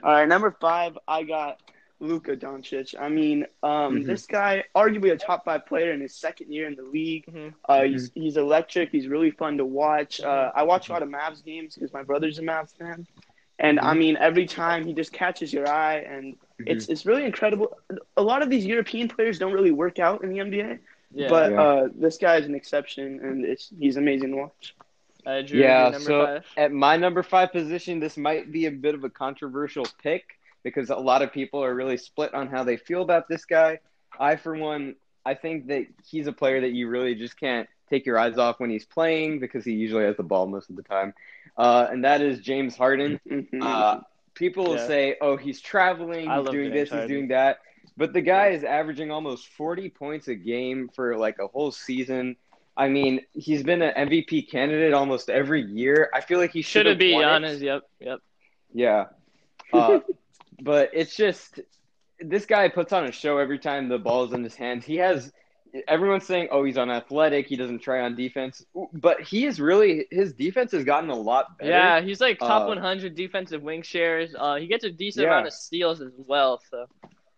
All 0.01 0.13
right, 0.13 0.27
number 0.27 0.55
five, 0.61 0.97
I 1.07 1.23
got 1.23 1.59
Luka 1.99 2.35
Doncic. 2.35 2.95
I 2.99 3.09
mean, 3.09 3.45
um, 3.61 3.97
Mhm. 3.97 4.05
this 4.05 4.25
guy, 4.25 4.63
arguably 4.75 5.11
a 5.11 5.17
top 5.17 5.43
five 5.45 5.65
player 5.65 5.91
in 5.91 5.99
his 6.01 6.15
second 6.15 6.51
year 6.51 6.65
in 6.67 6.75
the 6.75 6.83
league. 6.83 7.25
Mhm. 7.25 7.53
Uh, 7.67 7.83
he's 7.83 8.11
he's 8.13 8.37
electric. 8.37 8.89
He's 8.91 9.07
really 9.07 9.31
fun 9.31 9.57
to 9.57 9.65
watch. 9.65 10.21
Uh, 10.21 10.51
I 10.55 10.63
watch 10.63 10.89
a 10.89 10.93
lot 10.93 11.03
of 11.03 11.09
Mavs 11.09 11.43
games 11.43 11.75
because 11.75 11.91
my 11.93 12.03
brother's 12.03 12.39
a 12.39 12.41
Mavs 12.41 12.75
fan, 12.77 13.05
and 13.59 13.79
I 13.79 13.93
mean, 13.93 14.15
every 14.17 14.45
time 14.45 14.85
he 14.85 14.93
just 14.93 15.11
catches 15.11 15.51
your 15.51 15.67
eye, 15.67 15.97
and 15.97 16.37
it's 16.59 16.87
it's 16.89 17.05
really 17.05 17.25
incredible. 17.25 17.77
A 18.17 18.21
lot 18.23 18.41
of 18.41 18.49
these 18.49 18.65
European 18.65 19.07
players 19.09 19.37
don't 19.39 19.53
really 19.53 19.71
work 19.71 19.99
out 19.99 20.23
in 20.23 20.29
the 20.29 20.39
NBA, 20.39 20.79
Yeah. 21.13 21.27
but 21.29 21.51
Yeah. 21.51 21.61
uh, 21.61 21.89
this 21.93 22.17
guy 22.17 22.37
is 22.37 22.45
an 22.45 22.55
exception, 22.55 23.19
and 23.21 23.43
it's 23.45 23.71
he's 23.77 23.97
amazing 23.97 24.31
to 24.31 24.37
watch. 24.37 24.75
uh, 25.25 25.41
Drew, 25.41 25.59
Yeah, 25.59 25.91
so- 25.91 26.25
five. 26.25 26.45
at 26.55 26.71
my 26.71 26.95
number 26.95 27.21
five 27.23 27.51
position, 27.51 27.99
this 27.99 28.15
might 28.17 28.51
be 28.53 28.65
a 28.67 28.71
bit 28.71 28.95
of 28.95 29.03
a 29.03 29.09
controversial 29.09 29.85
pick 30.01 30.38
because 30.63 30.89
a 30.89 30.95
lot 30.95 31.21
of 31.21 31.31
people 31.31 31.63
are 31.63 31.73
really 31.73 31.97
split 31.97 32.33
on 32.33 32.47
how 32.47 32.63
they 32.63 32.77
feel 32.77 33.01
about 33.01 33.27
this 33.27 33.45
guy. 33.45 33.79
I, 34.19 34.35
for 34.35 34.55
one, 34.55 34.95
I 35.25 35.33
think 35.35 35.67
that 35.67 35.85
he's 36.05 36.27
a 36.27 36.33
player 36.33 36.61
that 36.61 36.71
you 36.71 36.87
really 36.89 37.15
just 37.15 37.39
can't 37.39 37.67
take 37.89 38.05
your 38.05 38.17
eyes 38.19 38.37
off 38.37 38.59
when 38.59 38.69
he's 38.69 38.85
playing 38.85 39.39
because 39.39 39.65
he 39.65 39.71
usually 39.73 40.03
has 40.05 40.17
the 40.17 40.23
ball 40.23 40.47
most 40.47 40.69
of 40.69 40.75
the 40.75 40.83
time, 40.83 41.13
uh, 41.57 41.87
and 41.91 42.03
that 42.03 42.21
is 42.21 42.39
James 42.39 42.75
Harden. 42.75 43.19
Uh, 43.61 43.99
people 44.35 44.63
will 44.65 44.75
Yeah. 44.75 44.87
say, 44.87 45.17
"Oh, 45.21 45.35
he's 45.35 45.59
traveling, 45.61 46.29
he's 46.31 46.49
doing 46.49 46.71
this, 46.71 46.89
Harden. 46.89 47.07
he's 47.09 47.15
doing 47.17 47.27
that," 47.29 47.59
but 47.97 48.13
the 48.13 48.21
guy 48.21 48.49
is 48.49 48.63
averaging 48.63 49.11
almost 49.11 49.47
40 49.49 49.89
points 49.89 50.27
a 50.29 50.35
game 50.35 50.89
for 50.95 51.17
like 51.17 51.39
a 51.39 51.47
whole 51.47 51.71
season. 51.71 52.35
I 52.77 52.87
mean, 52.87 53.25
he's 53.33 53.63
been 53.63 53.81
an 53.81 53.93
MVP 53.95 54.43
candidate 54.43 54.93
almost 54.93 55.29
every 55.29 55.61
year. 55.63 56.09
I 56.13 56.21
feel 56.21 56.39
like 56.39 56.51
he 56.53 56.61
should 56.61 56.81
Should 56.81 56.87
it 56.87 56.89
have 56.91 56.99
be 56.99 57.13
it. 57.13 57.61
Yep. 57.61 57.83
Yep. 57.99 58.19
Yeah, 58.73 59.05
uh, 59.73 59.99
but 60.61 60.89
it's 60.93 61.15
just 61.15 61.59
this 62.19 62.45
guy 62.45 62.67
puts 62.69 62.91
on 62.93 63.05
a 63.05 63.11
show 63.11 63.37
every 63.37 63.59
time 63.59 63.87
the 63.89 63.97
ball 63.97 64.25
is 64.25 64.33
in 64.33 64.43
his 64.43 64.55
hands. 64.55 64.85
He 64.85 64.97
has 64.97 65.31
everyone's 65.87 66.25
saying, 66.25 66.49
"Oh, 66.51 66.63
he's 66.63 66.77
unathletic. 66.77 67.47
He 67.47 67.55
doesn't 67.55 67.79
try 67.79 68.01
on 68.01 68.15
defense." 68.15 68.65
But 68.93 69.21
he 69.21 69.45
is 69.45 69.59
really 69.59 70.05
his 70.11 70.33
defense 70.33 70.71
has 70.73 70.83
gotten 70.83 71.09
a 71.09 71.15
lot 71.15 71.57
better. 71.57 71.71
Yeah, 71.71 72.01
he's 72.01 72.19
like 72.19 72.39
top 72.39 72.63
Uh, 72.63 72.67
100 72.67 73.15
defensive 73.15 73.61
win 73.61 73.81
shares. 73.81 74.35
Uh, 74.37 74.55
he 74.55 74.67
gets 74.67 74.83
a 74.83 74.91
decent 74.91 75.23
Yeah. 75.23 75.33
amount 75.33 75.47
of 75.47 75.53
steals 75.53 76.01
as 76.01 76.11
well. 76.17 76.61
So 76.69 76.87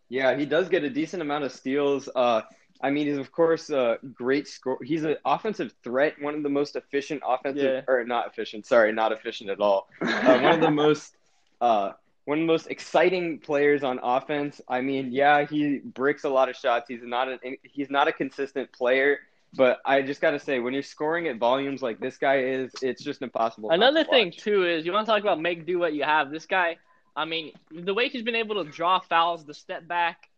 Yeah, 0.10 0.36
he 0.36 0.46
does 0.46 0.68
get 0.68 0.84
a 0.84 0.90
decent 0.90 1.22
amount 1.22 1.46
of 1.46 1.52
steals. 1.52 2.10
Uh, 2.14 2.42
I 2.84 2.90
mean, 2.90 3.08
he's 3.08 3.18
of 3.18 3.32
course 3.32 3.70
a 3.70 3.98
great 4.14 4.48
score. 4.48 4.80
He's 4.84 5.04
an 5.04 5.16
offensive 5.24 5.74
threat, 5.84 6.20
one 6.22 6.34
of 6.36 6.44
the 6.44 6.50
most 6.50 6.76
efficient 6.76 7.22
offensive, 7.26 7.86
or 7.88 8.04
not 8.04 8.28
efficient. 8.28 8.66
Sorry, 8.66 8.92
not 8.92 9.12
efficient 9.12 9.50
at 9.52 9.60
all. 9.60 9.88
Uh, 10.02 10.40
one 10.40 10.54
of 10.54 10.62
the 10.62 10.72
most, 10.86 11.16
uh, 11.62 11.92
one 12.26 12.40
of 12.40 12.42
the 12.44 12.48
most 12.48 12.68
exciting 12.68 13.40
players 13.40 13.84
on 13.84 14.00
offense. 14.02 14.62
I 14.68 14.82
mean, 14.82 15.12
yeah, 15.12 15.46
he 15.46 15.80
bricks 15.80 16.24
a 16.24 16.30
lot 16.30 16.50
of 16.50 16.56
shots. 16.56 16.88
He's 16.88 17.02
not 17.04 17.28
an 17.28 17.58
he's 17.64 17.90
not 17.90 18.08
a 18.08 18.14
consistent 18.14 18.72
player. 18.72 19.20
But 19.54 19.82
I 19.86 20.02
just 20.02 20.22
got 20.22 20.32
to 20.32 20.40
say, 20.40 20.60
when 20.60 20.74
you're 20.74 20.82
scoring 20.82 21.28
at 21.28 21.38
volumes 21.38 21.82
like 21.82 22.00
this 22.00 22.18
guy 22.18 22.40
is, 22.40 22.72
it's 22.82 23.04
just 23.04 23.22
impossible. 23.22 23.70
another 23.72 24.06
to 24.06 24.10
thing 24.10 24.32
too 24.32 24.66
is 24.66 24.86
you 24.86 24.94
want 24.94 25.06
to 25.06 25.12
talk 25.12 25.22
about 25.22 25.42
make 25.42 25.66
do 25.66 25.78
what 25.78 25.94
you 25.94 26.04
have. 26.04 26.32
This 26.32 26.46
guy, 26.46 26.78
I 27.18 27.26
mean, 27.26 27.52
the 27.70 27.94
way 27.94 28.08
he's 28.08 28.24
been 28.24 28.36
able 28.36 28.64
to 28.64 28.70
draw 28.72 29.00
fouls, 29.00 29.44
the 29.46 29.54
step 29.54 29.88
back. 29.88 30.30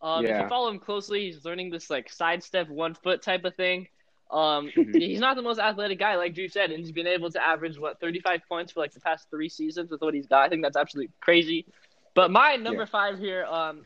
Um, 0.00 0.24
If 0.24 0.42
you 0.42 0.48
follow 0.48 0.68
him 0.68 0.78
closely, 0.78 1.26
he's 1.26 1.44
learning 1.44 1.70
this 1.70 1.90
like 1.90 2.08
sidestep 2.08 2.68
one 2.68 2.94
foot 2.94 3.22
type 3.22 3.44
of 3.44 3.54
thing. 3.56 3.88
Um, 4.32 4.70
he's 4.94 5.20
not 5.20 5.36
the 5.36 5.42
most 5.42 5.58
athletic 5.60 5.98
guy, 5.98 6.16
like 6.16 6.34
Drew 6.34 6.48
said, 6.48 6.70
and 6.70 6.78
he's 6.82 6.92
been 6.92 7.06
able 7.06 7.30
to 7.30 7.46
average 7.46 7.78
what 7.78 8.00
35 8.00 8.40
points 8.48 8.72
for 8.72 8.80
like 8.80 8.92
the 8.92 9.00
past 9.00 9.28
three 9.30 9.48
seasons 9.48 9.90
with 9.90 10.00
what 10.00 10.14
he's 10.14 10.26
got. 10.26 10.42
I 10.44 10.48
think 10.48 10.62
that's 10.62 10.76
absolutely 10.76 11.12
crazy. 11.20 11.66
But 12.14 12.30
my 12.30 12.56
number 12.56 12.82
Yeah. 12.82 12.86
five 12.86 13.18
here, 13.18 13.44
um, 13.44 13.84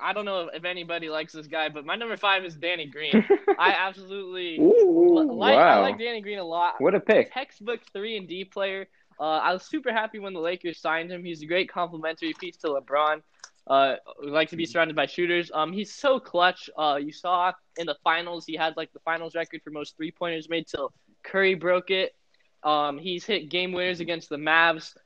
I 0.00 0.12
don't 0.12 0.24
know 0.24 0.48
if 0.52 0.64
anybody 0.64 1.10
likes 1.10 1.32
this 1.32 1.46
guy, 1.46 1.68
but 1.68 1.84
my 1.84 1.94
number 1.94 2.16
five 2.16 2.44
is 2.44 2.54
Danny 2.56 2.86
Green. 2.86 3.24
I 3.58 3.72
absolutely 3.72 4.58
Ooh. 4.58 5.30
like. 5.30 5.58
I 5.58 5.78
like 5.80 5.98
Danny 5.98 6.22
Green 6.22 6.38
a 6.38 6.44
lot 6.44 6.74
What 6.80 6.94
a 6.94 7.00
pick! 7.00 7.32
textbook 7.32 7.80
three 7.92 8.16
and 8.16 8.26
D 8.26 8.44
player. 8.44 8.88
Uh, 9.20 9.24
I 9.24 9.52
was 9.52 9.64
super 9.64 9.92
happy 9.92 10.20
when 10.20 10.32
the 10.32 10.40
Lakers 10.40 10.78
signed 10.78 11.10
him. 11.10 11.24
He's 11.24 11.42
a 11.42 11.46
great 11.46 11.68
complementary 11.68 12.32
piece 12.34 12.56
to 12.58 12.68
LeBron. 12.68 13.20
Uh, 13.68 13.96
we 14.22 14.30
like 14.30 14.48
to 14.48 14.56
be 14.56 14.64
surrounded 14.64 14.96
by 14.96 15.06
shooters. 15.06 15.50
Um, 15.52 15.72
he's 15.72 15.94
so 15.94 16.18
clutch. 16.18 16.70
Uh, 16.76 16.98
you 17.00 17.12
saw 17.12 17.52
in 17.76 17.86
the 17.86 17.96
finals 18.02 18.46
he 18.46 18.56
had 18.56 18.76
like 18.76 18.92
the 18.92 19.00
finals 19.00 19.34
record 19.34 19.60
for 19.62 19.70
most 19.70 19.96
three 19.96 20.10
pointers 20.10 20.48
made 20.48 20.66
till 20.66 20.92
Curry 21.22 21.54
broke 21.54 21.90
it. 21.90 22.14
Um, 22.62 22.98
he's 22.98 23.24
hit 23.24 23.50
game 23.50 23.72
winners 23.72 24.00
against 24.00 24.30
the 24.30 24.36
Mavs. 24.36 24.96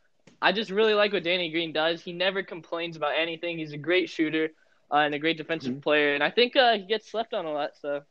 I 0.40 0.52
just 0.52 0.70
really 0.70 0.94
like 0.94 1.12
what 1.12 1.24
Danny 1.24 1.50
Green 1.50 1.72
does. 1.72 2.02
He 2.02 2.12
never 2.12 2.42
complains 2.42 2.96
about 2.96 3.12
anything. 3.16 3.58
He's 3.58 3.72
a 3.72 3.78
great 3.78 4.08
shooter 4.08 4.50
uh, 4.92 4.96
and 4.96 5.14
a 5.14 5.18
great 5.18 5.36
defensive 5.36 5.80
player. 5.80 6.14
And 6.14 6.22
I 6.22 6.30
think 6.30 6.56
uh, 6.56 6.74
he 6.74 6.82
gets 6.86 7.10
slept 7.10 7.34
on 7.34 7.46
a 7.46 7.52
lot. 7.52 7.70
So 7.80 8.02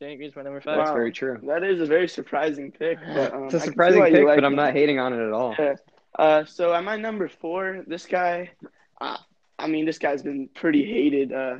Danny 0.00 0.16
Green's 0.16 0.36
my 0.36 0.42
number 0.42 0.60
five. 0.60 0.78
That's 0.78 0.90
very 0.90 1.12
true. 1.12 1.38
That 1.46 1.62
is 1.62 1.80
a 1.80 1.86
very 1.86 2.08
surprising 2.08 2.72
pick. 2.72 2.98
But, 3.14 3.32
um, 3.32 3.44
It's 3.44 3.54
a 3.54 3.58
I 3.58 3.60
can 3.60 3.60
see 3.60 3.66
surprising 3.66 4.02
pick, 4.04 4.24
like 4.24 4.36
but 4.36 4.44
I'm 4.44 4.56
not 4.56 4.72
hating 4.72 4.98
on 4.98 5.12
it 5.12 5.24
at 5.24 5.32
all. 5.32 5.54
Yeah. 5.58 5.74
Uh, 6.18 6.46
so 6.46 6.72
at 6.72 6.82
my 6.82 6.96
number 6.96 7.28
four, 7.28 7.84
this 7.86 8.06
guy, 8.06 8.48
uh, 9.02 9.18
I 9.58 9.66
mean, 9.68 9.84
this 9.86 9.98
guy's 9.98 10.22
been 10.22 10.48
pretty 10.54 10.84
hated 10.84 11.32
uh, 11.32 11.56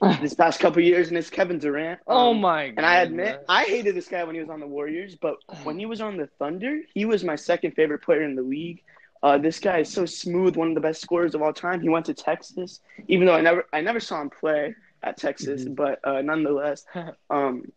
this 0.20 0.34
past 0.34 0.60
couple 0.60 0.82
years, 0.82 1.08
and 1.08 1.16
it's 1.18 1.30
Kevin 1.30 1.58
Durant. 1.58 2.00
Oh 2.06 2.30
Um, 2.30 2.40
my! 2.40 2.64
And 2.64 2.84
I 2.84 3.00
admit. 3.02 3.44
I 3.48 3.64
hated 3.64 3.94
this 3.94 4.08
guy 4.08 4.24
when 4.24 4.34
he 4.34 4.40
was 4.40 4.50
on 4.50 4.60
the 4.60 4.66
Warriors, 4.66 5.16
but 5.16 5.36
when 5.62 5.78
he 5.78 5.86
was 5.86 6.00
on 6.00 6.16
the 6.16 6.26
Thunder, 6.38 6.80
he 6.94 7.04
was 7.04 7.24
my 7.24 7.36
second 7.36 7.72
favorite 7.72 8.02
player 8.02 8.22
in 8.22 8.34
the 8.34 8.42
league. 8.42 8.82
Uh, 9.22 9.38
this 9.38 9.58
guy 9.58 9.78
is 9.78 9.90
so 9.90 10.04
smooth, 10.04 10.56
one 10.56 10.68
of 10.68 10.74
the 10.74 10.80
best 10.82 11.00
scorers 11.00 11.34
of 11.34 11.40
all 11.42 11.52
time. 11.52 11.80
He 11.80 11.88
went 11.88 12.06
to 12.06 12.14
Texas, 12.14 12.80
even 13.08 13.26
though 13.26 13.34
I 13.34 13.40
never, 13.40 13.64
I 13.72 13.80
never 13.80 13.98
saw 14.00 14.20
him 14.20 14.30
play 14.30 14.74
at 15.02 15.16
Texas, 15.16 15.64
but 15.64 15.98
uh, 16.04 16.20
nonetheless, 16.20 16.84
um, 17.30 17.72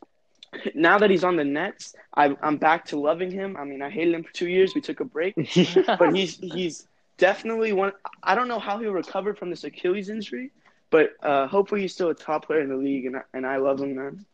now 0.76 0.98
that 1.00 1.10
he's 1.10 1.24
on 1.24 1.36
the 1.36 1.44
Nets, 1.46 1.94
I, 2.16 2.36
I'm 2.42 2.58
back 2.58 2.86
to 2.88 3.00
loving 3.00 3.32
him. 3.32 3.56
I 3.58 3.64
mean, 3.64 3.82
I 3.82 3.90
hated 3.90 4.14
him 4.14 4.24
for 4.24 4.34
two 4.34 4.48
years. 4.48 4.74
We 4.76 4.82
took 4.82 5.00
a 5.00 5.06
break, 5.06 5.36
but 5.98 6.14
he's 6.14 6.38
he's 6.38 6.88
definitely 7.18 7.74
one. 7.74 7.92
I 8.24 8.36
don't 8.36 8.48
know 8.48 8.60
how 8.60 8.78
he'll 8.80 8.92
recover 8.92 9.34
from 9.36 9.50
this 9.50 9.64
Achilles 9.64 10.10
injury, 10.10 10.52
but 10.90 11.12
uh, 11.22 11.48
hopefully 11.48 11.82
he's 11.82 11.94
still 11.94 12.10
a 12.10 12.16
top 12.16 12.46
player 12.48 12.62
in 12.62 12.70
the 12.70 12.76
league, 12.78 13.06
and 13.06 13.18
I, 13.18 13.22
and 13.34 13.46
I 13.46 13.58
love 13.58 13.80
him, 13.82 13.96
man. 13.96 14.26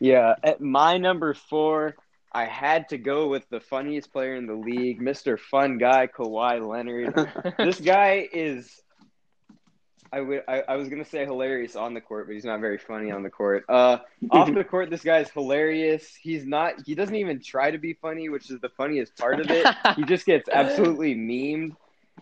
Yeah, 0.00 0.34
at 0.42 0.60
my 0.60 0.98
number 0.98 1.34
four, 1.34 1.94
I 2.32 2.44
had 2.46 2.88
to 2.90 2.98
go 2.98 3.28
with 3.28 3.48
the 3.48 3.60
funniest 3.60 4.12
player 4.12 4.34
in 4.34 4.46
the 4.46 4.54
league, 4.54 5.00
Mr. 5.00 5.38
Fun 5.38 5.78
Guy, 5.78 6.08
Kawhi 6.08 6.66
Leonard. 6.66 7.54
this 7.58 7.80
guy 7.80 8.28
is. 8.32 8.80
I 10.12 10.20
would- 10.20 10.44
I, 10.46 10.60
I 10.68 10.76
was 10.76 10.88
gonna 10.88 11.04
say 11.04 11.24
hilarious 11.24 11.74
on 11.74 11.92
the 11.94 12.00
court, 12.00 12.26
but 12.28 12.34
he's 12.34 12.44
not 12.44 12.60
very 12.60 12.78
funny 12.78 13.10
on 13.10 13.22
the 13.24 13.30
court. 13.30 13.64
Uh, 13.68 13.98
off 14.30 14.48
the 14.54 14.62
court, 14.62 14.90
this 14.90 15.02
guy's 15.02 15.28
hilarious. 15.30 16.14
He's 16.14 16.44
not. 16.46 16.74
He 16.86 16.94
doesn't 16.94 17.16
even 17.16 17.40
try 17.40 17.70
to 17.72 17.78
be 17.78 17.94
funny, 17.94 18.28
which 18.28 18.50
is 18.50 18.60
the 18.60 18.68
funniest 18.68 19.16
part 19.16 19.40
of 19.40 19.50
it. 19.50 19.66
he 19.96 20.04
just 20.04 20.24
gets 20.26 20.48
absolutely 20.48 21.14
memed. 21.16 21.74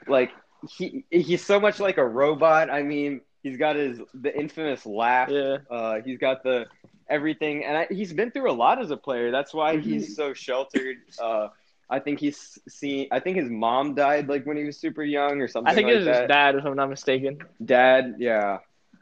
Like 0.06 0.32
he 0.68 1.04
he's 1.10 1.44
so 1.44 1.60
much 1.60 1.80
like 1.80 1.98
a 1.98 2.06
robot. 2.06 2.70
I 2.70 2.82
mean, 2.82 3.20
he's 3.42 3.56
got 3.56 3.76
his 3.76 4.00
the 4.14 4.36
infamous 4.36 4.86
laugh. 4.86 5.28
yeah. 5.30 5.58
Uh, 5.70 6.00
he's 6.04 6.18
got 6.18 6.42
the 6.42 6.66
everything, 7.08 7.64
and 7.64 7.76
I, 7.76 7.86
he's 7.90 8.12
been 8.12 8.30
through 8.30 8.50
a 8.50 8.54
lot 8.54 8.80
as 8.80 8.90
a 8.90 8.96
player. 8.96 9.30
That's 9.30 9.52
why 9.52 9.78
he's 9.78 10.16
so 10.16 10.32
sheltered. 10.34 10.96
Uh, 11.20 11.48
I 11.90 11.98
think 11.98 12.20
he's 12.20 12.58
seen. 12.68 13.08
I 13.10 13.20
think 13.20 13.36
his 13.36 13.50
mom 13.50 13.94
died 13.94 14.28
like 14.28 14.46
when 14.46 14.56
he 14.56 14.64
was 14.64 14.78
super 14.78 15.02
young 15.02 15.40
or 15.40 15.48
something. 15.48 15.70
I 15.70 15.74
think 15.74 15.86
like 15.86 15.94
it 15.94 15.98
was 15.98 16.06
that. 16.06 16.22
his 16.22 16.28
dad, 16.28 16.54
if 16.56 16.64
I'm 16.64 16.76
not 16.76 16.88
mistaken. 16.88 17.38
Dad, 17.64 18.16
yeah. 18.18 18.58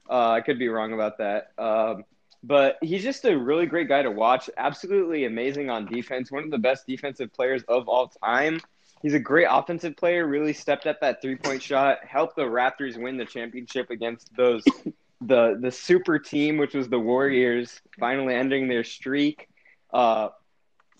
Uh, 0.08 0.30
I 0.30 0.40
could 0.40 0.58
be 0.58 0.68
wrong 0.68 0.92
about 0.92 1.18
that. 1.18 1.52
Um, 1.56 2.04
but 2.42 2.78
he's 2.80 3.02
just 3.02 3.24
a 3.26 3.36
really 3.36 3.66
great 3.66 3.86
guy 3.86 4.02
to 4.02 4.10
watch. 4.10 4.50
Absolutely 4.56 5.24
amazing 5.24 5.70
on 5.70 5.86
defense. 5.86 6.32
One 6.32 6.42
of 6.42 6.50
the 6.50 6.58
best 6.58 6.86
defensive 6.86 7.32
players 7.32 7.62
of 7.68 7.88
all 7.88 8.08
time. 8.08 8.60
He's 9.02 9.14
a 9.14 9.18
great 9.18 9.46
offensive 9.50 9.96
player. 9.96 10.26
Really 10.26 10.52
stepped 10.52 10.86
up 10.86 11.00
that 11.00 11.22
three 11.22 11.36
point 11.36 11.62
shot. 11.62 11.98
Helped 12.06 12.36
the 12.36 12.42
Raptors 12.42 13.00
win 13.00 13.16
the 13.16 13.24
championship 13.24 13.90
against 13.90 14.34
those 14.36 14.62
the 15.20 15.58
the 15.60 15.70
super 15.70 16.18
team, 16.18 16.58
which 16.58 16.74
was 16.74 16.88
the 16.88 16.98
Warriors, 16.98 17.80
finally 17.98 18.34
ending 18.34 18.68
their 18.68 18.84
streak. 18.84 19.48
Uh, 19.92 20.28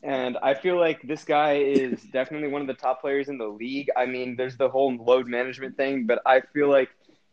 and 0.03 0.39
I 0.43 0.55
feel 0.55 0.79
like 0.79 1.03
this 1.03 1.25
guy 1.25 1.57
is 1.57 2.03
definitely 2.13 2.49
one 2.49 2.63
of 2.63 2.67
the 2.67 2.75
top 2.75 3.01
players 3.01 3.29
in 3.29 3.39
the 3.39 3.47
league. 3.47 3.91
I 3.97 4.07
mean, 4.07 4.37
there's 4.37 4.57
the 4.57 4.69
whole 4.69 4.97
load 4.97 5.27
management 5.29 5.77
thing, 5.77 6.07
but 6.07 6.23
I 6.25 6.41
feel 6.41 6.69
like 6.69 6.89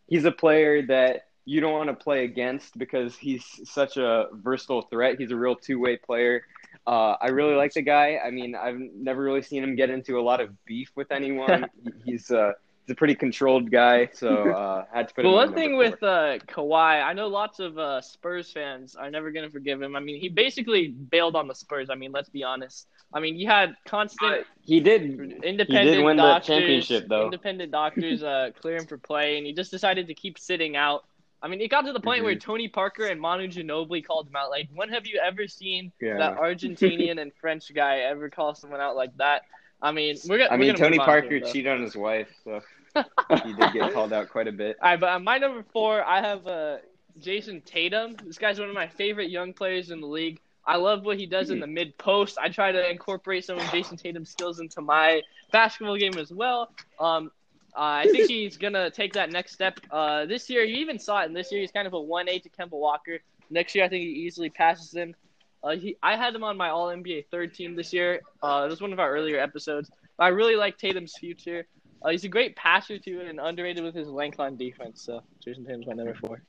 he's 0.06 0.24
a 0.24 0.32
player 0.32 0.82
that 0.86 1.28
you 1.44 1.62
don't 1.62 1.72
want 1.72 1.88
to 1.88 1.94
play 1.94 2.24
against 2.24 2.76
because 2.76 3.16
he's 3.16 3.44
such 3.64 3.96
a 3.96 4.26
versatile 4.32 4.82
threat. 4.82 5.18
He's 5.18 5.30
a 5.30 5.36
real 5.36 5.56
two 5.56 5.80
way 5.80 5.96
player. 5.96 6.42
Uh, 6.88 7.18
I 7.20 7.28
really 7.28 7.54
like 7.54 7.74
the 7.74 7.82
guy. 7.82 8.18
I 8.24 8.30
mean, 8.30 8.54
I've 8.54 8.78
never 8.78 9.22
really 9.22 9.42
seen 9.42 9.62
him 9.62 9.76
get 9.76 9.90
into 9.90 10.18
a 10.18 10.22
lot 10.22 10.40
of 10.40 10.48
beef 10.64 10.90
with 10.96 11.12
anyone. 11.12 11.66
he's 12.06 12.30
uh, 12.30 12.52
he's 12.86 12.94
a 12.94 12.96
pretty 12.96 13.14
controlled 13.14 13.70
guy, 13.70 14.08
so 14.14 14.50
uh, 14.50 14.84
had 14.90 15.08
to 15.08 15.14
put 15.14 15.26
him. 15.26 15.32
one 15.32 15.52
thing 15.52 15.72
number 15.72 15.90
with 15.90 16.02
uh, 16.02 16.38
Kawhi, 16.48 17.04
I 17.04 17.12
know 17.12 17.28
lots 17.28 17.60
of 17.60 17.76
uh, 17.76 18.00
Spurs 18.00 18.50
fans 18.50 18.96
are 18.96 19.10
never 19.10 19.30
going 19.30 19.44
to 19.44 19.52
forgive 19.52 19.82
him. 19.82 19.96
I 19.96 20.00
mean, 20.00 20.18
he 20.18 20.30
basically 20.30 20.88
bailed 20.88 21.36
on 21.36 21.46
the 21.46 21.54
Spurs. 21.54 21.90
I 21.90 21.94
mean, 21.94 22.10
let's 22.10 22.30
be 22.30 22.42
honest. 22.42 22.88
I 23.12 23.20
mean, 23.20 23.34
he 23.34 23.44
had 23.44 23.74
constant 23.84 24.20
four. 24.20 24.44
he 24.62 24.80
did. 24.80 25.42
independent 25.44 26.04
win 26.04 26.16
the 26.16 26.22
doctors, 26.22 26.46
championship, 26.46 27.06
though. 27.06 27.24
Independent 27.24 27.70
doctors 27.70 28.22
uh, 28.22 28.50
clear 28.58 28.76
him 28.76 28.86
for 28.86 28.96
play, 28.96 29.36
and 29.36 29.46
he 29.46 29.52
just 29.52 29.70
decided 29.70 30.06
to 30.06 30.14
keep 30.14 30.38
sitting 30.38 30.74
out. 30.74 31.04
I 31.42 31.48
mean, 31.48 31.60
it 31.60 31.68
got 31.68 31.82
to 31.82 31.92
the 31.92 32.00
point 32.00 32.24
where 32.24 32.34
Mm-hmm. 32.34 32.50
Tony 32.50 32.68
Parker 32.68 33.06
and 33.06 33.20
Manu 33.20 33.46
Ginobili 33.48 34.04
called 34.04 34.26
him 34.28 34.36
out. 34.36 34.50
Like, 34.50 34.68
when 34.74 34.88
have 34.90 35.06
you 35.06 35.20
ever 35.24 35.46
seen 35.46 35.92
Yeah. 36.00 36.18
that 36.18 36.36
Argentinian 36.36 37.20
and 37.20 37.32
French 37.40 37.72
guy 37.72 37.98
ever 37.98 38.28
call 38.28 38.54
someone 38.54 38.80
out 38.80 38.96
like 38.96 39.16
that? 39.18 39.42
I 39.80 39.92
mean, 39.92 40.16
we're 40.28 40.38
gonna. 40.38 40.50
I 40.50 40.56
mean, 40.56 40.74
Tony 40.74 40.98
Parker 40.98 41.28
here, 41.36 41.40
cheated 41.40 41.70
on 41.72 41.80
his 41.82 41.96
wife, 41.96 42.28
so 42.42 42.60
he 43.44 43.52
did 43.52 43.72
get 43.72 43.92
called 43.92 44.12
out 44.12 44.28
quite 44.28 44.48
a 44.48 44.52
bit. 44.52 44.76
All 44.82 44.90
right, 44.90 44.98
but 44.98 45.10
on 45.10 45.22
my 45.22 45.38
number 45.38 45.64
four, 45.72 46.02
I 46.04 46.20
have 46.20 46.46
uh, 46.48 46.78
Jayson 47.20 47.60
Tatum. 47.64 48.16
This 48.24 48.38
guy's 48.38 48.58
one 48.58 48.68
of 48.68 48.74
my 48.74 48.88
favorite 48.88 49.30
young 49.30 49.52
players 49.52 49.90
in 49.92 50.00
the 50.00 50.06
league. 50.08 50.40
I 50.66 50.76
love 50.76 51.04
what 51.04 51.16
he 51.16 51.26
does 51.26 51.50
in 51.50 51.60
the 51.60 51.66
mid 51.68 51.96
post. 51.96 52.36
I 52.38 52.48
try 52.48 52.72
to 52.72 52.90
incorporate 52.90 53.44
some 53.44 53.56
of 53.56 53.64
Jayson 53.70 53.96
Tatum's 53.96 54.30
skills 54.30 54.58
into 54.60 54.80
my 54.80 55.22
basketball 55.52 55.96
game 55.96 56.18
as 56.18 56.30
well. 56.32 56.70
Um, 57.00 57.30
uh, 57.76 58.02
I 58.02 58.08
think 58.10 58.28
he's 58.28 58.56
gonna 58.56 58.90
take 58.90 59.12
that 59.14 59.30
next 59.30 59.52
step. 59.52 59.80
Uh, 59.90 60.26
this 60.26 60.48
year, 60.50 60.64
you 60.64 60.76
even 60.76 60.98
saw 60.98 61.22
it. 61.22 61.26
In 61.26 61.32
this 61.32 61.52
year, 61.52 61.60
he's 61.60 61.70
kind 61.70 61.86
of 61.86 61.92
a 61.92 62.00
one 62.00 62.28
A 62.28 62.38
to 62.38 62.48
Kemba 62.48 62.72
Walker. 62.72 63.18
Next 63.50 63.74
year, 63.74 63.84
I 63.84 63.88
think 63.88 64.02
he 64.02 64.10
easily 64.10 64.50
passes 64.50 64.92
him. 64.92 65.14
Uh, 65.62 65.70
he, 65.70 65.96
I 66.02 66.16
had 66.16 66.34
him 66.34 66.44
on 66.44 66.56
my 66.56 66.70
All 66.70 66.88
NBA 66.88 67.26
third 67.30 67.54
team 67.54 67.74
this 67.74 67.92
year. 67.92 68.20
Uh, 68.42 68.64
this 68.64 68.72
was 68.72 68.80
one 68.80 68.92
of 68.92 69.00
our 69.00 69.10
earlier 69.10 69.38
episodes. 69.38 69.90
I 70.18 70.28
really 70.28 70.56
like 70.56 70.78
Tatum's 70.78 71.16
future. 71.18 71.66
Uh, 72.02 72.10
he's 72.10 72.24
a 72.24 72.28
great 72.28 72.56
passer 72.56 72.98
too, 72.98 73.20
and 73.20 73.40
underrated 73.40 73.82
with 73.82 73.94
his 73.94 74.08
length 74.08 74.40
on 74.40 74.56
defense. 74.56 75.02
So 75.02 75.22
Jayson 75.44 75.64
Tatum's 75.64 75.86
my 75.86 75.94
number 75.94 76.14
four. 76.14 76.42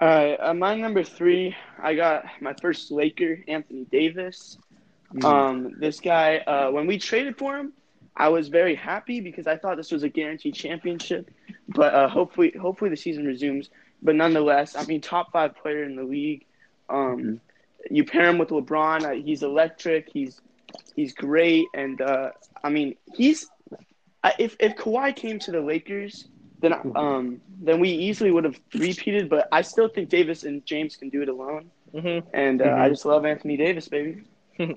All 0.00 0.08
right, 0.08 0.36
uh, 0.40 0.54
my 0.54 0.74
number 0.74 1.04
three, 1.04 1.54
I 1.80 1.94
got 1.94 2.24
my 2.40 2.52
first 2.60 2.90
Laker, 2.90 3.38
Anthony 3.46 3.84
Davis. 3.84 4.58
Mm. 5.14 5.24
Um, 5.24 5.76
this 5.78 6.00
guy, 6.00 6.38
uh, 6.38 6.72
when 6.72 6.88
we 6.88 6.98
traded 6.98 7.38
for 7.38 7.56
him, 7.56 7.72
I 8.16 8.28
was 8.28 8.48
very 8.48 8.74
happy 8.74 9.20
because 9.20 9.46
I 9.46 9.56
thought 9.56 9.76
this 9.76 9.90
was 9.92 10.02
a 10.02 10.08
guaranteed 10.08 10.54
championship. 10.54 11.30
but 11.68 11.94
uh, 11.94 12.08
hopefully, 12.08 12.52
hopefully 12.60 12.90
the 12.90 12.96
season 12.96 13.26
resumes. 13.26 13.70
But 14.02 14.14
nonetheless, 14.16 14.76
I 14.76 14.84
mean, 14.84 15.00
top 15.00 15.32
five 15.32 15.56
player 15.56 15.82
in 15.84 15.96
the 15.96 16.04
league. 16.04 16.44
Um, 16.88 17.34
Mhm. 17.34 17.40
You 17.90 18.04
pair 18.04 18.28
him 18.28 18.38
with 18.38 18.48
LeBron, 18.50 19.04
uh, 19.04 19.12
he's 19.22 19.42
electric. 19.42 20.08
He's 20.12 20.40
he's 20.94 21.12
great, 21.14 21.66
and 21.74 22.00
uh, 22.00 22.30
I 22.62 22.70
mean, 22.70 22.96
he's 23.14 23.50
if 24.38 24.56
if 24.60 24.76
Kawhi 24.76 25.14
came 25.14 25.38
to 25.40 25.50
the 25.52 25.60
Lakers, 25.60 26.26
then 26.60 26.74
um 26.94 27.40
then 27.60 27.80
we 27.80 27.90
easily 27.90 28.30
would 28.30 28.44
have 28.44 28.58
repeated. 28.74 29.28
But 29.28 29.48
I 29.52 29.62
still 29.62 29.88
think 29.88 30.08
Davis 30.08 30.44
and 30.44 30.64
James 30.66 30.96
can 30.96 31.08
do 31.10 31.22
it 31.22 31.28
alone, 31.28 31.70
hmm 31.92 32.18
and 32.32 32.60
uh, 32.62 32.64
Mhm. 32.66 32.78
I 32.78 32.88
just 32.88 33.04
love 33.04 33.24
Anthony 33.24 33.56
Davis, 33.56 33.88
baby. 33.88 34.22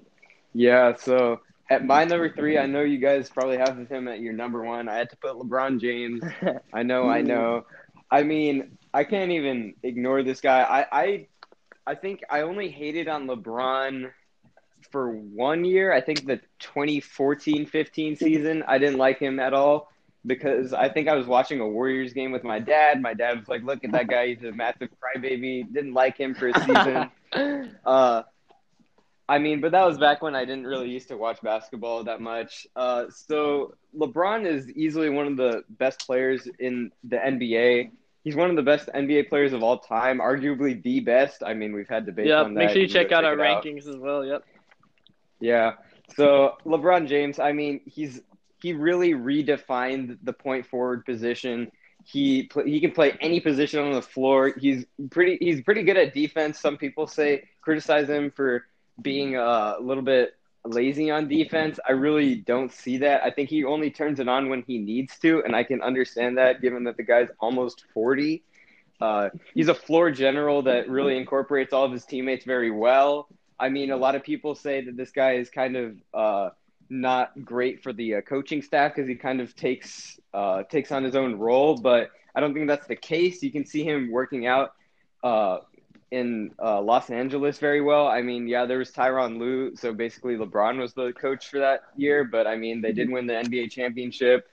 Yeah, 0.53 0.93
so 0.95 1.39
at 1.69 1.85
my 1.85 2.05
number 2.05 2.29
three, 2.29 2.57
I 2.57 2.65
know 2.65 2.81
you 2.81 2.97
guys 2.97 3.29
probably 3.29 3.57
have 3.57 3.77
him 3.89 4.07
at 4.07 4.19
your 4.19 4.33
number 4.33 4.63
one. 4.63 4.87
I 4.87 4.95
had 4.95 5.09
to 5.09 5.17
put 5.17 5.33
LeBron 5.33 5.79
James. 5.81 6.23
I 6.73 6.83
know, 6.83 7.09
I 7.09 7.21
know. 7.33 7.65
I 8.09 8.23
mean, 8.23 8.77
I 8.93 9.03
can't 9.03 9.31
even 9.31 9.73
ignore 9.83 10.23
this 10.23 10.39
guy. 10.39 10.61
I, 10.61 11.01
I, 11.01 11.27
I 11.85 11.95
think 11.95 12.21
I 12.29 12.41
only 12.41 12.69
hated 12.69 13.07
on 13.07 13.27
LeBron 13.27 14.11
for 14.91 15.11
one 15.11 15.65
year. 15.65 15.91
I 15.91 16.01
think 16.01 16.25
the 16.25 16.39
2014-15 16.61 18.17
season, 18.19 18.63
I 18.67 18.77
didn't 18.77 18.97
like 18.97 19.19
him 19.19 19.39
at 19.39 19.53
all 19.53 19.91
because 20.25 20.73
I 20.73 20.89
think 20.89 21.07
I 21.07 21.15
was 21.15 21.27
watching 21.27 21.59
a 21.59 21.67
Warriors 21.67 22.13
game 22.13 22.31
with 22.31 22.43
my 22.43 22.59
dad. 22.59 23.01
My 23.01 23.13
dad 23.13 23.39
was 23.39 23.47
like, 23.47 23.63
"Look 23.63 23.83
at 23.83 23.91
that 23.93 24.07
guy; 24.07 24.27
he's 24.27 24.43
a 24.43 24.51
massive 24.51 24.89
crybaby." 25.01 25.71
Didn't 25.73 25.93
like 25.93 26.17
him 26.17 26.35
for 26.35 26.49
a 26.49 26.59
season. 26.59 27.11
Uh, 27.85 28.23
I 29.29 29.39
mean, 29.39 29.59
but 29.59 29.71
that 29.73 29.85
was 29.85 29.97
back 29.97 30.21
when 30.21 30.35
I 30.35 30.45
didn't 30.45 30.65
really 30.67 30.89
used 30.89 31.09
to 31.09 31.17
watch 31.17 31.41
basketball 31.41 32.03
that 32.05 32.21
much. 32.21 32.65
Uh, 32.75 33.05
so 33.09 33.73
LeBron 33.95 34.45
is 34.45 34.69
easily 34.71 35.09
one 35.09 35.27
of 35.27 35.35
the 35.37 35.63
best 35.69 36.05
players 36.05 36.47
in 36.59 36.91
the 37.03 37.17
NBA. 37.17 37.91
He's 38.23 38.35
one 38.35 38.49
of 38.49 38.55
the 38.55 38.61
best 38.63 38.89
NBA 38.93 39.27
players 39.29 39.51
of 39.53 39.63
all 39.63 39.79
time, 39.79 40.19
arguably 40.19 40.81
the 40.81 41.01
best. 41.01 41.43
I 41.45 41.53
mean, 41.53 41.73
we've 41.73 41.87
had 41.89 42.05
debates 42.05 42.29
Yep. 42.29 42.45
on 42.45 42.53
that. 42.53 42.59
Make 42.59 42.69
sure 42.69 42.81
you 42.81 42.87
check 42.87 43.11
out 43.11 43.25
our 43.25 43.33
it 43.33 43.39
out. 43.41 43.63
rankings 43.63 43.87
as 43.87 43.97
well. 43.97 44.25
Yep. 44.25 44.43
Yeah. 45.39 45.73
So 46.15 46.57
LeBron 46.65 47.07
James, 47.07 47.39
I 47.39 47.51
mean, 47.51 47.81
he's 47.85 48.21
he 48.61 48.73
really 48.73 49.11
redefined 49.13 50.17
the 50.23 50.33
point 50.33 50.65
forward 50.65 51.05
position. 51.05 51.69
He 52.05 52.49
he 52.65 52.79
can 52.79 52.91
play 52.91 53.17
any 53.19 53.39
position 53.41 53.81
on 53.81 53.91
the 53.91 54.01
floor. 54.01 54.53
He's 54.57 54.85
pretty 55.11 55.37
he's 55.41 55.61
pretty 55.61 55.83
good 55.83 55.97
at 55.97 56.13
defense. 56.13 56.59
Some 56.59 56.77
people 56.77 57.07
say 57.07 57.43
criticize 57.61 58.07
him 58.09 58.31
for 58.31 58.65
being 59.01 59.35
uh, 59.35 59.75
a 59.77 59.81
little 59.81 60.03
bit 60.03 60.35
lazy 60.65 61.09
on 61.09 61.27
defense. 61.27 61.79
I 61.87 61.93
really 61.93 62.35
don't 62.35 62.71
see 62.71 62.97
that. 62.97 63.23
I 63.23 63.31
think 63.31 63.49
he 63.49 63.63
only 63.63 63.89
turns 63.91 64.19
it 64.19 64.27
on 64.27 64.49
when 64.49 64.63
he 64.63 64.77
needs 64.77 65.17
to, 65.19 65.43
and 65.43 65.55
I 65.55 65.63
can 65.63 65.81
understand 65.81 66.37
that 66.37 66.61
given 66.61 66.83
that 66.85 66.97
the 66.97 67.03
guy's 67.03 67.29
almost 67.39 67.85
40. 67.93 68.43
Uh, 68.99 69.29
he's 69.53 69.67
a 69.67 69.75
floor 69.75 70.09
general 70.11 70.63
that 70.63 70.89
really 70.89 71.17
incorporates 71.17 71.71
all 71.71 71.85
of 71.85 71.91
his 71.91 72.05
teammates 72.05 72.45
very 72.45 72.71
well. 72.71 73.27
I 73.59 73.69
mean, 73.69 73.91
a 73.91 73.97
lot 73.97 74.15
of 74.15 74.23
people 74.23 74.55
say 74.55 74.81
that 74.81 74.97
this 74.97 75.11
guy 75.11 75.33
is 75.33 75.49
kind 75.49 75.75
of 75.75 75.97
uh, 76.13 76.49
not 76.89 77.43
great 77.43 77.83
for 77.83 77.93
the 77.93 78.15
uh, 78.15 78.21
coaching 78.21 78.61
staff 78.61 78.93
because 78.95 79.07
he 79.07 79.15
kind 79.15 79.41
of 79.41 79.55
takes 79.55 80.19
uh, 80.33 80.63
takes 80.63 80.91
on 80.91 81.03
his 81.03 81.15
own 81.15 81.35
role, 81.35 81.77
but 81.77 82.11
I 82.35 82.39
don't 82.39 82.53
think 82.53 82.67
that's 82.67 82.87
the 82.87 82.95
case. 82.95 83.41
You 83.41 83.51
can 83.51 83.65
see 83.65 83.83
him 83.83 84.11
working 84.11 84.45
out 84.45 84.73
uh, 85.23 85.59
in 86.11 86.51
uh, 86.61 86.81
Los 86.81 87.09
Angeles 87.09 87.59
very 87.59 87.81
well. 87.81 88.07
I 88.07 88.21
mean, 88.21 88.47
yeah, 88.47 88.65
there 88.65 88.77
was 88.77 88.91
Tyronn 88.91 89.37
Lue, 89.39 89.75
so 89.75 89.93
basically 89.93 90.35
LeBron 90.35 90.79
was 90.79 90.93
the 90.93 91.13
coach 91.13 91.49
for 91.49 91.59
that 91.59 91.81
year, 91.95 92.23
but 92.23 92.47
I 92.47 92.55
mean, 92.55 92.81
they 92.81 92.93
did 92.93 93.09
win 93.11 93.27
the 93.27 93.33
NBA 93.33 93.71
championship. 93.71 94.47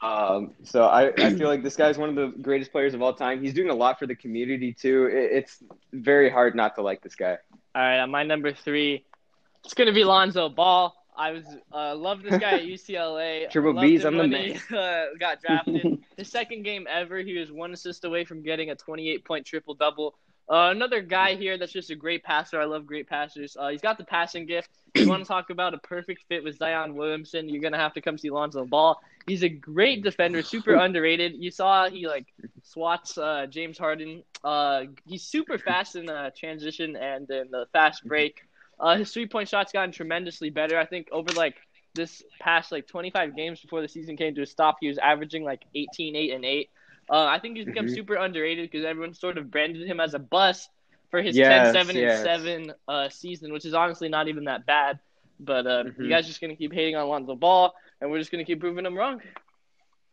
Um, 0.00 0.52
so 0.62 0.84
I, 0.84 1.12
I 1.18 1.34
feel 1.34 1.48
like 1.48 1.62
this 1.62 1.76
guy's 1.76 1.98
one 1.98 2.08
of 2.08 2.14
the 2.14 2.28
greatest 2.40 2.70
players 2.70 2.94
of 2.94 3.02
all 3.02 3.14
time. 3.14 3.42
He's 3.42 3.54
doing 3.54 3.70
a 3.70 3.74
lot 3.74 3.98
for 3.98 4.06
the 4.06 4.14
community 4.14 4.72
too. 4.72 5.06
It, 5.06 5.32
it's 5.32 5.62
very 5.92 6.30
hard 6.30 6.54
not 6.54 6.76
to 6.76 6.82
like 6.82 7.02
this 7.02 7.16
guy. 7.16 7.38
All 7.74 7.82
right, 7.82 7.98
on 7.98 8.10
my 8.10 8.22
number 8.22 8.52
three, 8.52 9.04
it's 9.64 9.74
gonna 9.74 9.92
be 9.92 10.04
Lonzo 10.04 10.48
Ball. 10.48 10.94
I 11.16 11.32
was 11.32 11.44
uh, 11.72 11.96
loved 11.96 12.22
this 12.22 12.38
guy 12.38 12.52
at 12.52 12.62
UCLA. 12.62 13.50
Triple 13.50 13.74
B's 13.74 14.04
on 14.04 14.14
the 14.14 14.18
when 14.20 14.32
he 14.32 14.52
uh, 14.72 15.06
got 15.18 15.40
drafted. 15.40 15.98
His 16.16 16.30
second 16.30 16.62
game 16.62 16.86
ever, 16.88 17.18
he 17.18 17.36
was 17.36 17.50
one 17.50 17.72
assist 17.72 18.04
away 18.04 18.24
from 18.24 18.42
getting 18.42 18.70
a 18.70 18.76
28 18.76 19.24
point 19.24 19.44
triple 19.44 19.74
double. 19.74 20.14
Uh, 20.50 20.70
another 20.70 21.02
guy 21.02 21.34
here 21.34 21.58
that's 21.58 21.72
just 21.72 21.90
a 21.90 21.94
great 21.94 22.24
passer. 22.24 22.58
I 22.58 22.64
love 22.64 22.86
great 22.86 23.06
passers. 23.06 23.54
Uh, 23.58 23.68
he's 23.68 23.82
got 23.82 23.98
the 23.98 24.04
passing 24.04 24.46
gift. 24.46 24.70
You 24.94 25.06
want 25.06 25.22
to 25.22 25.28
talk 25.28 25.50
about 25.50 25.74
a 25.74 25.78
perfect 25.78 26.24
fit 26.28 26.42
with 26.42 26.56
Zion 26.56 26.96
Williamson, 26.96 27.48
you're 27.48 27.60
gonna 27.60 27.76
have 27.76 27.92
to 27.94 28.00
come 28.00 28.16
see 28.16 28.30
Lonzo 28.30 28.64
Ball. 28.64 28.98
He's 29.26 29.42
a 29.42 29.48
great 29.48 30.02
defender, 30.02 30.42
super 30.42 30.74
underrated. 30.84 31.34
You 31.36 31.50
saw 31.50 31.90
he 31.90 32.06
like 32.06 32.26
swats 32.62 33.18
uh, 33.18 33.46
James 33.50 33.76
Harden. 33.76 34.22
Uh, 34.42 34.84
he's 35.04 35.22
super 35.22 35.58
fast 35.58 35.96
in 35.96 36.06
the 36.06 36.32
transition 36.36 36.96
and 36.96 37.30
in 37.30 37.50
the 37.50 37.66
fast 37.72 38.04
break. 38.04 38.40
Uh, 38.80 38.96
his 38.96 39.12
three 39.12 39.26
point 39.26 39.48
shot's 39.48 39.72
gotten 39.72 39.92
tremendously 39.92 40.48
better. 40.48 40.78
I 40.78 40.86
think 40.86 41.08
over 41.12 41.32
like 41.32 41.56
this 41.94 42.22
past 42.40 42.72
like 42.72 42.86
25 42.86 43.36
games 43.36 43.60
before 43.60 43.82
the 43.82 43.88
season 43.88 44.16
came 44.16 44.34
to 44.36 44.42
a 44.42 44.46
stop, 44.46 44.76
he 44.80 44.88
was 44.88 44.98
averaging 44.98 45.44
like 45.44 45.64
18, 45.74 46.16
8, 46.16 46.32
and 46.32 46.44
8. 46.44 46.70
Uh, 47.10 47.24
I 47.24 47.38
think 47.38 47.56
he's 47.56 47.66
become 47.66 47.86
Mhm. 47.86 47.94
super 47.94 48.14
underrated 48.14 48.70
because 48.70 48.84
everyone 48.84 49.14
sort 49.14 49.38
of 49.38 49.50
branded 49.50 49.86
him 49.86 50.00
as 50.00 50.14
a 50.14 50.18
bust 50.18 50.70
for 51.10 51.22
his 51.22 51.36
Yes, 51.36 51.72
10, 51.72 51.86
7, 51.86 51.96
yes. 51.96 52.18
and 52.18 52.24
7 52.24 52.72
uh, 52.86 53.08
season, 53.08 53.52
which 53.52 53.64
is 53.64 53.74
honestly 53.74 54.08
not 54.08 54.28
even 54.28 54.44
that 54.44 54.66
bad. 54.66 54.98
But 55.40 55.66
uh, 55.66 55.84
you 55.98 56.06
Mhm. 56.06 56.10
guys 56.10 56.26
just 56.26 56.40
going 56.40 56.50
to 56.50 56.56
keep 56.56 56.72
hating 56.72 56.96
on 56.96 57.08
Lonzo 57.08 57.34
Ball, 57.36 57.74
and 58.00 58.10
we're 58.10 58.18
just 58.18 58.30
going 58.30 58.44
to 58.44 58.50
keep 58.50 58.60
proving 58.60 58.84
him 58.84 58.96
wrong. 58.96 59.22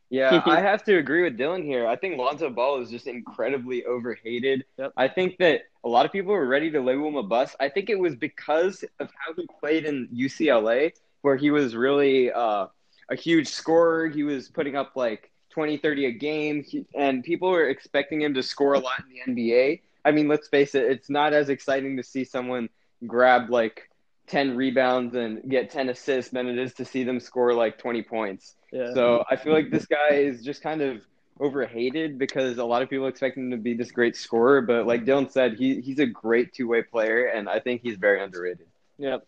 Yeah, 0.09 0.41
I 0.45 0.61
have 0.61 0.83
to 0.85 0.97
agree 0.97 1.23
with 1.23 1.37
Dylan 1.37 1.63
here. 1.63 1.87
I 1.87 1.95
think 1.95 2.17
Lonzo 2.17 2.49
Ball 2.49 2.79
is 2.81 2.89
just 2.91 3.07
incredibly 3.07 3.83
overhated. 3.85 4.65
Yep. 4.77 4.93
I 4.95 5.07
think 5.07 5.37
that 5.39 5.61
a 5.83 5.89
lot 5.89 6.05
of 6.05 6.11
people 6.11 6.31
were 6.33 6.45
ready 6.47 6.69
to 6.71 6.79
label 6.79 7.07
him 7.07 7.15
a 7.15 7.23
bust. 7.23 7.55
I 7.59 7.69
think 7.69 7.89
it 7.89 7.97
was 7.99 8.15
because 8.15 8.83
of 8.99 9.09
how 9.17 9.33
he 9.33 9.47
played 9.59 9.85
in 9.85 10.07
UCLA, 10.13 10.93
where 11.21 11.35
he 11.35 11.49
was 11.51 11.75
really 11.75 12.31
uh, 12.31 12.67
a 13.09 13.15
huge 13.15 13.47
scorer. 13.47 14.07
He 14.07 14.23
was 14.23 14.47
putting 14.49 14.75
up 14.75 14.95
like 14.95 15.31
20, 15.55 15.77
30 15.77 16.05
a 16.07 16.11
game, 16.11 16.63
he, 16.63 16.85
and 16.93 17.23
people 17.23 17.49
were 17.49 17.69
expecting 17.69 18.21
him 18.21 18.33
to 18.33 18.43
score 18.43 18.73
a 18.73 18.79
lot 18.79 19.01
in 19.25 19.35
the 19.35 19.41
NBA. 19.41 19.79
I 20.03 20.11
mean, 20.11 20.27
let's 20.27 20.49
face 20.49 20.75
it, 20.75 20.83
it's 20.83 21.09
not 21.09 21.31
as 21.31 21.47
exciting 21.47 21.95
to 21.95 22.03
see 22.03 22.25
someone 22.25 22.67
grab 23.07 23.49
like 23.49 23.89
10 24.27 24.57
rebounds 24.57 25.15
and 25.15 25.49
get 25.49 25.71
10 25.71 25.87
assists 25.87 26.31
than 26.31 26.47
it 26.47 26.57
is 26.57 26.73
to 26.73 26.83
see 26.83 27.05
them 27.05 27.21
score 27.21 27.53
like 27.53 27.77
20 27.77 28.03
points. 28.03 28.55
Yeah. 28.73 28.93
So 28.93 29.23
I 29.31 29.37
feel 29.37 29.53
like 29.53 29.71
this 29.71 29.85
guy 29.85 30.09
is 30.09 30.43
just 30.43 30.61
kind 30.61 30.81
of 30.81 31.01
overhated 31.39 32.19
because 32.19 32.57
a 32.57 32.65
lot 32.65 32.81
of 32.81 32.89
people 32.89 33.07
expect 33.07 33.37
him 33.37 33.51
to 33.51 33.57
be 33.57 33.75
this 33.75 33.91
great 33.91 34.17
scorer, 34.17 34.61
but 34.61 34.85
like 34.85 35.05
Dylan 35.05 35.31
said, 35.31 35.53
he 35.53 35.79
he's 35.79 35.99
a 35.99 36.05
great 36.05 36.53
two 36.53 36.67
way 36.67 36.81
player, 36.81 37.27
and 37.27 37.47
I 37.47 37.61
think 37.61 37.81
he's 37.81 37.95
very 37.95 38.21
underrated. 38.21 38.67
Yep. 38.97 39.25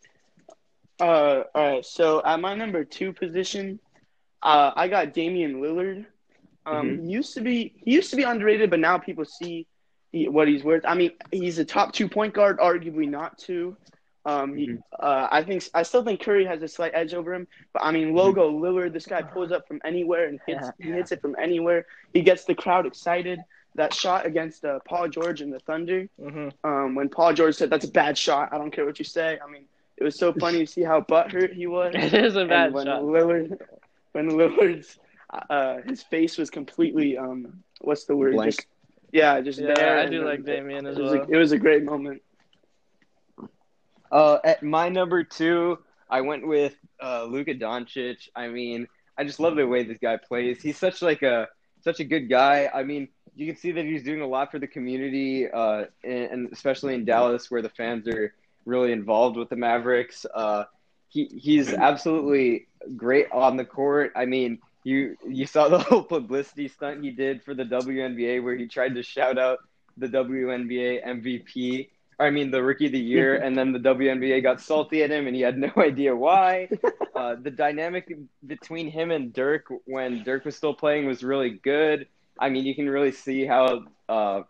Uh, 0.99 1.43
all 1.55 1.73
right. 1.75 1.85
So 1.85 2.21
at 2.21 2.41
my 2.41 2.53
number 2.53 2.83
two 2.83 3.13
position, 3.13 3.79
uh, 4.43 4.71
I 4.75 4.89
got 4.89 5.13
Damian 5.13 5.61
Lillard. 5.61 6.05
Um, 6.67 6.99
he 7.03 7.11
used 7.11 7.33
to 7.35 7.41
be 7.41 7.73
he 7.83 7.93
used 7.93 8.11
to 8.11 8.17
be 8.17 8.23
underrated, 8.23 8.69
but 8.69 8.79
now 8.79 8.97
people 8.97 9.25
see 9.25 9.67
he, 10.11 10.27
what 10.29 10.47
he's 10.47 10.63
worth. 10.63 10.83
I 10.85 10.95
mean, 10.95 11.11
he's 11.31 11.59
a 11.59 11.65
top 11.65 11.93
two 11.93 12.09
point 12.09 12.33
guard, 12.33 12.59
arguably 12.59 13.09
not 13.09 13.37
two. 13.37 13.77
Um, 14.25 14.55
he, 14.55 14.67
Mhm. 14.67 14.79
uh, 14.99 15.27
I 15.31 15.43
think 15.43 15.63
I 15.73 15.83
still 15.83 16.03
think 16.03 16.21
Curry 16.21 16.45
has 16.45 16.61
a 16.61 16.67
slight 16.67 16.91
edge 16.93 17.13
over 17.13 17.33
him, 17.33 17.47
but 17.73 17.83
I 17.83 17.91
mean, 17.91 18.13
logo 18.13 18.51
Lillard, 18.51 18.93
this 18.93 19.07
guy 19.07 19.21
pulls 19.23 19.51
up 19.51 19.67
from 19.67 19.79
anywhere 19.85 20.27
and 20.27 20.39
hits 20.45 20.71
he 20.79 20.91
hits 20.91 21.11
it 21.11 21.21
from 21.21 21.35
anywhere. 21.41 21.85
He 22.13 22.21
gets 22.21 22.45
the 22.45 22.55
crowd 22.55 22.85
excited. 22.85 23.43
That 23.75 23.93
shot 23.93 24.25
against 24.25 24.65
uh, 24.65 24.79
Paul 24.87 25.07
George 25.09 25.41
and 25.41 25.53
the 25.53 25.59
Thunder, 25.59 26.07
hmm 26.19 26.49
um, 26.63 26.95
when 26.95 27.09
Paul 27.09 27.33
George 27.33 27.55
said 27.55 27.69
that's 27.69 27.85
a 27.85 27.91
bad 27.91 28.17
shot. 28.17 28.49
I 28.51 28.57
don't 28.57 28.71
care 28.71 28.85
what 28.85 28.99
you 28.99 29.05
say. 29.05 29.39
I 29.45 29.49
mean, 29.51 29.65
it 29.97 30.03
was 30.03 30.17
so 30.17 30.33
funny 30.33 30.59
to 30.59 30.67
see 30.67 30.83
how 30.83 31.01
butthurt 31.01 31.53
he 31.53 31.67
was. 31.67 31.93
It 31.95 32.13
is 32.13 32.35
a 32.35 32.45
bad 32.45 32.67
and 32.67 32.73
when 32.73 32.85
shot. 32.85 33.03
Lillard, 33.03 33.57
when 34.13 34.29
Lillard's, 34.31 34.97
uh, 35.29 35.77
his 35.85 36.03
face 36.03 36.37
was 36.37 36.49
completely 36.49 37.17
um, 37.17 37.63
what's 37.81 38.05
the 38.05 38.15
word? 38.15 38.33
Blank. 38.33 38.55
Just, 38.55 38.67
yeah, 39.11 39.41
just 39.41 39.59
Yeah, 39.59 39.73
there. 39.75 39.99
I 39.99 40.05
do 40.05 40.19
then 40.19 40.27
like 40.27 40.45
Damian 40.45 40.85
as 40.85 40.97
it 40.97 41.01
was, 41.01 41.11
well. 41.13 41.23
a, 41.23 41.29
it 41.29 41.37
was 41.37 41.51
a 41.51 41.57
great 41.57 41.83
moment. 41.83 42.21
Uh, 44.11 44.37
at 44.43 44.63
my 44.63 44.89
number 44.89 45.23
two, 45.23 45.79
I 46.09 46.21
went 46.21 46.47
with 46.47 46.75
uh, 47.01 47.25
Luka 47.25 47.53
Doncic. 47.53 48.29
I 48.35 48.47
mean, 48.47 48.87
I 49.17 49.23
just 49.23 49.39
love 49.39 49.55
the 49.55 49.67
way 49.67 49.83
this 49.83 49.97
guy 49.97 50.17
plays. 50.17 50.61
He's 50.61 50.77
such 50.77 51.01
like 51.01 51.23
a 51.23 51.47
such 51.81 51.99
a 51.99 52.03
good 52.03 52.29
guy. 52.29 52.69
I 52.73 52.83
mean, 52.83 53.09
you 53.35 53.45
can 53.45 53.55
see 53.55 53.71
that 53.71 53.85
he's 53.85 54.03
doing 54.03 54.21
a 54.21 54.27
lot 54.27 54.51
for 54.51 54.59
the 54.59 54.67
community, 54.67 55.49
uh, 55.49 55.85
and, 56.03 56.31
and 56.31 56.53
especially 56.53 56.93
in 56.93 57.05
Dallas, 57.05 57.51
where 57.51 57.61
the 57.61 57.69
fans 57.69 58.07
are 58.07 58.33
really 58.65 58.91
involved 58.91 59.37
with 59.37 59.49
the 59.49 59.55
Mavericks. 59.55 60.25
Uh, 60.33 60.63
he 61.09 61.25
he's 61.25 61.73
absolutely 61.73 62.67
great 62.95 63.27
on 63.31 63.57
the 63.57 63.65
court. 63.65 64.11
I 64.15 64.25
mean, 64.25 64.59
you 64.87 65.17
you 65.27 65.45
saw 65.45 65.67
the 65.67 65.79
whole 65.79 66.03
publicity 66.03 66.69
stunt 66.69 67.03
he 67.03 67.11
did 67.11 67.43
for 67.43 67.53
the 67.53 67.65
WNBA, 67.65 68.41
where 68.41 68.55
he 68.55 68.67
tried 68.67 68.95
to 68.95 69.03
shout 69.03 69.37
out 69.37 69.59
the 69.97 70.07
WNBA 70.07 71.05
MVP. 71.05 71.89
I 72.19 72.29
mean, 72.29 72.49
the 72.49 72.63
rookie 72.63 72.87
of 72.87 72.93
the 72.93 72.99
year, 72.99 73.35
and 73.35 73.55
then 73.55 73.73
the 73.73 73.79
WNBA 73.79 74.41
got 74.41 74.61
salty 74.61 75.03
at 75.03 75.11
him, 75.11 75.27
and 75.27 75.35
he 75.35 75.41
had 75.41 75.57
no 75.57 75.71
idea 75.77 76.15
why. 76.15 76.69
Uh, 77.13 77.35
the 77.35 77.51
dynamic 77.51 78.11
between 78.45 78.89
him 78.89 79.11
and 79.11 79.33
Dirk 79.33 79.65
when 79.85 80.23
Dirk 80.23 80.45
was 80.45 80.55
still 80.55 80.73
playing 80.73 81.05
was 81.05 81.21
really 81.21 81.51
good. 81.51 82.07
I 82.39 82.49
mean, 82.49 82.65
you 82.65 82.73
can 82.73 82.89
really 82.89 83.11
see 83.11 83.45
how 83.45 83.83
uh, 84.07 84.43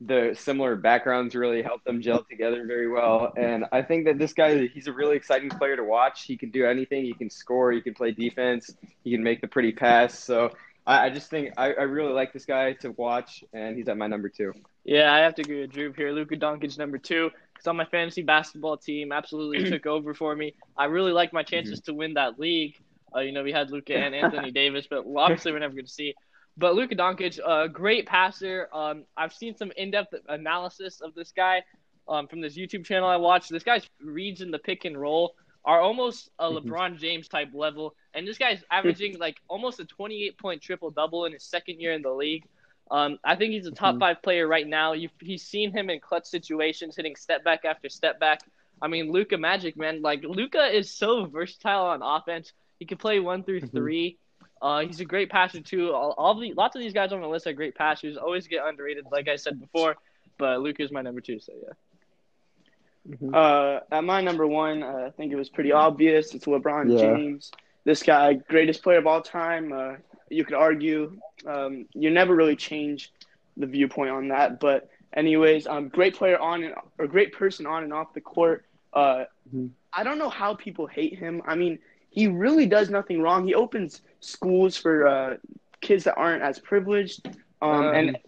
the 0.00 0.36
similar 0.38 0.76
backgrounds 0.76 1.34
really 1.34 1.62
help 1.62 1.82
them 1.84 2.02
gel 2.02 2.22
together 2.28 2.66
very 2.66 2.88
well. 2.88 3.32
And 3.36 3.64
I 3.72 3.82
think 3.82 4.04
that 4.04 4.18
this 4.18 4.34
guy, 4.34 4.66
he's 4.66 4.88
a 4.88 4.92
really 4.92 5.16
exciting 5.16 5.48
player 5.48 5.76
to 5.76 5.84
watch. 5.84 6.24
He 6.24 6.36
can 6.36 6.50
do 6.50 6.66
anything. 6.66 7.04
He 7.04 7.14
can 7.14 7.30
score. 7.30 7.72
He 7.72 7.80
can 7.80 7.94
play 7.94 8.10
defense. 8.10 8.74
He 9.04 9.10
can 9.12 9.22
make 9.22 9.40
the 9.40 9.48
pretty 9.48 9.72
pass. 9.72 10.18
So 10.18 10.50
I, 10.86 11.06
I 11.06 11.10
just 11.10 11.30
think 11.30 11.54
I, 11.56 11.72
I 11.72 11.82
really 11.82 12.12
like 12.12 12.32
this 12.32 12.44
guy 12.44 12.74
to 12.74 12.92
watch, 12.92 13.42
and 13.52 13.76
he's 13.76 13.88
at 13.88 13.96
my 13.96 14.06
number 14.06 14.28
two. 14.28 14.52
Yeah, 14.84 15.12
I 15.12 15.20
have 15.20 15.34
to 15.36 15.42
agree 15.42 15.62
with 15.62 15.72
Drew 15.72 15.92
here. 15.92 16.12
Luka 16.12 16.36
Doncic 16.36 16.78
number 16.78 16.98
two. 16.98 17.30
Because 17.54 17.66
on 17.68 17.76
my 17.76 17.86
fantasy 17.86 18.22
basketball 18.22 18.76
team, 18.76 19.12
absolutely 19.12 19.64
took 19.70 19.86
over 19.86 20.12
for 20.12 20.36
me. 20.36 20.54
I 20.76 20.84
really 20.84 21.12
like 21.12 21.32
my 21.32 21.42
chances 21.42 21.80
to 21.82 21.94
win 21.94 22.14
that 22.14 22.38
league. 22.38 22.76
Uh, 23.14 23.20
you 23.20 23.32
know, 23.32 23.42
we 23.42 23.52
had 23.52 23.70
Luka 23.70 23.96
and 23.96 24.14
Anthony 24.14 24.50
Davis, 24.52 24.86
but 24.88 25.04
obviously 25.16 25.52
we're 25.52 25.58
never 25.58 25.72
going 25.72 25.86
to 25.86 25.90
see. 25.90 26.14
But 26.58 26.74
Luka 26.74 26.94
Doncic, 26.94 27.38
a 27.38 27.46
uh, 27.46 27.66
great 27.66 28.06
passer. 28.06 28.68
Um, 28.72 29.04
I've 29.16 29.32
seen 29.32 29.56
some 29.56 29.72
in-depth 29.76 30.14
analysis 30.28 31.00
of 31.02 31.14
this 31.14 31.32
guy 31.32 31.62
um, 32.08 32.26
from 32.26 32.40
this 32.40 32.56
YouTube 32.56 32.84
channel 32.84 33.08
I 33.08 33.16
watched. 33.16 33.50
This 33.50 33.62
guy's 33.62 33.86
reads 34.00 34.40
in 34.40 34.50
the 34.50 34.58
pick 34.58 34.84
and 34.84 34.98
roll 34.98 35.34
are 35.64 35.80
almost 35.80 36.30
a 36.38 36.48
mm-hmm. 36.48 36.70
LeBron 36.70 36.98
James 36.98 37.28
type 37.28 37.48
level, 37.52 37.94
and 38.14 38.26
this 38.26 38.38
guy's 38.38 38.62
averaging 38.70 39.18
like 39.20 39.36
almost 39.48 39.80
a 39.80 39.84
28 39.84 40.38
point 40.38 40.62
triple 40.62 40.90
double 40.90 41.24
in 41.24 41.32
his 41.32 41.42
second 41.42 41.80
year 41.80 41.92
in 41.92 42.02
the 42.02 42.10
league. 42.10 42.44
Um, 42.90 43.18
I 43.24 43.34
think 43.34 43.52
he's 43.52 43.66
a 43.66 43.72
top 43.72 43.94
mm-hmm. 43.94 44.00
five 44.00 44.22
player 44.22 44.46
right 44.46 44.66
now. 44.66 44.92
You've, 44.92 45.10
he's 45.20 45.42
seen 45.42 45.72
him 45.72 45.90
in 45.90 45.98
clutch 45.98 46.26
situations, 46.26 46.94
hitting 46.96 47.16
step 47.16 47.42
back 47.42 47.64
after 47.64 47.88
step 47.88 48.20
back. 48.20 48.40
I 48.80 48.86
mean, 48.86 49.10
Luka 49.10 49.36
Magic, 49.36 49.76
man. 49.76 50.02
Like 50.02 50.22
Luka 50.22 50.66
is 50.66 50.90
so 50.90 51.24
versatile 51.26 51.86
on 51.86 52.00
offense. 52.02 52.52
He 52.78 52.84
can 52.84 52.98
play 52.98 53.18
one 53.18 53.42
through 53.42 53.62
mm-hmm. 53.62 53.76
three. 53.76 54.18
Uh, 54.60 54.80
he's 54.80 55.00
a 55.00 55.04
great 55.04 55.30
passer 55.30 55.60
too. 55.60 55.92
All, 55.92 56.14
all 56.16 56.38
the 56.38 56.52
lots 56.54 56.76
of 56.76 56.82
these 56.82 56.92
guys 56.92 57.12
on 57.12 57.20
the 57.20 57.28
list 57.28 57.46
are 57.46 57.52
great 57.52 57.74
passers. 57.74 58.16
Always 58.16 58.46
get 58.46 58.64
underrated, 58.64 59.04
like 59.10 59.28
I 59.28 59.36
said 59.36 59.60
before. 59.60 59.96
But 60.38 60.60
Luka 60.60 60.82
is 60.82 60.90
my 60.90 61.02
number 61.02 61.20
two. 61.20 61.40
So 61.40 61.52
yeah. 61.62 63.14
Mm-hmm. 63.14 63.34
Uh, 63.34 63.96
at 63.96 64.04
my 64.04 64.20
number 64.20 64.46
one, 64.46 64.82
uh, 64.82 65.04
I 65.06 65.10
think 65.10 65.32
it 65.32 65.36
was 65.36 65.48
pretty 65.48 65.72
obvious. 65.72 66.34
It's 66.34 66.46
LeBron 66.46 66.92
yeah. 66.92 67.14
James. 67.14 67.52
This 67.84 68.02
guy, 68.02 68.34
greatest 68.34 68.82
player 68.82 68.98
of 68.98 69.06
all 69.06 69.22
time. 69.22 69.72
Uh, 69.72 69.92
you 70.28 70.44
could 70.44 70.54
argue. 70.54 71.16
Um, 71.46 71.86
you 71.92 72.10
never 72.10 72.34
really 72.34 72.56
change 72.56 73.12
the 73.56 73.66
viewpoint 73.66 74.10
on 74.10 74.28
that. 74.28 74.58
But 74.58 74.88
anyways, 75.14 75.66
um, 75.66 75.88
great 75.88 76.16
player 76.16 76.38
on 76.38 76.64
and 76.64 76.74
or 76.98 77.06
great 77.06 77.32
person 77.32 77.66
on 77.66 77.84
and 77.84 77.92
off 77.92 78.12
the 78.14 78.20
court. 78.20 78.64
Uh, 78.92 79.24
mm-hmm. 79.48 79.66
I 79.92 80.02
don't 80.02 80.18
know 80.18 80.30
how 80.30 80.54
people 80.54 80.86
hate 80.86 81.18
him. 81.18 81.42
I 81.46 81.54
mean, 81.54 81.78
he 82.10 82.26
really 82.26 82.66
does 82.66 82.90
nothing 82.90 83.20
wrong. 83.20 83.46
He 83.46 83.54
opens 83.54 84.02
schools 84.26 84.76
for 84.76 85.06
uh, 85.06 85.36
kids 85.80 86.04
that 86.04 86.16
aren't 86.16 86.42
as 86.42 86.58
privileged, 86.58 87.26
um, 87.62 87.70
um, 87.70 87.94
and 87.94 88.18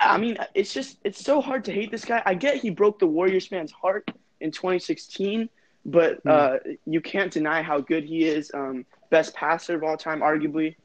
I 0.00 0.18
mean, 0.18 0.38
it's 0.54 0.72
just 0.72 0.98
it's 1.04 1.24
so 1.24 1.40
hard 1.40 1.64
to 1.66 1.72
hate 1.72 1.90
this 1.90 2.04
guy. 2.04 2.22
I 2.24 2.34
get 2.34 2.56
he 2.56 2.70
broke 2.70 2.98
the 2.98 3.06
Warriors 3.06 3.46
fan's 3.46 3.72
heart 3.72 4.10
in 4.40 4.50
2016, 4.50 5.48
but 5.84 6.22
mm. 6.24 6.30
uh, 6.30 6.58
you 6.86 7.00
can't 7.00 7.32
deny 7.32 7.62
how 7.62 7.80
good 7.80 8.04
he 8.04 8.24
is. 8.24 8.50
Um, 8.54 8.84
best 9.10 9.34
passer 9.34 9.74
of 9.74 9.82
all 9.82 9.96
time, 9.96 10.20
arguably, 10.20 10.76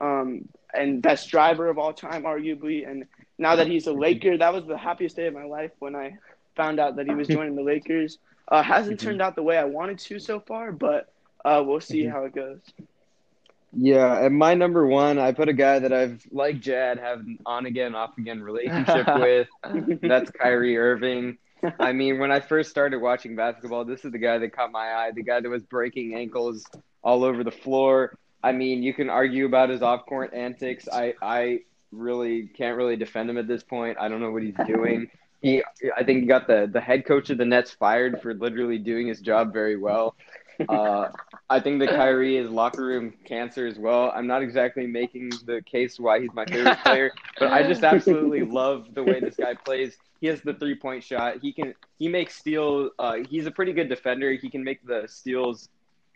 um, 0.00 0.48
and 0.74 1.00
best 1.00 1.30
driver 1.30 1.68
of 1.68 1.78
all 1.78 1.92
time, 1.92 2.24
arguably. 2.24 2.88
And 2.88 3.04
now 3.38 3.56
that 3.56 3.66
he's 3.66 3.86
a 3.86 3.92
Laker, 3.92 4.36
that 4.36 4.52
was 4.52 4.66
the 4.66 4.78
happiest 4.78 5.16
day 5.16 5.26
of 5.26 5.34
my 5.34 5.44
life 5.44 5.72
when 5.78 5.94
I 5.94 6.16
found 6.56 6.80
out 6.80 6.96
that 6.96 7.06
he 7.06 7.14
was 7.14 7.28
joining 7.28 7.54
the 7.54 7.62
Lakers. 7.62 8.18
Uh, 8.48 8.62
hasn't 8.62 8.98
mm-hmm. 8.98 9.08
turned 9.08 9.22
out 9.22 9.34
the 9.34 9.42
way 9.42 9.58
I 9.58 9.64
wanted 9.64 9.98
to 9.98 10.18
so 10.18 10.40
far, 10.40 10.72
but 10.72 11.12
uh, 11.44 11.62
we'll 11.64 11.80
see 11.80 12.04
how 12.04 12.24
it 12.24 12.34
goes. 12.34 12.60
Yeah, 13.72 14.24
and 14.24 14.36
my 14.38 14.54
number 14.54 14.86
one, 14.86 15.18
I 15.18 15.32
put 15.32 15.48
a 15.48 15.52
guy 15.52 15.78
that 15.80 15.92
I've 15.92 16.24
like 16.30 16.60
Jad 16.60 16.98
have 16.98 17.20
an 17.20 17.38
on 17.44 17.66
again, 17.66 17.94
off 17.94 18.16
again 18.18 18.40
relationship 18.42 19.08
with. 19.14 19.48
That's 20.02 20.30
Kyrie 20.30 20.78
Irving. 20.78 21.38
I 21.78 21.92
mean, 21.92 22.18
when 22.18 22.30
I 22.32 22.40
first 22.40 22.70
started 22.70 23.00
watching 23.00 23.36
basketball, 23.36 23.84
this 23.84 24.04
is 24.04 24.12
the 24.12 24.18
guy 24.18 24.38
that 24.38 24.54
caught 24.54 24.72
my 24.72 24.92
eye. 24.94 25.10
The 25.14 25.22
guy 25.22 25.40
that 25.40 25.48
was 25.48 25.62
breaking 25.64 26.14
ankles 26.14 26.64
all 27.02 27.24
over 27.24 27.44
the 27.44 27.50
floor. 27.50 28.16
I 28.42 28.52
mean, 28.52 28.82
you 28.82 28.94
can 28.94 29.10
argue 29.10 29.46
about 29.46 29.70
his 29.70 29.82
off-court 29.82 30.32
antics. 30.32 30.88
I 30.90 31.14
I 31.20 31.60
really 31.92 32.48
can't 32.56 32.76
really 32.76 32.96
defend 32.96 33.28
him 33.28 33.38
at 33.38 33.48
this 33.48 33.62
point. 33.62 33.98
I 34.00 34.08
don't 34.08 34.20
know 34.20 34.30
what 34.30 34.42
he's 34.42 34.54
doing. 34.66 35.08
He, 35.42 35.62
I 35.96 36.02
think 36.04 36.20
he 36.20 36.26
got 36.26 36.46
the 36.46 36.68
the 36.72 36.80
head 36.80 37.04
coach 37.04 37.30
of 37.30 37.38
the 37.38 37.44
Nets 37.44 37.70
fired 37.72 38.22
for 38.22 38.32
literally 38.34 38.78
doing 38.78 39.06
his 39.08 39.20
job 39.20 39.52
very 39.52 39.76
well. 39.76 40.14
Uh, 40.68 41.08
I 41.48 41.60
think 41.60 41.80
that 41.80 41.88
Kyrie 41.96 42.36
is 42.36 42.50
locker 42.50 42.84
room 42.84 43.14
cancer 43.24 43.66
as 43.66 43.78
well. 43.78 44.12
I'm 44.14 44.26
not 44.26 44.42
exactly 44.42 44.86
making 44.86 45.30
the 45.44 45.62
case 45.62 45.98
why 45.98 46.20
he's 46.20 46.32
my 46.34 46.44
favorite 46.46 46.78
player, 46.84 47.12
but 47.38 47.50
I 47.50 47.62
just 47.62 47.82
absolutely 47.84 48.42
love 48.42 48.94
the 48.94 49.02
way 49.02 49.20
this 49.20 49.36
guy 49.36 49.54
plays. 49.54 49.96
He 50.20 50.26
has 50.28 50.40
the 50.42 50.54
three 50.54 50.74
point 50.74 51.04
shot. 51.04 51.36
He 51.42 51.52
can 51.52 51.74
he 51.98 52.08
makes 52.08 52.36
steals. 52.36 52.90
Uh, 52.98 53.18
he's 53.28 53.46
a 53.46 53.50
pretty 53.50 53.72
good 53.72 53.88
defender. 53.88 54.32
He 54.32 54.48
can 54.50 54.64
make 54.64 54.84
the 54.86 55.06
steals. 55.06 55.68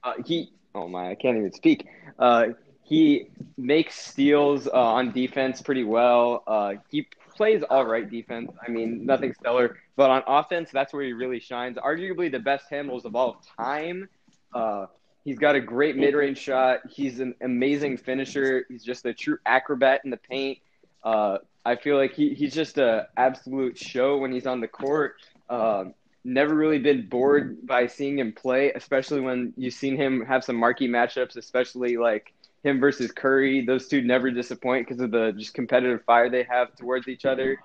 Uh, 0.03 0.14
he 0.24 0.53
oh 0.74 0.88
my, 0.88 1.11
I 1.11 1.14
can't 1.14 1.36
even 1.36 1.53
speak. 1.53 1.86
Uh, 2.18 2.49
he 2.82 3.28
makes 3.57 3.95
steals 3.95 4.66
uh, 4.66 4.72
on 4.72 5.12
defense 5.12 5.62
pretty 5.62 5.84
well. 5.84 6.43
Uh, 6.47 6.74
he 6.91 7.07
plays 7.36 7.62
all 7.70 7.86
right 7.86 8.09
defense. 8.11 8.51
I 8.66 8.70
mean, 8.70 9.07
nothing 9.07 9.32
stellar, 9.32 9.78
but 9.97 10.11
on 10.11 10.22
offense, 10.26 10.70
that's 10.72 10.93
where 10.93 11.05
he 11.05 11.12
really 11.12 11.41
shines. 11.41 11.76
Arguably 11.78 12.30
the 12.30 12.38
best 12.38 12.68
handles 12.70 13.05
of 13.05 13.14
all 13.14 13.43
time 13.57 14.09
uh, 14.55 14.86
he's 15.24 15.38
got 15.38 15.55
a 15.55 15.61
great 15.61 15.96
mid 15.96 16.14
range 16.14 16.38
shot. 16.38 16.80
He's 16.88 17.20
an 17.20 17.34
amazing 17.40 17.96
finisher. 17.96 18.66
He's 18.68 18.84
just 18.84 19.05
a 19.07 19.14
true 19.14 19.38
acrobat 19.46 20.03
in 20.05 20.11
the 20.11 20.16
paint. 20.16 20.59
Uh, 21.03 21.38
I 21.64 21.76
feel 21.76 21.96
like 21.96 22.14
he, 22.14 22.34
he's 22.34 22.55
just 22.55 22.78
an 22.78 23.05
absolute 23.16 23.78
show 23.78 24.18
when 24.18 24.32
he's 24.32 24.46
on 24.46 24.61
the 24.61 24.68
court. 24.68 25.16
Uh, 25.48 25.84
never 26.24 26.55
really 26.55 26.78
been 26.78 27.07
bored 27.09 27.66
by 27.66 27.86
seeing 27.86 28.18
him 28.18 28.32
play, 28.32 28.72
especially 28.72 29.20
when 29.20 29.53
you've 29.57 29.74
seen 29.74 29.96
him 29.96 30.24
have 30.26 30.44
some 30.44 30.57
marquee 30.57 30.88
matchups, 30.88 31.36
especially 31.36 31.96
like 31.96 32.32
him 32.62 32.80
versus 32.80 33.11
Curry. 33.11 33.64
Those 33.64 33.88
two 33.88 34.03
never 34.03 34.30
disappoint 34.30 34.86
because 34.86 35.03
of 35.03 35.11
the 35.11 35.32
just 35.32 35.55
competitive 35.55 36.05
fire 36.05 36.28
they 36.28 36.44
have 36.44 36.74
towards 36.76 37.09
each 37.09 37.24
other. 37.24 37.59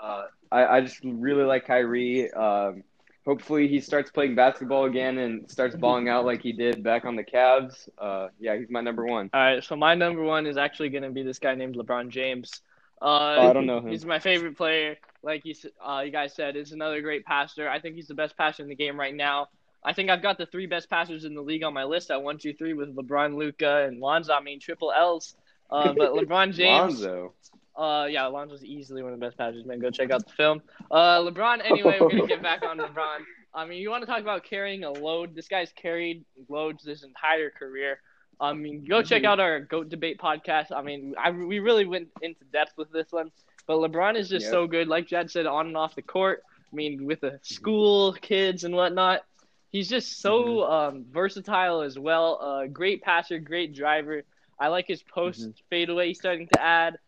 Uh, 0.00 0.26
I, 0.52 0.66
I, 0.66 0.80
just 0.82 1.00
really 1.02 1.44
like 1.44 1.66
Kyrie. 1.66 2.30
Um, 2.32 2.84
hopefully 3.26 3.66
he 3.66 3.80
starts 3.80 4.10
playing 4.10 4.34
basketball 4.34 4.84
again 4.84 5.18
and 5.18 5.50
starts 5.50 5.74
balling 5.76 6.08
out 6.08 6.24
like 6.24 6.40
he 6.40 6.52
did 6.52 6.82
back 6.82 7.04
on 7.04 7.16
the 7.16 7.24
Cavs. 7.24 7.88
Uh, 7.98 8.28
yeah, 8.38 8.56
he's 8.56 8.70
my 8.70 8.80
number 8.80 9.04
one. 9.04 9.28
All 9.34 9.40
right, 9.40 9.62
so 9.62 9.76
my 9.76 9.94
number 9.94 10.22
one 10.22 10.46
is 10.46 10.56
actually 10.56 10.90
going 10.90 11.02
to 11.02 11.10
be 11.10 11.22
this 11.22 11.38
guy 11.38 11.54
named 11.54 11.76
LeBron 11.76 12.08
James. 12.08 12.62
Uh, 13.02 13.36
oh, 13.38 13.50
I 13.50 13.52
don't 13.52 13.66
know 13.66 13.78
him. 13.78 13.88
He's 13.88 14.06
my 14.06 14.20
favorite 14.20 14.56
player. 14.56 14.96
Like 15.22 15.44
you, 15.44 15.54
uh, 15.84 16.02
you 16.04 16.12
guys 16.12 16.34
said, 16.34 16.56
is 16.56 16.72
another 16.72 17.02
great 17.02 17.26
passer. 17.26 17.68
I 17.68 17.80
think 17.80 17.96
he's 17.96 18.06
the 18.06 18.14
best 18.14 18.36
passer 18.36 18.62
in 18.62 18.68
the 18.68 18.76
game 18.76 18.98
right 18.98 19.14
now. 19.14 19.48
I 19.84 19.92
think 19.92 20.08
I've 20.08 20.22
got 20.22 20.38
the 20.38 20.46
three 20.46 20.66
best 20.66 20.88
passers 20.88 21.24
in 21.24 21.34
the 21.34 21.42
league 21.42 21.62
on 21.62 21.74
my 21.74 21.84
list 21.84 22.10
at 22.10 22.22
one, 22.22 22.38
two, 22.38 22.54
three 22.54 22.74
with 22.74 22.96
LeBron, 22.96 23.36
Luka, 23.36 23.86
and 23.86 24.00
Lonzo. 24.00 24.32
I 24.32 24.40
mean, 24.40 24.60
triple 24.60 24.92
L's. 24.92 25.36
Uh, 25.70 25.92
but 25.92 26.12
LeBron 26.14 26.54
James. 26.54 27.00
Lonzo. 27.02 27.34
Uh, 27.76 28.06
yeah, 28.10 28.24
Alonzo's 28.24 28.64
easily 28.64 29.02
one 29.02 29.12
of 29.12 29.20
the 29.20 29.26
best 29.26 29.36
passers, 29.36 29.66
man. 29.66 29.78
Go 29.78 29.90
check 29.90 30.10
out 30.10 30.26
the 30.26 30.32
film. 30.32 30.62
Uh, 30.90 31.20
LeBron. 31.20 31.60
Anyway, 31.64 31.98
we're 32.00 32.10
gonna 32.10 32.26
get 32.26 32.42
back 32.42 32.62
on 32.62 32.78
LeBron. 32.78 33.18
I 33.54 33.66
mean, 33.66 33.80
you 33.80 33.90
want 33.90 34.02
to 34.02 34.06
talk 34.06 34.20
about 34.20 34.44
carrying 34.44 34.84
a 34.84 34.90
load? 34.90 35.34
This 35.34 35.48
guy's 35.48 35.72
carried 35.72 36.24
loads 36.48 36.84
his 36.84 37.02
entire 37.02 37.50
career. 37.50 38.00
I 38.38 38.52
mean, 38.52 38.84
go 38.84 39.02
check 39.02 39.24
out 39.24 39.40
our 39.40 39.60
Goat 39.60 39.88
Debate 39.88 40.18
podcast. 40.18 40.66
I 40.74 40.82
mean, 40.82 41.14
I, 41.18 41.30
we 41.30 41.58
really 41.58 41.86
went 41.86 42.08
into 42.20 42.44
depth 42.52 42.72
with 42.76 42.92
this 42.92 43.10
one. 43.10 43.30
But 43.66 43.78
LeBron 43.78 44.16
is 44.16 44.28
just 44.28 44.44
yep. 44.44 44.52
so 44.52 44.66
good, 44.66 44.88
like 44.88 45.06
Jad 45.06 45.30
said, 45.30 45.46
on 45.46 45.66
and 45.66 45.76
off 45.76 45.94
the 45.94 46.02
court. 46.02 46.42
I 46.70 46.76
mean, 46.76 47.06
with 47.06 47.20
the 47.20 47.40
school 47.42 48.12
kids 48.12 48.64
and 48.64 48.74
whatnot, 48.74 49.22
he's 49.70 49.88
just 49.88 50.20
so 50.20 50.44
mm-hmm. 50.44 50.72
um, 50.72 51.04
versatile 51.10 51.80
as 51.80 51.98
well. 51.98 52.38
Uh, 52.40 52.66
great 52.66 53.02
passer, 53.02 53.38
great 53.38 53.74
driver. 53.74 54.22
I 54.60 54.68
like 54.68 54.86
his 54.86 55.02
post 55.02 55.40
mm-hmm. 55.40 55.50
fadeaway 55.70 56.08
he's 56.08 56.18
starting 56.18 56.48
to 56.52 56.62
add. 56.62 56.98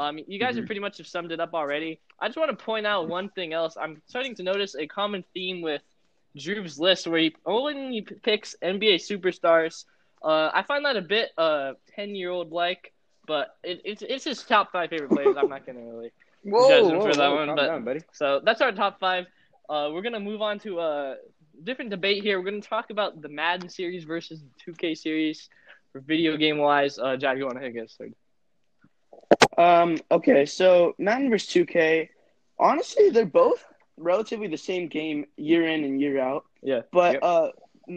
Um, 0.00 0.18
you 0.26 0.38
guys 0.38 0.52
mm-hmm. 0.52 0.60
have 0.60 0.66
pretty 0.66 0.80
much 0.80 0.96
have 0.96 1.06
summed 1.06 1.30
it 1.30 1.40
up 1.40 1.52
already. 1.52 2.00
I 2.18 2.26
just 2.26 2.38
want 2.38 2.56
to 2.56 2.64
point 2.64 2.86
out 2.86 3.06
one 3.06 3.28
thing 3.28 3.52
else. 3.52 3.76
I'm 3.78 4.00
starting 4.06 4.34
to 4.36 4.42
notice 4.42 4.74
a 4.74 4.86
common 4.86 5.22
theme 5.34 5.60
with 5.60 5.82
Drew's 6.34 6.78
list 6.78 7.06
where 7.06 7.20
he 7.20 7.36
only 7.44 8.00
picks 8.22 8.56
NBA 8.62 8.94
superstars. 8.94 9.84
Uh, 10.22 10.50
I 10.54 10.62
find 10.62 10.86
that 10.86 10.96
a 10.96 11.02
bit 11.02 11.32
uh 11.36 11.72
ten 11.94 12.14
year 12.14 12.30
old 12.30 12.50
like, 12.50 12.94
but 13.26 13.56
it, 13.62 13.82
it's 13.84 14.00
it's 14.00 14.24
his 14.24 14.42
top 14.42 14.72
five 14.72 14.88
favorite 14.88 15.10
players. 15.10 15.36
I'm 15.36 15.50
not 15.50 15.66
gonna 15.66 15.84
really 15.84 16.12
whoa, 16.44 16.68
judge 16.68 16.92
him 16.92 16.98
whoa, 16.98 17.06
for 17.06 17.14
that 17.18 17.30
whoa, 17.30 17.46
one, 17.46 17.56
but 17.56 17.66
down, 17.66 17.84
buddy. 17.84 18.00
so 18.12 18.40
that's 18.42 18.62
our 18.62 18.72
top 18.72 19.00
five. 19.00 19.26
Uh, 19.68 19.90
we're 19.92 20.02
gonna 20.02 20.18
move 20.18 20.40
on 20.40 20.58
to 20.60 20.80
a 20.80 21.16
different 21.64 21.90
debate 21.90 22.22
here. 22.22 22.38
We're 22.38 22.50
gonna 22.50 22.62
talk 22.62 22.88
about 22.88 23.20
the 23.20 23.28
Madden 23.28 23.68
series 23.68 24.04
versus 24.04 24.40
the 24.40 24.72
2K 24.72 24.96
series 24.96 25.50
for 25.92 26.00
video 26.00 26.38
game 26.38 26.56
wise. 26.56 26.98
Uh, 26.98 27.16
Jack, 27.16 27.36
you 27.36 27.44
want 27.44 27.60
to 27.60 27.70
get 27.70 27.90
started? 27.90 28.14
Um, 29.56 29.98
okay, 30.10 30.46
so 30.46 30.94
Madden 30.98 31.30
vs 31.30 31.48
2K, 31.48 32.08
honestly, 32.58 33.10
they're 33.10 33.26
both 33.26 33.64
relatively 33.96 34.48
the 34.48 34.56
same 34.56 34.88
game 34.88 35.26
year 35.36 35.66
in 35.66 35.84
and 35.84 36.00
year 36.00 36.18
out. 36.20 36.44
Yeah. 36.62 36.82
But 36.92 37.14
yep. 37.14 37.22
uh, 37.22 37.48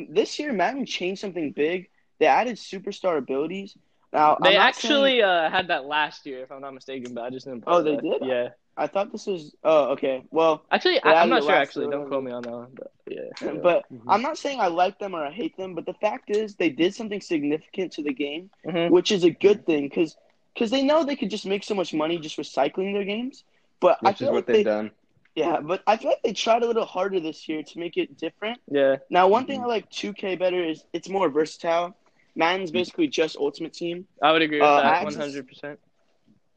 this 0.09 0.39
year 0.39 0.51
Madden 0.51 0.85
changed 0.85 1.21
something 1.21 1.51
big. 1.51 1.89
They 2.19 2.25
added 2.25 2.57
superstar 2.57 3.17
abilities. 3.17 3.75
Now 4.11 4.37
They 4.41 4.55
actually 4.57 5.19
saying- 5.19 5.23
uh, 5.23 5.49
had 5.49 5.67
that 5.69 5.85
last 5.85 6.25
year, 6.25 6.43
if 6.43 6.51
I'm 6.51 6.61
not 6.61 6.73
mistaken, 6.73 7.13
but 7.13 7.23
I 7.23 7.29
just 7.29 7.45
didn't. 7.45 7.63
Oh, 7.65 7.81
they 7.81 7.95
that. 7.95 8.03
did? 8.03 8.21
Yeah. 8.27 8.49
I 8.75 8.87
thought 8.87 9.11
this 9.11 9.27
was. 9.27 9.55
Oh, 9.63 9.91
okay. 9.91 10.23
Well, 10.31 10.63
Actually, 10.71 11.01
I, 11.03 11.21
I'm 11.21 11.29
not 11.29 11.43
sure. 11.43 11.51
Actually, 11.51 11.89
don't 11.91 12.07
quote 12.07 12.23
me 12.23 12.31
on 12.31 12.41
that 12.41 12.51
one. 12.51 12.71
But 12.75 12.91
yeah. 13.07 13.51
but 13.61 13.83
Mhm. 13.93 14.01
I'm 14.07 14.21
not 14.23 14.37
saying 14.37 14.59
I 14.59 14.67
like 14.67 14.97
them 14.97 15.15
or 15.15 15.23
I 15.23 15.31
hate 15.31 15.55
them, 15.57 15.75
but 15.75 15.85
the 15.85 15.93
fact 15.93 16.31
is 16.31 16.55
they 16.55 16.69
did 16.69 16.95
something 16.95 17.21
significant 17.21 17.91
to 17.93 18.03
the 18.03 18.13
game, 18.13 18.49
Mhm. 18.65 18.89
which 18.89 19.11
is 19.11 19.23
a 19.23 19.29
good 19.29 19.65
thing 19.67 19.83
because 19.89 20.17
they 20.55 20.83
know 20.83 21.03
they 21.03 21.15
could 21.15 21.29
just 21.29 21.45
make 21.45 21.63
so 21.63 21.73
much 21.75 21.93
money 21.93 22.17
just 22.17 22.37
recycling 22.37 22.93
their 22.93 23.03
games. 23.03 23.43
But 23.79 23.99
I 24.03 24.09
Which 24.09 24.13
is 24.13 24.19
feel 24.19 24.27
what 24.27 24.35
like 24.35 24.45
they've 24.47 24.55
they, 24.57 24.63
done. 24.63 24.91
yeah, 25.35 25.59
but 25.61 25.81
I 25.87 25.97
feel 25.97 26.09
like 26.11 26.21
they 26.23 26.33
tried 26.33 26.63
a 26.63 26.67
little 26.67 26.85
harder 26.85 27.19
this 27.19 27.47
year 27.47 27.63
to 27.63 27.79
make 27.79 27.97
it 27.97 28.17
different. 28.17 28.59
Yeah. 28.69 28.97
Now, 29.09 29.27
one 29.27 29.45
thing 29.45 29.61
I 29.61 29.65
like 29.65 29.89
2K 29.89 30.37
better 30.37 30.63
is 30.63 30.83
it's 30.93 31.09
more 31.09 31.29
versatile. 31.29 31.95
Madden's 32.35 32.71
basically 32.71 33.07
just 33.07 33.35
Ultimate 33.37 33.73
Team. 33.73 34.07
I 34.21 34.31
would 34.31 34.41
agree 34.41 34.59
with 34.59 34.67
Uh, 34.69 34.81
that 34.81 35.05
100%. 35.05 35.77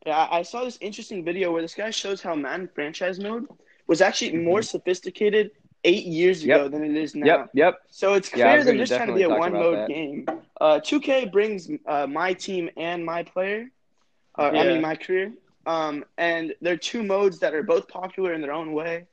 Yeah, 0.06 0.16
I 0.16 0.38
I 0.38 0.42
saw 0.42 0.64
this 0.64 0.78
interesting 0.80 1.24
video 1.24 1.52
where 1.52 1.62
this 1.62 1.74
guy 1.74 1.90
shows 1.90 2.22
how 2.22 2.34
Madden 2.34 2.68
franchise 2.74 3.18
mode 3.18 3.46
was 3.86 4.00
actually 4.00 4.36
more 4.36 4.62
sophisticated 4.62 5.50
eight 5.84 6.04
years 6.06 6.42
ago 6.44 6.62
Yep. 6.64 6.70
than 6.72 6.84
it 6.84 6.96
is 6.96 7.14
now. 7.14 7.26
Yep, 7.26 7.50
yep. 7.54 7.74
So 7.90 8.14
it's 8.14 8.28
clear 8.28 8.56
was 8.56 8.64
than 8.66 8.74
gonna 8.76 8.86
just 8.86 8.94
trying 8.96 9.08
to 9.08 9.14
be 9.14 9.22
a 9.22 9.28
one 9.28 9.52
mode 9.52 9.78
that. 9.78 9.88
game. 9.88 10.26
Uh, 10.60 10.80
2K 10.80 11.26
brings 11.26 11.68
uh, 11.86 12.06
my 12.06 12.32
team 12.34 12.70
and 12.76 13.04
my 13.04 13.22
player, 13.22 13.66
uh, 14.38 14.52
I 14.54 14.64
mean 14.64 14.80
my 14.80 14.94
career, 14.96 15.32
um, 15.66 16.04
and 16.18 16.54
they're 16.60 16.76
two 16.76 17.02
modes 17.02 17.40
that 17.40 17.54
are 17.54 17.62
both 17.62 17.88
popular 17.88 18.32
in 18.32 18.40
their 18.40 18.52
own 18.52 18.72
way. 18.72 19.06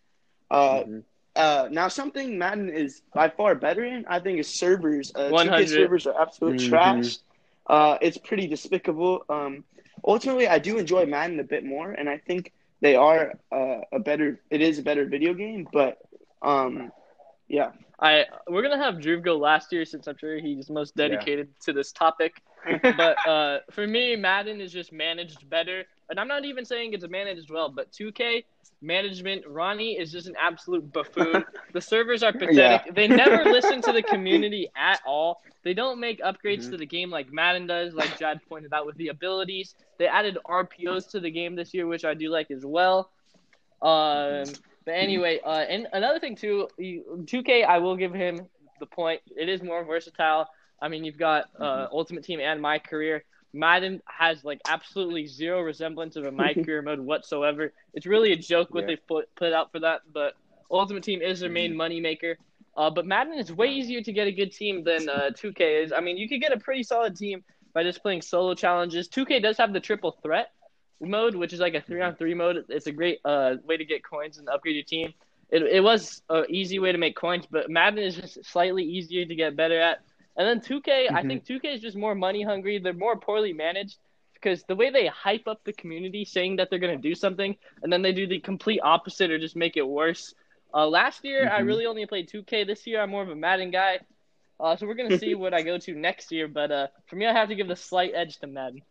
Uh, 0.49 0.84
Mhm. 0.86 1.03
uh, 1.36 1.67
now, 1.71 1.88
something 1.88 2.38
Madden 2.38 2.69
is 2.69 3.01
by 3.13 3.30
far 3.30 3.55
better 3.55 3.84
in, 3.84 4.05
I 4.07 4.19
think, 4.19 4.39
is 4.39 4.47
servers. 4.47 5.11
Uh, 5.15 5.32
100. 5.32 5.65
2K 5.65 5.65
servers 5.65 6.07
are 6.07 6.19
absolute 6.21 6.57
Mhm. 6.57 6.69
trash. 6.69 7.17
Uh, 7.67 7.97
it's 8.01 8.17
pretty 8.17 8.47
despicable. 8.47 9.24
Um, 9.30 9.63
ultimately, 10.05 10.47
I 10.47 10.59
do 10.59 10.78
enjoy 10.78 11.05
Madden 11.05 11.39
a 11.39 11.43
bit 11.43 11.63
more, 11.63 11.91
and 11.91 12.09
I 12.09 12.17
think 12.17 12.51
they 12.82 12.95
are 12.95 13.34
uh, 13.51 13.82
a 13.91 13.99
better. 13.99 14.41
It 14.49 14.61
is 14.61 14.80
a 14.80 14.84
better 14.84 15.05
video 15.05 15.34
game, 15.34 15.67
but 15.71 15.97
um, 16.41 16.91
yeah. 17.47 17.71
I 17.99 18.26
we're 18.47 18.61
gonna 18.63 18.84
have 18.84 18.99
Drew 19.01 19.21
go 19.21 19.38
last 19.38 19.71
year 19.71 19.86
since 19.86 20.07
I'm 20.07 20.17
sure 20.17 20.38
he's 20.39 20.69
most 20.69 20.95
dedicated 20.95 21.47
to 21.61 21.74
this 21.74 21.91
topic. 21.91 22.41
but 22.95 23.18
uh, 23.26 23.59
for 23.72 23.86
me, 23.88 24.16
Madden 24.16 24.61
is 24.61 24.72
just 24.72 24.91
managed 24.91 25.49
better, 25.49 25.84
and 26.09 26.20
I'm 26.20 26.28
not 26.28 26.45
even 26.45 26.66
saying 26.66 26.93
it's 26.93 27.07
managed 27.07 27.49
well. 27.49 27.70
But 27.70 27.91
2K 27.91 28.45
management, 28.82 29.43
Ronnie 29.47 29.97
is 29.97 30.11
just 30.11 30.28
an 30.28 30.36
absolute 30.39 30.91
buffoon. 30.91 31.43
the 31.74 31.82
servers 31.82 32.24
are 32.24 32.34
pathetic. 32.34 32.82
They 32.93 33.07
never 33.07 33.45
listen 33.45 33.82
to 33.84 33.91
the 33.91 34.03
community 34.03 34.70
at 34.76 34.99
all. 35.05 35.41
They 35.64 35.74
don't 35.74 35.99
make 35.99 36.20
upgrades 36.22 36.68
Mhm. 36.68 36.72
to 36.72 36.78
the 36.78 36.86
game 36.86 37.09
like 37.09 37.32
Madden 37.32 37.68
does, 37.68 37.93
like 37.93 38.16
Jad 38.16 38.39
pointed 38.47 38.74
out 38.74 38.86
with 38.86 38.97
the 38.97 39.07
abilities. 39.09 39.76
They 39.97 40.07
added 40.07 40.38
RPOs 40.45 41.07
to 41.11 41.20
the 41.20 41.32
game 41.32 41.55
this 41.55 41.74
year, 41.74 41.88
which 41.88 42.03
I 42.05 42.14
do 42.14 42.30
like 42.30 42.51
as 42.51 42.66
well. 42.66 43.09
Um, 43.82 44.59
but 44.86 44.91
anyway, 44.93 45.39
uh, 45.43 45.66
and 45.70 45.88
another 45.93 46.20
thing 46.20 46.36
too, 46.36 46.68
2K, 47.28 47.64
I 47.64 47.78
will 47.80 47.95
give 47.95 48.14
him 48.14 48.47
the 48.80 48.86
point. 48.86 49.22
It 49.38 49.49
is 49.49 49.61
more 49.61 49.84
versatile. 49.86 50.47
I 50.84 50.89
mean, 50.89 51.05
you've 51.05 51.17
got 51.17 51.45
uh, 51.59 51.88
Ultimate 51.91 52.25
Team 52.25 52.41
and 52.41 52.61
My 52.61 52.77
Career. 52.77 53.23
Madden 53.53 54.01
has 54.05 54.43
like 54.43 54.59
absolutely 54.67 55.27
zero 55.27 55.61
resemblance 55.61 56.17
of 56.17 56.25
a 56.25 56.31
My 56.31 56.53
Career 56.65 56.81
mode 56.81 56.99
whatsoever. 56.99 57.71
It's 57.93 58.05
really 58.05 58.34
a 58.34 58.36
joke 58.36 58.73
what 58.73 58.81
Yeah. 58.81 58.88
they've 58.88 59.07
put 59.07 59.34
put 59.36 59.53
out 59.53 59.71
for 59.71 59.79
that. 59.79 60.01
But 60.11 60.34
Ultimate 60.69 61.03
Team 61.03 61.21
is 61.21 61.39
their 61.39 61.49
main 61.49 61.75
money 61.75 62.01
maker. 62.01 62.38
Uh, 62.75 62.89
but 62.89 63.05
Madden 63.05 63.36
is 63.36 63.51
way 63.51 63.67
easier 63.69 64.01
to 64.01 64.11
get 64.11 64.27
a 64.27 64.31
good 64.31 64.51
team 64.51 64.84
than 64.84 65.07
uh, 65.07 65.29
2K 65.31 65.84
is. 65.84 65.93
I 65.93 66.01
mean, 66.01 66.17
you 66.17 66.27
could 66.27 66.41
get 66.41 66.51
a 66.51 66.59
pretty 66.59 66.84
solid 66.84 67.15
team 67.15 67.43
by 67.73 67.84
just 67.84 68.01
playing 68.01 68.21
solo 68.21 68.53
challenges. 68.55 69.07
2K 69.07 69.41
does 69.41 69.57
have 69.57 69.71
the 69.71 69.79
triple 69.79 70.17
threat 70.23 70.51
mode, 70.99 71.36
which 71.36 71.53
is 71.53 71.59
like 71.59 71.75
a 71.75 71.81
three 71.81 72.01
on 72.01 72.15
three 72.15 72.34
mode. 72.34 72.65
It's 72.69 72.88
a 72.88 72.91
great 72.91 73.19
uh, 73.23 73.55
way 73.63 73.77
to 73.77 73.86
get 73.86 74.03
coins 74.03 74.38
and 74.38 74.49
upgrade 74.49 74.75
your 74.75 74.84
team. 74.86 75.13
It, 75.49 75.61
it 75.61 75.84
was 75.84 76.23
an 76.29 76.45
easy 76.49 76.79
way 76.79 76.91
to 76.91 76.97
make 76.97 77.15
coins, 77.15 77.45
but 77.49 77.69
Madden 77.69 77.99
is 77.99 78.15
just 78.15 78.43
slightly 78.43 78.84
easier 78.84 79.23
to 79.25 79.36
get 79.36 79.55
better 79.55 79.79
at. 79.79 80.01
And 80.38 80.47
then 80.47 80.61
2K, 80.61 81.09
I 81.13 81.23
Mhm. 81.23 81.23
think 81.23 81.45
2K 81.45 81.73
is 81.73 81.81
just 81.81 81.97
more 81.97 82.15
money 82.15 82.43
hungry. 82.43 82.79
They're 82.79 82.93
more 82.93 83.17
poorly 83.17 83.53
managed 83.53 83.97
because 84.34 84.63
the 84.63 84.75
way 84.75 84.89
they 84.89 85.07
hype 85.07 85.47
up 85.47 85.63
the 85.63 85.73
community 85.73 86.25
saying 86.25 86.57
that 86.57 86.69
they're 86.69 86.79
going 86.79 86.99
to 86.99 87.09
do 87.09 87.15
something 87.15 87.55
and 87.81 87.91
then 87.91 88.01
they 88.01 88.11
do 88.13 88.27
the 88.27 88.39
complete 88.39 88.79
opposite 88.84 89.31
or 89.31 89.39
just 89.39 89.55
make 89.55 89.77
it 89.77 89.88
worse. 89.88 90.34
Uh, 90.73 90.88
last 90.88 91.23
year, 91.23 91.49
I 91.49 91.59
Mhm. 91.59 91.67
really 91.67 91.86
only 91.86 92.05
played 92.05 92.27
2K. 92.29 92.63
This 92.63 92.86
year, 92.88 93.01
I'm 93.01 93.11
more 93.11 93.23
of 93.23 93.29
a 93.29 93.36
Madden 93.36 93.71
guy. 93.71 93.99
Uh, 94.59 94.75
so 94.75 94.88
we're 94.88 94.95
going 94.95 95.09
to 95.11 95.17
see 95.17 95.36
what 95.36 95.53
I 95.53 95.61
go 95.61 95.77
to 95.77 95.93
next 95.95 96.31
year. 96.31 96.47
But 96.47 96.71
uh, 96.71 96.88
for 97.07 97.15
me, 97.15 97.25
I 97.27 97.34
have 97.34 97.49
to 97.49 97.55
give 97.55 97.67
the 97.67 97.75
slight 97.75 98.13
edge 98.15 98.39
to 98.39 98.47
Madden. 98.47 98.81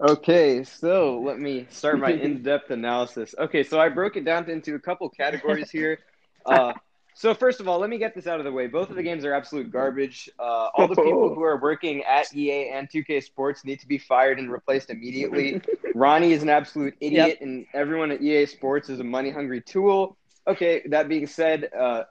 Okay, 0.00 0.62
so 0.64 1.20
let 1.20 1.38
me 1.38 1.66
start 1.70 1.98
my 1.98 2.12
in-depth 2.12 2.70
analysis. 2.70 3.34
Okay, 3.38 3.62
so 3.62 3.80
I 3.80 3.88
broke 3.88 4.16
it 4.16 4.24
down 4.24 4.48
into 4.50 4.74
a 4.74 4.80
couple 4.80 5.08
categories 5.10 5.70
here. 5.70 6.00
Uh, 6.44 6.74
so 7.16 7.32
first 7.32 7.60
of 7.60 7.66
all, 7.66 7.78
let 7.78 7.88
me 7.88 7.96
get 7.96 8.14
this 8.14 8.26
out 8.26 8.40
of 8.40 8.44
the 8.44 8.52
way. 8.52 8.66
Both 8.66 8.90
of 8.90 8.96
the 8.96 9.02
games 9.02 9.24
are 9.24 9.32
absolute 9.32 9.70
garbage. 9.70 10.28
Uh, 10.38 10.68
all 10.74 10.86
the 10.86 10.94
people 11.02 11.34
who 11.34 11.42
are 11.42 11.58
working 11.58 12.04
at 12.04 12.34
EA 12.36 12.68
and 12.68 12.90
2K 12.90 13.22
Sports 13.24 13.64
need 13.64 13.80
to 13.80 13.88
be 13.88 13.96
fired 13.96 14.38
and 14.38 14.52
replaced 14.52 14.90
immediately. 14.90 15.62
Ronnie 15.94 16.32
is 16.32 16.42
an 16.42 16.50
absolute 16.50 16.94
idiot, 17.00 17.38
and 17.40 17.64
everyone 17.72 18.10
at 18.10 18.20
EA 18.20 18.44
Sports 18.44 18.90
is 18.90 19.00
a 19.00 19.04
money-hungry 19.04 19.62
tool. 19.62 20.18
Okay, 20.46 20.82
that 20.90 21.08
being 21.08 21.26
said, 21.26 21.70
uh, 21.78 22.02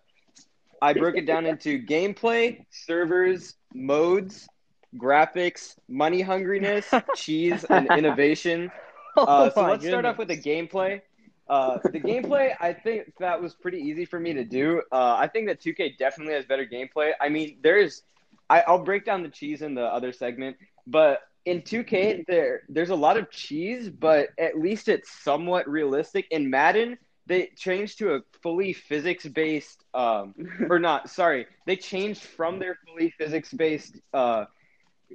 I 0.82 0.94
broke 0.94 1.18
it 1.18 1.28
down 1.28 1.46
into 1.46 1.80
gameplay, 1.80 2.66
servers, 2.72 3.54
modes, 3.76 4.48
graphics, 4.98 5.78
money 5.88 6.24
hungriness, 6.24 7.04
cheese, 7.16 7.64
and 7.70 7.88
innovation. 7.92 8.72
Uh, 9.28 9.52
so 9.52 9.62
Oh 9.62 9.68
let's 9.68 9.86
start 9.86 10.06
off 10.06 10.18
with 10.18 10.30
the 10.30 10.38
gameplay. 10.38 11.02
Uh, 11.48 11.78
the 11.84 12.00
gameplay, 12.00 12.56
I 12.60 12.74
think 12.74 13.14
that 13.20 13.42
was 13.42 13.54
pretty 13.54 13.80
easy 13.80 14.06
for 14.06 14.20
me 14.20 14.34
to 14.34 14.44
do. 14.44 14.82
Uh, 14.92 15.16
I 15.16 15.28
think 15.28 15.48
that 15.48 15.62
2K 15.62 15.98
definitely 15.98 16.34
has 16.34 16.46
better 16.46 16.66
gameplay. 16.66 17.12
I 17.22 17.30
mean, 17.30 17.58
there's, 17.62 18.04
I, 18.50 18.62
I'll 18.62 18.84
break 18.84 19.06
down 19.06 19.22
the 19.22 19.30
cheese 19.30 19.62
in 19.62 19.76
the 19.76 19.84
other 19.84 20.12
segment, 20.12 20.58
but 20.88 21.22
in 21.46 21.62
2K 21.62 22.26
there, 22.26 22.64
there's 22.68 22.90
a 22.90 22.96
lot 22.96 23.18
of 23.18 23.30
cheese, 23.30 23.90
but 23.90 24.30
at 24.40 24.60
least 24.60 24.88
it's 24.88 25.12
somewhat 25.24 25.70
realistic. 25.70 26.28
In 26.32 26.50
Madden, 26.50 26.98
they 27.28 27.52
changed 27.56 28.00
to 28.00 28.16
a 28.16 28.22
fully 28.42 28.74
physics-based, 28.74 29.84
um, 29.94 30.34
or 30.70 30.80
not, 30.80 31.10
sorry, 31.10 31.46
they 31.68 31.76
changed 31.76 32.24
from 32.24 32.58
their 32.58 32.78
fully 32.88 33.12
physics-based 33.12 34.00
uh, 34.14 34.46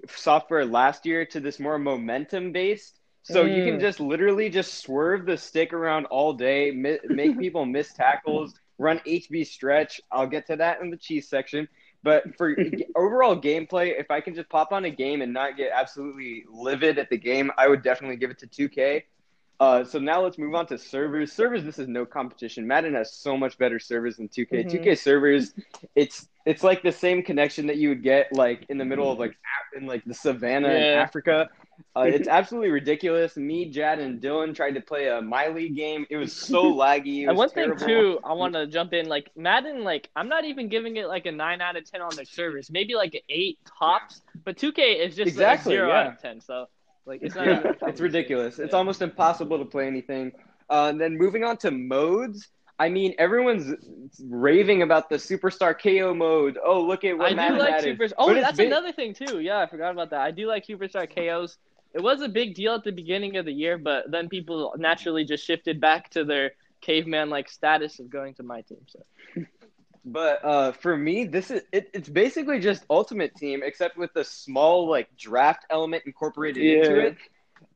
software 0.08 0.64
last 0.64 1.06
year 1.06 1.24
to 1.26 1.40
this 1.40 1.58
more 1.58 1.78
momentum-based. 1.78 2.99
So 3.32 3.44
you 3.44 3.64
can 3.64 3.76
Mm. 3.76 3.80
just 3.80 4.00
literally 4.00 4.48
just 4.50 4.74
swerve 4.80 5.26
the 5.26 5.36
stick 5.36 5.72
around 5.72 6.06
all 6.06 6.32
day, 6.32 6.70
mi- 6.70 6.98
make 7.08 7.38
people 7.38 7.64
miss 7.64 7.92
tackles, 7.92 8.54
run 8.78 9.00
HB 9.06 9.46
stretch. 9.46 10.00
I'll 10.10 10.26
get 10.26 10.46
to 10.48 10.56
that 10.56 10.80
in 10.80 10.90
the 10.90 10.96
cheese 10.96 11.28
section. 11.28 11.68
But 12.02 12.36
for 12.36 12.56
overall 12.96 13.40
gameplay, 13.40 13.98
if 13.98 14.10
I 14.10 14.20
can 14.20 14.34
just 14.34 14.48
pop 14.48 14.72
on 14.72 14.84
a 14.84 14.90
game 14.90 15.22
and 15.22 15.32
not 15.32 15.56
get 15.56 15.70
absolutely 15.74 16.44
livid 16.50 16.98
at 16.98 17.10
the 17.10 17.18
game, 17.18 17.50
I 17.58 17.68
would 17.68 17.82
definitely 17.82 18.16
give 18.16 18.30
it 18.30 18.38
to 18.40 18.46
2K. 18.46 19.04
Uh, 19.60 19.84
so 19.84 19.98
now 19.98 20.22
let's 20.22 20.38
move 20.38 20.54
on 20.54 20.64
to 20.66 20.78
servers. 20.78 21.30
Servers, 21.30 21.62
this 21.62 21.78
is 21.78 21.86
no 21.86 22.06
competition. 22.06 22.66
Madden 22.66 22.94
has 22.94 23.12
so 23.12 23.36
much 23.36 23.58
better 23.58 23.78
servers 23.78 24.16
than 24.16 24.26
2K. 24.28 24.64
Mhm. 24.64 24.70
2K 24.70 24.94
servers, 24.96 25.52
it's 25.94 26.28
it's 26.46 26.64
like 26.64 26.82
the 26.82 26.90
same 26.90 27.22
connection 27.22 27.66
that 27.66 27.76
you 27.76 27.90
would 27.90 28.02
get 28.02 28.32
like 28.32 28.64
in 28.70 28.78
the 28.78 28.84
middle 28.86 29.12
of 29.12 29.18
like 29.18 29.36
in 29.76 29.84
like 29.86 30.02
the 30.06 30.14
savannah 30.14 30.68
in 30.70 30.82
Africa. 30.98 31.50
Uh, 31.96 32.02
it's 32.02 32.28
absolutely 32.28 32.70
ridiculous. 32.70 33.36
Me, 33.36 33.66
Jad, 33.66 33.98
and 33.98 34.20
Dylan 34.20 34.54
tried 34.54 34.72
to 34.76 34.80
play 34.80 35.08
a 35.08 35.20
My 35.20 35.48
League 35.48 35.76
game. 35.76 36.06
It 36.10 36.16
was 36.16 36.32
so 36.32 36.72
laggy. 36.74 37.22
It 37.22 37.28
And 37.28 37.36
one 37.36 37.50
terrible. 37.50 37.76
thing 37.78 37.88
too, 37.88 38.18
I 38.24 38.32
want 38.32 38.54
to 38.54 38.66
jump 38.66 38.92
in. 38.92 39.08
Like 39.08 39.30
Madden, 39.36 39.84
like 39.84 40.08
I'm 40.16 40.28
not 40.28 40.44
even 40.44 40.68
giving 40.68 40.96
it 40.96 41.06
like 41.08 41.26
a 41.26 41.32
nine 41.32 41.60
out 41.60 41.76
of 41.76 41.90
ten 41.90 42.00
on 42.02 42.14
their 42.16 42.24
servers. 42.24 42.70
Maybe 42.70 42.94
like 42.94 43.14
an 43.14 43.20
eight 43.28 43.58
tops. 43.78 44.22
But 44.44 44.56
2K 44.56 44.98
is 45.06 45.16
just 45.16 45.28
Exactly, 45.28 45.74
a 45.74 45.78
zero 45.78 45.88
yeah. 45.88 46.00
out 46.00 46.06
of 46.14 46.20
ten. 46.20 46.40
So 46.40 46.66
like 47.06 47.20
it's 47.22 47.34
not. 47.34 47.46
Yeah, 47.46 47.72
it's 47.82 48.00
ridiculous. 48.00 48.58
It's 48.58 48.72
Yeah. 48.72 48.78
almost 48.78 49.02
impossible 49.02 49.58
to 49.58 49.64
play 49.64 49.86
anything. 49.86 50.32
Uh, 50.68 50.86
and 50.90 51.00
then 51.00 51.16
moving 51.18 51.44
on 51.44 51.56
to 51.58 51.70
modes. 51.70 52.48
I 52.78 52.88
mean, 52.88 53.14
everyone's 53.18 53.74
raving 54.28 54.80
about 54.82 55.10
the 55.10 55.16
superstar 55.16 55.74
KO 55.78 56.14
mode. 56.14 56.58
Oh, 56.64 56.80
look 56.80 57.04
at 57.04 57.18
what 57.18 57.38
I 57.38 57.48
do 57.48 57.58
like 57.58 57.72
added. 57.74 57.98
super. 57.98 58.14
Oh, 58.16 58.28
But 58.28 58.38
it's 58.38 58.46
that's 58.46 58.58
another 58.58 58.92
thing 58.92 59.12
too. 59.12 59.40
Yeah, 59.40 59.58
I 59.60 59.66
forgot 59.66 59.90
about 59.92 60.10
that. 60.10 60.20
I 60.20 60.30
do 60.30 60.46
like 60.46 60.66
superstar 60.66 61.06
KOs. 61.12 61.58
It 61.92 62.02
was 62.02 62.20
a 62.22 62.28
big 62.28 62.54
deal 62.54 62.74
at 62.74 62.84
the 62.84 62.92
beginning 62.92 63.36
of 63.36 63.44
the 63.44 63.52
year, 63.52 63.78
but 63.78 64.10
then 64.10 64.28
people 64.28 64.74
naturally 64.78 65.24
just 65.24 65.44
shifted 65.44 65.80
back 65.80 66.10
to 66.10 66.24
their 66.24 66.52
caveman 66.80 67.30
like 67.30 67.48
status 67.48 67.98
of 67.98 68.10
going 68.10 68.34
to 68.34 68.42
my 68.42 68.62
team. 68.62 68.86
So 68.86 69.00
But 70.04 70.44
uh, 70.44 70.72
for 70.72 70.96
me, 70.96 71.24
this 71.24 71.50
is 71.50 71.62
it, 71.72 71.90
it's 71.92 72.08
basically 72.08 72.58
just 72.58 72.84
Ultimate 72.88 73.34
Team, 73.36 73.62
except 73.62 73.98
with 73.98 74.14
a 74.16 74.24
small 74.24 74.88
like 74.88 75.14
draft 75.16 75.66
element 75.68 76.04
incorporated 76.06 76.64
into 76.64 76.98
it. 76.98 77.16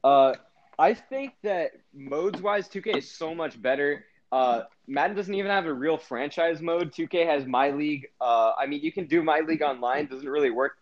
Uh, 0.02 0.34
I 0.78 0.94
think 0.94 1.34
that 1.42 1.72
modes 1.92 2.40
wise, 2.40 2.68
2K 2.68 2.96
is 2.96 3.10
so 3.10 3.34
much 3.34 3.60
better. 3.60 4.06
Uh, 4.32 4.62
Madden 4.88 5.16
doesn't 5.16 5.34
even 5.34 5.50
have 5.50 5.66
a 5.66 5.72
real 5.72 5.96
franchise 5.96 6.60
mode. 6.60 6.92
2K 6.92 7.26
has 7.26 7.46
My 7.46 7.70
League. 7.70 8.08
Uh, 8.20 8.52
I 8.58 8.66
mean, 8.66 8.80
you 8.82 8.90
can 8.90 9.06
do 9.06 9.22
My 9.22 9.40
League 9.40 9.62
online. 9.62 10.06
Doesn't 10.06 10.28
really 10.28 10.50
work 10.50 10.76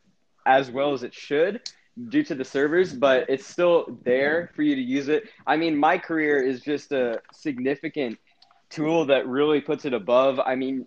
as 0.46 0.70
well 0.70 0.92
as 0.94 1.02
it 1.02 1.12
should. 1.12 1.60
Due 2.08 2.22
to 2.24 2.34
the 2.34 2.44
servers, 2.44 2.92
but 2.92 3.28
it's 3.28 3.46
still 3.46 3.98
there 4.04 4.50
for 4.54 4.62
you 4.62 4.74
to 4.74 4.80
use 4.80 5.08
it. 5.08 5.24
I 5.46 5.56
mean, 5.56 5.76
my 5.76 5.98
career 5.98 6.42
is 6.42 6.60
just 6.60 6.92
a 6.92 7.20
significant 7.32 8.18
tool 8.70 9.04
that 9.06 9.26
really 9.26 9.60
puts 9.60 9.84
it 9.84 9.92
above. 9.92 10.40
I 10.40 10.54
mean, 10.54 10.86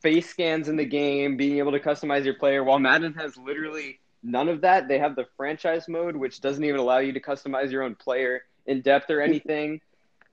face 0.00 0.28
scans 0.28 0.68
in 0.68 0.76
the 0.76 0.84
game, 0.84 1.36
being 1.36 1.58
able 1.58 1.72
to 1.72 1.80
customize 1.80 2.24
your 2.24 2.34
player, 2.34 2.64
while 2.64 2.78
Madden 2.78 3.14
has 3.14 3.36
literally 3.36 4.00
none 4.22 4.48
of 4.48 4.62
that. 4.62 4.88
They 4.88 4.98
have 4.98 5.16
the 5.16 5.26
franchise 5.36 5.88
mode, 5.88 6.16
which 6.16 6.40
doesn't 6.40 6.64
even 6.64 6.80
allow 6.80 6.98
you 6.98 7.12
to 7.12 7.20
customize 7.20 7.70
your 7.70 7.82
own 7.82 7.94
player 7.94 8.42
in 8.66 8.80
depth 8.80 9.10
or 9.10 9.20
anything. 9.20 9.80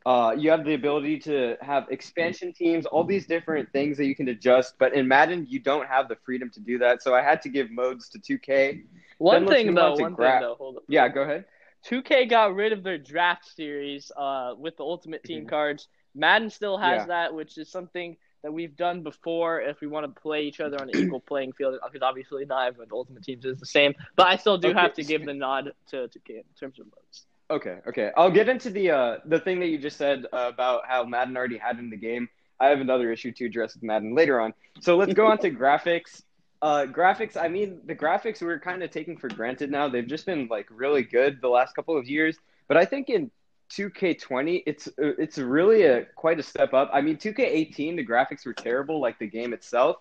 Uh, 0.06 0.36
you 0.38 0.52
have 0.52 0.64
the 0.64 0.76
ability 0.76 1.18
to 1.18 1.56
have 1.62 1.88
expansion 1.90 2.54
teams, 2.54 2.86
all 2.86 3.04
these 3.04 3.26
different 3.26 3.72
things 3.72 3.98
that 3.98 4.06
you 4.06 4.16
can 4.16 4.28
adjust. 4.28 4.76
But 4.78 4.94
in 4.94 5.08
Madden, 5.08 5.48
you 5.50 5.60
don't 5.60 5.88
have 5.88 6.08
the 6.08 6.16
freedom 6.24 6.52
to 6.52 6.60
do 6.60 6.78
that. 6.78 7.02
So 7.02 7.16
I 7.16 7.24
had 7.24 7.42
to 7.42 7.50
give 7.50 7.72
modes 7.72 8.10
to 8.10 8.20
2K. 8.20 8.84
One 9.18 9.48
thing 9.48 9.74
though, 9.74 9.94
on 9.94 10.00
one 10.02 10.14
gra- 10.14 10.32
thing 10.34 10.42
though, 10.42 10.56
hold 10.56 10.78
up. 10.78 10.84
Yeah, 10.88 11.08
go 11.10 11.22
ahead. 11.24 11.46
2K 11.90 12.30
got 12.30 12.54
rid 12.54 12.72
of 12.72 12.84
their 12.84 13.00
draft 13.00 13.46
series 13.56 14.12
uh, 14.16 14.54
with 14.58 14.78
the 14.78 14.84
Ultimate 14.84 15.24
Team 15.24 15.46
Mhm. 15.46 15.50
cards. 15.50 15.88
Madden 16.14 16.50
still 16.52 16.78
has 16.78 17.02
Yeah. 17.02 17.06
that, 17.08 17.34
which 17.34 17.58
is 17.58 17.70
something 17.70 18.16
that 18.44 18.52
we've 18.52 18.76
done 18.76 19.02
before 19.02 19.60
if 19.62 19.82
we 19.82 19.88
want 19.88 20.06
to 20.06 20.22
play 20.22 20.44
each 20.44 20.60
other 20.60 20.80
on 20.80 20.90
an 20.90 20.96
equal 20.96 21.20
playing 21.28 21.54
field. 21.54 21.80
Because 21.84 22.04
obviously 22.04 22.46
not 22.46 22.68
everyone 22.68 22.90
Ultimate 22.92 23.24
Teams 23.24 23.44
is 23.44 23.60
the 23.60 23.66
same, 23.66 23.96
but 24.16 24.28
I 24.28 24.36
still 24.36 24.58
do 24.60 24.70
Okay. 24.70 24.80
have 24.80 24.94
to 24.94 25.04
give 25.04 25.26
the 25.26 25.34
nod 25.34 25.74
to 25.88 26.08
2K 26.10 26.30
in 26.38 26.44
terms 26.60 26.80
of 26.80 26.86
modes. 26.86 27.26
Okay, 27.50 27.78
okay. 27.88 28.12
I'll 28.18 28.32
get 28.32 28.50
into 28.50 28.70
the 28.72 28.92
uh, 28.92 29.18
the 29.26 29.40
thing 29.40 29.60
that 29.60 29.68
you 29.68 29.78
just 29.78 29.98
said 29.98 30.26
uh, 30.34 30.50
about 30.52 30.82
how 30.88 31.04
Madden 31.04 31.38
already 31.38 31.58
had 31.58 31.78
in 31.78 31.90
the 31.90 31.98
game. 31.98 32.28
I 32.60 32.68
have 32.68 32.80
another 32.80 33.12
issue 33.12 33.32
to 33.34 33.46
address 33.46 33.76
with 33.76 33.84
Madden 33.84 34.16
later 34.16 34.40
on. 34.40 34.54
So 34.80 34.98
let's 34.98 35.14
go 35.14 35.28
on 35.28 35.38
to 35.40 35.52
graphics. 35.64 36.24
Uh, 36.62 36.86
graphics. 36.86 37.38
I 37.38 37.48
mean, 37.48 37.82
the 37.86 37.96
graphics 37.96 38.42
we're 38.42 38.60
kind 38.60 38.82
of 38.82 38.90
taking 38.90 39.18
for 39.18 39.28
granted 39.28 39.70
now. 39.70 39.88
They've 39.88 40.08
just 40.08 40.26
been 40.26 40.48
like 40.48 40.68
really 40.72 41.04
good 41.04 41.40
the 41.42 41.50
last 41.50 41.76
couple 41.76 41.98
of 41.98 42.08
years. 42.08 42.38
But 42.68 42.78
I 42.78 42.86
think 42.86 43.10
in 43.10 43.30
2K20, 43.72 44.64
it's 44.66 44.88
uh, 44.88 45.14
it's 45.20 45.38
really 45.38 45.84
a 45.84 46.06
quite 46.16 46.40
a 46.40 46.44
step 46.44 46.74
up. 46.74 46.90
I 46.92 47.02
mean, 47.02 47.18
2K18, 47.18 47.98
the 47.98 48.06
graphics 48.06 48.46
were 48.46 48.54
terrible, 48.54 49.00
like 49.00 49.20
the 49.20 49.28
game 49.28 49.54
itself. 49.54 49.98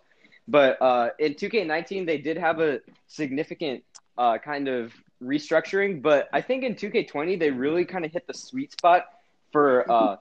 But 0.49 0.81
uh, 0.81 1.11
in 1.19 1.35
2K19, 1.35 2.07
they 2.07 2.19
did 2.19 2.39
have 2.39 2.61
a 2.61 2.81
significant 3.07 3.83
uh, 4.17 4.39
kind 4.39 4.69
of 4.69 4.93
restructuring. 5.25 6.03
But 6.03 6.29
I 6.33 6.41
think 6.41 6.65
in 6.65 6.75
2K20, 6.75 7.39
they 7.39 7.51
really 7.51 7.85
kind 7.85 8.05
of 8.05 8.13
hit 8.13 8.27
the 8.27 8.35
sweet 8.35 8.73
spot 8.73 9.07
for 9.53 9.91
uh, 9.91 10.17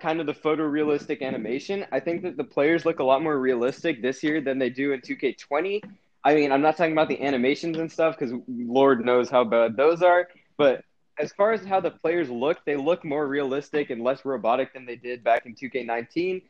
kind 0.00 0.20
of 0.20 0.26
the 0.26 0.34
photorealistic 0.34 1.22
animation. 1.22 1.86
I 1.92 2.00
think 2.00 2.22
that 2.22 2.36
the 2.36 2.44
players 2.44 2.84
look 2.84 2.98
a 2.98 3.04
lot 3.04 3.22
more 3.22 3.38
realistic 3.38 4.02
this 4.02 4.22
year 4.22 4.40
than 4.40 4.58
they 4.58 4.70
do 4.70 4.92
in 4.92 5.00
2K20. 5.00 5.82
I 6.22 6.34
mean, 6.34 6.52
I'm 6.52 6.60
not 6.60 6.76
talking 6.76 6.92
about 6.92 7.08
the 7.08 7.22
animations 7.22 7.78
and 7.78 7.90
stuff 7.90 8.18
because 8.18 8.34
Lord 8.46 9.04
knows 9.04 9.30
how 9.30 9.44
bad 9.44 9.76
those 9.76 10.02
are. 10.02 10.28
But 10.56 10.84
as 11.18 11.32
far 11.32 11.52
as 11.52 11.64
how 11.64 11.80
the 11.80 11.90
players 11.90 12.28
look, 12.28 12.64
they 12.64 12.76
look 12.76 13.04
more 13.04 13.26
realistic 13.26 13.90
and 13.90 14.02
less 14.02 14.24
robotic 14.24 14.72
than 14.74 14.86
they 14.86 14.96
did 14.96 15.24
back 15.24 15.46
in 15.46 15.54
2K19. 15.54 16.42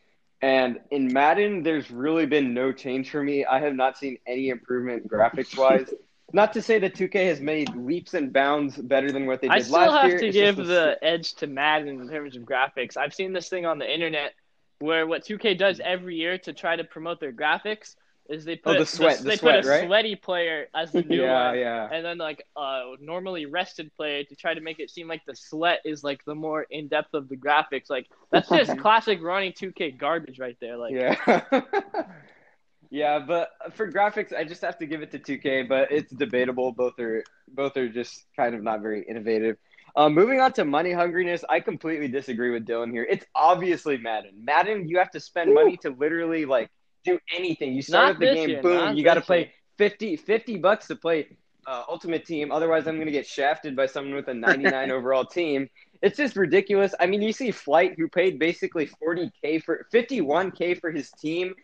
And 0.42 0.80
in 0.90 1.12
Madden, 1.12 1.62
there's 1.62 1.90
really 1.90 2.26
been 2.26 2.54
no 2.54 2.72
change 2.72 3.10
for 3.10 3.22
me. 3.22 3.44
I 3.44 3.60
have 3.60 3.74
not 3.74 3.98
seen 3.98 4.18
any 4.26 4.48
improvement 4.48 5.06
graphics 5.08 5.56
wise. 5.56 5.92
Not 6.32 6.52
to 6.52 6.62
say 6.62 6.78
that 6.78 6.94
2K 6.94 7.26
has 7.26 7.40
made 7.40 7.74
leaps 7.74 8.14
and 8.14 8.32
bounds 8.32 8.76
better 8.76 9.10
than 9.10 9.26
what 9.26 9.40
they 9.40 9.48
did 9.48 9.68
last 9.68 9.70
year. 9.70 9.78
I 9.80 9.84
still 9.86 9.92
have 9.98 10.08
year. 10.10 10.18
to 10.20 10.26
It's 10.28 10.34
give 10.36 10.58
a- 10.58 10.62
the 10.64 10.98
edge 11.02 11.34
to 11.34 11.46
Madden 11.46 11.88
in 12.00 12.08
terms 12.08 12.36
of 12.36 12.42
graphics. 12.44 12.96
I've 12.96 13.14
seen 13.14 13.32
this 13.32 13.48
thing 13.48 13.66
on 13.66 13.78
the 13.78 13.92
internet 13.92 14.34
where 14.78 15.06
what 15.06 15.24
2K 15.24 15.58
does 15.58 15.80
every 15.80 16.16
year 16.16 16.38
to 16.38 16.52
try 16.52 16.76
to 16.76 16.84
promote 16.84 17.20
their 17.20 17.32
graphics 17.32 17.96
is 18.28 18.44
they 18.44 18.52
Oh, 18.64 18.72
put 18.74 18.78
the 18.78 18.86
sweat- 18.86 19.18
the 19.18 19.24
they 19.24 19.36
sweat, 19.36 19.62
put 19.64 19.66
a 19.66 19.72
right? 19.72 19.86
sweaty 19.86 20.14
player 20.14 20.68
as 20.72 20.92
the 20.92 21.02
new 21.14 21.22
yeah, 21.22 21.48
one. 21.48 21.58
yeah. 21.58 21.88
and 21.90 22.04
then 22.04 22.16
like 22.16 22.44
a 22.56 22.94
normally 23.00 23.46
rested 23.46 23.90
player 23.96 24.22
to 24.22 24.36
try 24.36 24.54
to 24.54 24.60
make 24.60 24.78
it 24.78 24.88
seem 24.88 25.08
like 25.08 25.22
the 25.26 25.34
sweat 25.34 25.80
is 25.84 26.04
like 26.04 26.24
the 26.26 26.34
more 26.34 26.62
in 26.70 26.86
depth 26.86 27.12
of 27.12 27.28
the 27.28 27.36
graphics. 27.36 27.90
Like 27.90 28.06
that's 28.30 28.48
just 28.48 28.78
classic 28.84 29.20
Ronnie 29.20 29.52
2K 29.52 29.98
garbage 29.98 30.38
right 30.38 30.56
there. 30.60 30.76
Like 30.76 30.94
yeah. 30.94 31.40
yeah, 32.90 33.20
but 33.20 33.50
for 33.74 33.90
graphics, 33.90 34.34
I 34.34 34.44
just 34.44 34.60
have 34.62 34.78
to 34.78 34.86
give 34.86 35.00
it 35.02 35.12
to 35.12 35.18
2K, 35.18 35.68
but 35.68 35.92
it's 35.92 36.12
debatable. 36.12 36.72
Both 36.72 36.98
are 36.98 37.22
both 37.48 37.76
are 37.76 37.88
just 37.88 38.24
kind 38.36 38.54
of 38.54 38.62
not 38.62 38.80
very 38.80 39.04
innovative. 39.08 39.56
Um, 39.96 40.14
moving 40.14 40.40
on 40.40 40.52
to 40.54 40.64
money 40.64 40.90
hungriness, 40.90 41.42
I 41.48 41.60
completely 41.60 42.08
disagree 42.08 42.50
with 42.50 42.66
Dylan 42.66 42.90
here. 42.90 43.06
It's 43.08 43.24
obviously 43.34 43.96
Madden. 43.96 44.44
Madden, 44.44 44.88
you 44.88 44.98
have 44.98 45.10
to 45.12 45.20
spend 45.20 45.54
money 45.54 45.76
to 45.78 45.90
literally 45.90 46.44
like 46.44 46.70
do 47.04 47.18
anything. 47.36 47.74
You 47.74 47.82
start 47.82 48.14
Not 48.14 48.20
the 48.20 48.34
game, 48.34 48.48
year, 48.48 48.62
boom, 48.62 48.96
you 48.96 49.04
got 49.04 49.14
to 49.14 49.20
play 49.20 49.38
year. 49.38 49.50
50, 49.78 50.16
50 50.16 50.58
bucks 50.58 50.86
to 50.88 50.96
play 50.96 51.36
uh, 51.66 51.84
Ultimate 51.88 52.24
Team. 52.24 52.52
Otherwise, 52.52 52.86
I'm 52.86 52.96
going 52.96 53.06
to 53.06 53.12
get 53.12 53.26
shafted 53.26 53.74
by 53.74 53.86
someone 53.86 54.14
with 54.14 54.28
a 54.28 54.34
99 54.48 54.90
overall 54.90 55.24
team. 55.24 55.68
It's 56.02 56.16
just 56.16 56.36
ridiculous. 56.36 56.94
I 56.98 57.06
mean, 57.06 57.22
you 57.22 57.32
see 57.32 57.50
Flight, 57.50 57.94
who 57.96 58.08
paid 58.08 58.38
basically 58.38 58.90
40k 59.02 59.62
for 59.62 59.86
51k 59.92 60.80
for 60.80 60.90
his 60.90 61.10
team, 61.12 61.54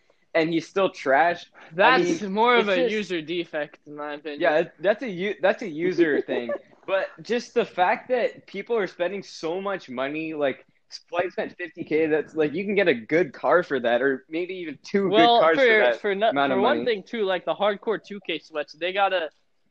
and 0.41 0.51
he's 0.53 0.67
still 0.67 0.89
trash. 0.89 1.45
that's 1.73 2.21
mean, 2.21 2.31
more 2.31 2.55
of 2.55 2.67
a 2.67 2.75
just- 2.75 2.91
user 2.91 3.21
defect 3.21 3.79
in 3.87 3.95
my 3.95 4.13
opinion. 4.13 4.41
Yeah, 4.41 4.63
that's 4.79 5.03
a 5.03 5.35
that's 5.41 5.61
a 5.61 5.67
user 5.67 6.21
thing. 6.31 6.51
But 6.85 7.07
just 7.21 7.53
the 7.53 7.65
fact 7.65 8.09
that 8.09 8.47
people 8.47 8.77
are 8.77 8.87
spending 8.87 9.21
so 9.21 9.59
much 9.59 9.89
money, 9.89 10.33
like 10.33 10.65
Flight 11.09 11.31
spent 11.33 11.55
50k. 11.57 12.09
That's 12.09 12.33
like 12.35 12.53
you 12.53 12.63
can 12.63 12.75
get 12.75 12.87
a 12.87 12.93
good 12.93 13.33
car 13.33 13.61
for 13.63 13.79
that, 13.79 14.01
or 14.01 14.25
maybe 14.29 14.53
even 14.55 14.79
two 14.83 15.09
well, 15.09 15.39
good 15.39 15.43
cars 15.43 15.57
for 15.57 15.63
for 15.63 15.79
that. 15.79 16.01
for, 16.01 16.15
no, 16.15 16.29
amount 16.29 16.51
for 16.51 16.57
of 16.57 16.63
one 16.63 16.85
thing 16.85 17.03
too, 17.03 17.23
like 17.25 17.43
the 17.45 17.53
hardcore 17.53 17.99
2K 17.99 18.41
sweats, 18.41 18.73
they 18.73 18.93
gotta 18.93 19.29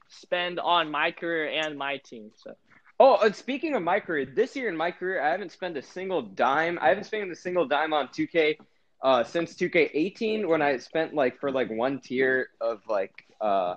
spend 0.09 0.61
on 0.61 0.91
my 0.91 1.11
career 1.11 1.49
and 1.49 1.79
my 1.79 1.97
team. 1.99 2.31
So 2.37 2.55
Oh, 2.99 3.19
and 3.23 3.35
speaking 3.35 3.75
of 3.75 3.83
my 3.83 4.01
career, 4.01 4.25
this 4.25 4.57
year 4.57 4.69
in 4.69 4.77
my 4.77 4.91
career, 4.91 5.21
I 5.23 5.31
haven't 5.31 5.53
spent 5.53 5.77
a 5.77 5.83
single 5.83 6.23
dime. 6.23 6.79
I 6.81 6.89
haven't 6.89 7.05
spent 7.05 7.31
a 7.31 7.37
single 7.37 7.67
dime 7.67 7.93
on 7.93 8.09
2K 8.09 8.57
uh, 9.03 9.25
since 9.25 9.55
2K18 9.55 10.49
when 10.49 10.63
I 10.63 10.79
spent 10.79 11.15
like 11.15 11.39
for 11.41 11.51
like 11.51 11.71
one 11.71 12.01
tier 12.01 12.49
of 12.61 12.81
like 12.89 13.13
uh, 13.41 13.77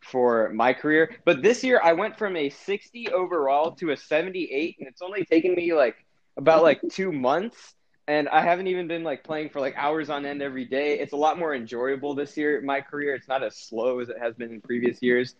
for 0.00 0.50
my 0.52 0.72
career. 0.72 1.16
But 1.24 1.42
this 1.42 1.64
year, 1.64 1.80
I 1.82 1.92
went 1.92 2.18
from 2.18 2.36
a 2.36 2.50
60 2.50 3.10
overall 3.10 3.72
to 3.76 3.90
a 3.90 3.96
78, 3.96 4.76
and 4.78 4.88
it's 4.88 5.02
only 5.02 5.24
taken 5.24 5.54
me 5.54 5.72
like 5.74 5.96
about 6.36 6.62
like 6.62 6.88
two 6.88 7.12
months. 7.12 7.74
And 8.06 8.28
I 8.28 8.42
haven't 8.42 8.66
even 8.66 8.86
been 8.86 9.02
like 9.02 9.24
playing 9.24 9.48
for 9.48 9.60
like 9.60 9.74
hours 9.76 10.10
on 10.10 10.26
end 10.26 10.42
every 10.42 10.66
day. 10.66 10.98
It's 10.98 11.14
a 11.14 11.16
lot 11.16 11.38
more 11.38 11.54
enjoyable 11.54 12.14
this 12.14 12.36
year. 12.36 12.60
My 12.60 12.82
career, 12.82 13.14
it's 13.14 13.28
not 13.28 13.42
as 13.42 13.56
slow 13.56 14.00
as 14.00 14.10
it 14.10 14.18
has 14.20 14.34
been 14.34 14.50
in 14.52 14.60
previous 14.60 15.00
years. 15.00 15.34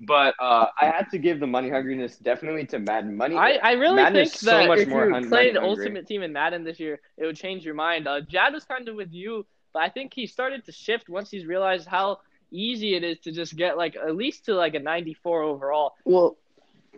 But 0.00 0.34
uh, 0.40 0.66
I 0.80 0.86
had 0.86 1.10
to 1.10 1.18
give 1.18 1.38
the 1.38 1.46
money 1.46 1.70
hungriness 1.70 2.20
definitely 2.20 2.66
to 2.66 2.78
Madden. 2.80 3.16
Money. 3.16 3.36
I, 3.36 3.52
I 3.62 3.72
really 3.72 3.96
Madden 3.96 4.24
think 4.24 4.32
so 4.34 4.50
that 4.50 4.66
much 4.66 4.80
if 4.80 4.88
more 4.88 5.06
you 5.06 5.12
hun- 5.12 5.28
played 5.28 5.54
money 5.54 5.66
hungry. 5.66 5.84
Ultimate 5.84 6.06
Team 6.08 6.22
in 6.22 6.32
Madden 6.32 6.64
this 6.64 6.80
year, 6.80 7.00
it 7.16 7.24
would 7.24 7.36
change 7.36 7.64
your 7.64 7.74
mind. 7.74 8.08
Uh, 8.08 8.20
Jad 8.20 8.52
was 8.52 8.64
kind 8.64 8.88
of 8.88 8.96
with 8.96 9.12
you, 9.12 9.46
but 9.72 9.82
I 9.82 9.88
think 9.90 10.12
he 10.14 10.26
started 10.26 10.64
to 10.66 10.72
shift 10.72 11.08
once 11.08 11.30
he's 11.30 11.46
realized 11.46 11.86
how 11.86 12.18
easy 12.50 12.94
it 12.94 13.04
is 13.04 13.18
to 13.20 13.32
just 13.32 13.56
get 13.56 13.76
like 13.76 13.94
at 13.96 14.16
least 14.16 14.46
to 14.46 14.54
like 14.54 14.74
a 14.74 14.80
94 14.80 15.42
overall. 15.42 15.92
Well, 16.04 16.36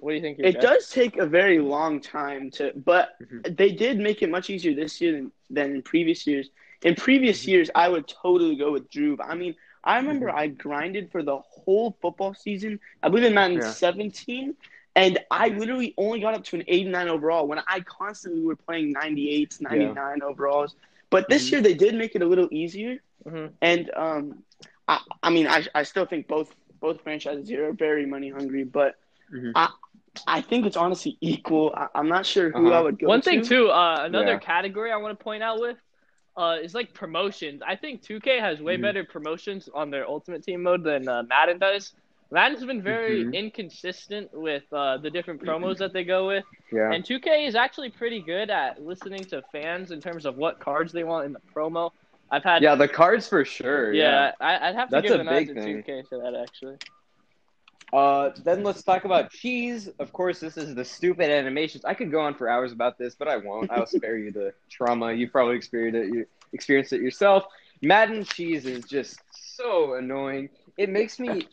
What 0.00 0.10
do 0.10 0.16
you 0.16 0.22
think? 0.22 0.38
it 0.38 0.52
Jad? 0.52 0.60
does 0.62 0.88
take 0.90 1.16
a 1.18 1.26
very 1.26 1.58
long 1.60 2.00
time 2.00 2.50
to, 2.52 2.72
but 2.74 3.10
Mhm. 3.22 3.56
they 3.56 3.70
did 3.72 3.98
make 3.98 4.22
it 4.22 4.30
much 4.30 4.50
easier 4.50 4.74
this 4.74 5.00
year 5.00 5.12
than, 5.12 5.32
than 5.50 5.74
in 5.76 5.82
previous 5.82 6.26
years. 6.26 6.48
In 6.82 6.94
previous 6.94 7.44
Mhm. 7.44 7.48
years, 7.48 7.70
I 7.74 7.88
would 7.88 8.06
totally 8.08 8.56
go 8.56 8.72
with 8.72 8.90
Drew. 8.90 9.16
I 9.22 9.34
mean, 9.34 9.54
I 9.84 9.98
remember 9.98 10.28
Mm-hmm. 10.28 10.34
I 10.34 10.48
grinded 10.48 11.10
for 11.12 11.22
the 11.22 11.38
whole 11.38 11.96
football 12.00 12.34
season. 12.34 12.80
I 13.02 13.08
believe 13.08 13.24
in 13.24 13.34
Madden 13.34 13.60
Yeah. 13.60 13.62
17, 13.62 14.54
and 14.96 15.18
I 15.30 15.48
literally 15.48 15.94
only 15.98 16.20
got 16.20 16.34
up 16.34 16.44
to 16.44 16.56
an 16.56 16.64
89 16.66 17.08
overall 17.08 17.46
when 17.46 17.60
I 17.66 17.80
constantly 17.80 18.42
were 18.42 18.56
playing 18.56 18.92
98s, 18.92 19.60
99 19.60 20.22
overalls. 20.22 20.74
But 21.10 21.28
this 21.28 21.50
Mhm. 21.50 21.52
year 21.52 21.60
they 21.62 21.74
did 21.74 21.94
make 21.94 22.14
it 22.14 22.22
a 22.22 22.26
little 22.26 22.48
easier, 22.50 22.98
Mhm. 23.24 23.52
and 23.62 23.90
um, 23.96 24.42
I, 24.88 25.00
I 25.22 25.30
mean, 25.30 25.46
I, 25.46 25.64
I 25.74 25.82
still 25.84 26.06
think 26.06 26.28
both 26.28 26.54
both 26.80 27.00
franchises 27.02 27.48
here 27.48 27.68
are 27.68 27.72
very 27.72 28.06
money 28.06 28.30
hungry, 28.30 28.64
but 28.64 28.94
Mhm. 29.32 29.54
I 29.54 29.68
I 30.26 30.40
think 30.40 30.66
it's 30.66 30.76
honestly 30.76 31.16
equal. 31.20 31.72
I, 31.76 31.88
I'm 31.94 32.08
not 32.08 32.26
sure 32.26 32.50
who 32.50 32.70
Uh-huh. 32.70 32.72
I 32.72 32.80
would 32.80 32.98
go 32.98 33.08
One 33.08 33.20
to. 33.20 33.22
thing 33.22 33.42
too, 33.42 33.68
uh, 33.70 34.02
another 34.04 34.36
Yeah. 34.36 34.38
category 34.38 34.90
I 34.92 34.96
want 34.96 35.18
to 35.18 35.22
point 35.22 35.42
out 35.42 35.60
with 35.60 35.76
uh, 36.36 36.56
is 36.62 36.74
like 36.74 36.92
promotions. 36.94 37.62
I 37.66 37.76
think 37.76 38.02
2K 38.02 38.40
has 38.40 38.60
way 38.60 38.76
Mhm. 38.76 38.82
better 38.82 39.04
promotions 39.04 39.68
on 39.72 39.90
their 39.90 40.06
Ultimate 40.08 40.42
Team 40.42 40.62
mode 40.62 40.82
than 40.82 41.08
uh, 41.08 41.22
Madden 41.22 41.58
does. 41.58 41.92
Madden's 42.30 42.64
been 42.64 42.82
very 42.82 43.24
Mhm. 43.24 43.32
inconsistent 43.32 44.30
with 44.32 44.64
uh, 44.72 44.98
the 44.98 45.10
different 45.10 45.40
promos 45.42 45.78
that 45.78 45.92
they 45.92 46.04
go 46.04 46.26
with, 46.26 46.44
Yeah. 46.72 46.90
and 46.92 47.04
2K 47.04 47.46
is 47.46 47.54
actually 47.54 47.90
pretty 47.90 48.20
good 48.20 48.50
at 48.50 48.82
listening 48.82 49.24
to 49.26 49.42
fans 49.52 49.90
in 49.92 50.00
terms 50.00 50.26
of 50.26 50.36
what 50.36 50.58
cards 50.58 50.92
they 50.92 51.04
want 51.04 51.26
in 51.26 51.32
the 51.32 51.40
promo. 51.54 51.90
I've 52.30 52.42
had 52.42 52.62
Yeah, 52.62 52.74
the 52.74 52.88
cards 52.88 53.28
for 53.28 53.44
sure. 53.44 53.92
yeah, 53.92 54.32
I, 54.40 54.68
I'd 54.68 54.74
have 54.74 54.88
to 54.88 54.96
That's 54.96 55.08
give 55.08 55.16
a 55.16 55.20
an 55.20 55.26
nod 55.26 55.46
to 55.46 55.54
2K 55.54 56.08
for 56.08 56.18
that 56.18 56.34
actually. 56.34 56.76
Uh, 57.94 58.32
then 58.44 58.64
let's 58.64 58.82
talk 58.82 59.04
about 59.04 59.30
cheese. 59.30 59.88
Of 60.00 60.12
course, 60.12 60.40
this 60.40 60.58
is 60.58 60.74
the 60.74 60.84
stupid 60.84 61.30
animations. 61.30 61.84
I 61.84 61.94
could 61.94 62.10
go 62.10 62.20
on 62.20 62.34
for 62.34 62.48
hours 62.48 62.72
about 62.72 62.98
this, 62.98 63.14
but 63.14 63.28
I 63.28 63.36
won't. 63.38 63.70
I'll 63.70 63.86
spare 63.86 64.18
you 64.18 64.32
the 64.32 64.52
trauma. 64.70 65.12
You 65.12 65.30
probably 65.30 65.56
experienced 65.56 65.96
it. 65.98 66.14
You 66.14 66.26
experienced 66.52 66.92
it 66.92 67.02
yourself. 67.02 67.44
Madden 67.82 68.24
cheese 68.24 68.66
is 68.66 68.84
just 68.86 69.20
so 69.32 69.94
annoying. 69.94 70.50
It 70.76 70.90
makes 70.90 71.20
me 71.20 71.46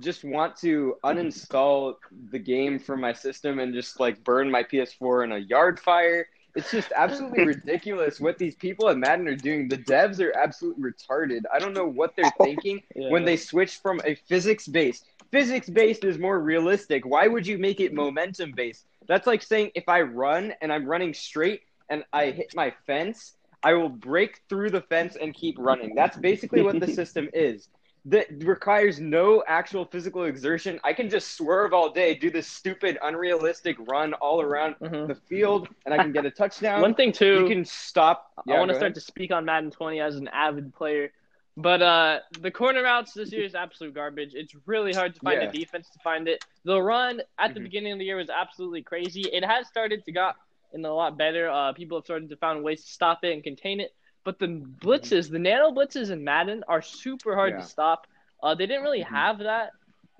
just 0.00 0.24
want 0.24 0.56
to 0.58 0.96
uninstall 1.04 1.96
the 2.30 2.38
game 2.38 2.78
from 2.78 3.00
my 3.00 3.12
system 3.12 3.58
and 3.58 3.74
just 3.74 4.00
like 4.00 4.22
burn 4.24 4.50
my 4.50 4.62
PS4 4.62 5.24
in 5.24 5.32
a 5.32 5.38
yard 5.38 5.80
fire. 5.80 6.28
It's 6.54 6.70
just 6.70 6.92
absolutely 6.96 7.44
ridiculous 7.46 8.20
what 8.20 8.38
these 8.38 8.54
people 8.54 8.88
at 8.88 8.98
Madden 8.98 9.26
are 9.28 9.36
doing. 9.36 9.68
The 9.68 9.78
devs 9.78 10.20
are 10.20 10.36
absolutely 10.36 10.90
retarded. 10.92 11.42
I 11.52 11.58
don't 11.58 11.74
know 11.74 11.86
what 11.86 12.14
they're 12.16 12.32
thinking 12.42 12.82
Yeah. 12.94 13.10
when 13.10 13.24
they 13.24 13.36
switch 13.36 13.78
from 13.78 14.00
a 14.04 14.14
physics 14.14 14.66
based. 14.68 15.06
Physics 15.32 15.68
based 15.68 16.04
is 16.04 16.18
more 16.18 16.38
realistic. 16.38 17.06
Why 17.06 17.26
would 17.26 17.46
you 17.46 17.58
make 17.58 17.80
it 17.80 17.94
momentum 17.94 18.52
based? 18.52 18.84
That's 19.08 19.26
like 19.26 19.42
saying 19.42 19.72
if 19.74 19.88
I 19.88 20.02
run 20.02 20.52
and 20.60 20.72
I'm 20.72 20.86
running 20.86 21.14
straight 21.14 21.62
and 21.88 22.04
I 22.12 22.26
hit 22.26 22.54
my 22.54 22.72
fence, 22.86 23.34
I 23.62 23.72
will 23.72 23.88
break 23.88 24.42
through 24.48 24.70
the 24.70 24.82
fence 24.82 25.16
and 25.16 25.34
keep 25.34 25.56
running. 25.58 25.94
That's 25.94 26.16
basically 26.18 26.62
what 26.62 26.78
the 26.80 26.86
system 26.88 27.30
is. 27.32 27.68
That 28.04 28.26
requires 28.44 29.00
no 29.00 29.42
actual 29.46 29.84
physical 29.86 30.24
exertion. 30.24 30.80
I 30.84 30.92
can 30.92 31.08
just 31.08 31.36
swerve 31.36 31.72
all 31.72 31.90
day, 31.90 32.14
do 32.14 32.30
this 32.30 32.48
stupid, 32.48 32.98
unrealistic 33.02 33.76
run 33.78 34.12
all 34.14 34.40
around 34.40 34.74
Mhm. 34.82 35.06
the 35.06 35.14
field, 35.14 35.68
and 35.86 35.94
I 35.94 35.98
can 35.98 36.12
get 36.12 36.26
a 36.26 36.30
touchdown. 36.30 36.80
One 36.82 36.94
thing 36.94 37.12
too, 37.12 37.40
you 37.40 37.46
can 37.46 37.64
stop. 37.64 38.32
I 38.48 38.58
want 38.58 38.70
to 38.70 38.74
start 38.74 38.94
to 38.96 39.00
speak 39.00 39.30
on 39.30 39.44
Madden 39.44 39.70
20 39.70 40.00
as 40.00 40.16
an 40.16 40.28
avid 40.28 40.74
player. 40.74 41.12
But 41.56 41.82
uh, 41.82 42.20
the 42.40 42.50
corner 42.50 42.82
routes 42.82 43.12
this 43.12 43.30
year 43.32 43.44
is 43.44 43.54
absolute 43.54 43.94
garbage. 43.94 44.30
It's 44.34 44.54
really 44.66 44.94
hard 44.94 45.14
to 45.14 45.20
find 45.20 45.42
Yeah. 45.42 45.48
a 45.48 45.52
defense 45.52 45.88
to 45.90 45.98
find 45.98 46.26
it. 46.26 46.42
The 46.64 46.80
run 46.80 47.20
at 47.38 47.52
the 47.52 47.60
Mhm. 47.60 47.64
beginning 47.64 47.92
of 47.92 47.98
the 47.98 48.06
year 48.06 48.16
was 48.16 48.30
absolutely 48.30 48.82
crazy. 48.82 49.22
It 49.30 49.44
has 49.44 49.66
started 49.68 50.02
to 50.04 50.12
got 50.12 50.36
in 50.72 50.82
a 50.84 50.92
lot 50.94 51.18
better. 51.18 51.50
Uh, 51.50 51.72
people 51.74 51.98
have 51.98 52.04
started 52.04 52.30
to 52.30 52.36
find 52.36 52.64
ways 52.64 52.82
to 52.84 52.90
stop 52.90 53.22
it 53.24 53.32
and 53.34 53.44
contain 53.44 53.80
it. 53.80 53.94
But 54.24 54.38
the 54.38 54.46
blitzes, 54.46 55.30
the 55.30 55.38
nano 55.38 55.72
blitzes 55.72 56.10
in 56.10 56.24
Madden 56.24 56.64
are 56.68 56.80
super 56.80 57.34
hard 57.34 57.52
Yeah. 57.52 57.60
to 57.60 57.66
stop. 57.66 58.06
Uh, 58.42 58.54
they 58.54 58.66
didn't 58.66 58.82
really 58.82 59.02
Mhm. 59.02 59.08
have 59.08 59.38
that. 59.40 59.72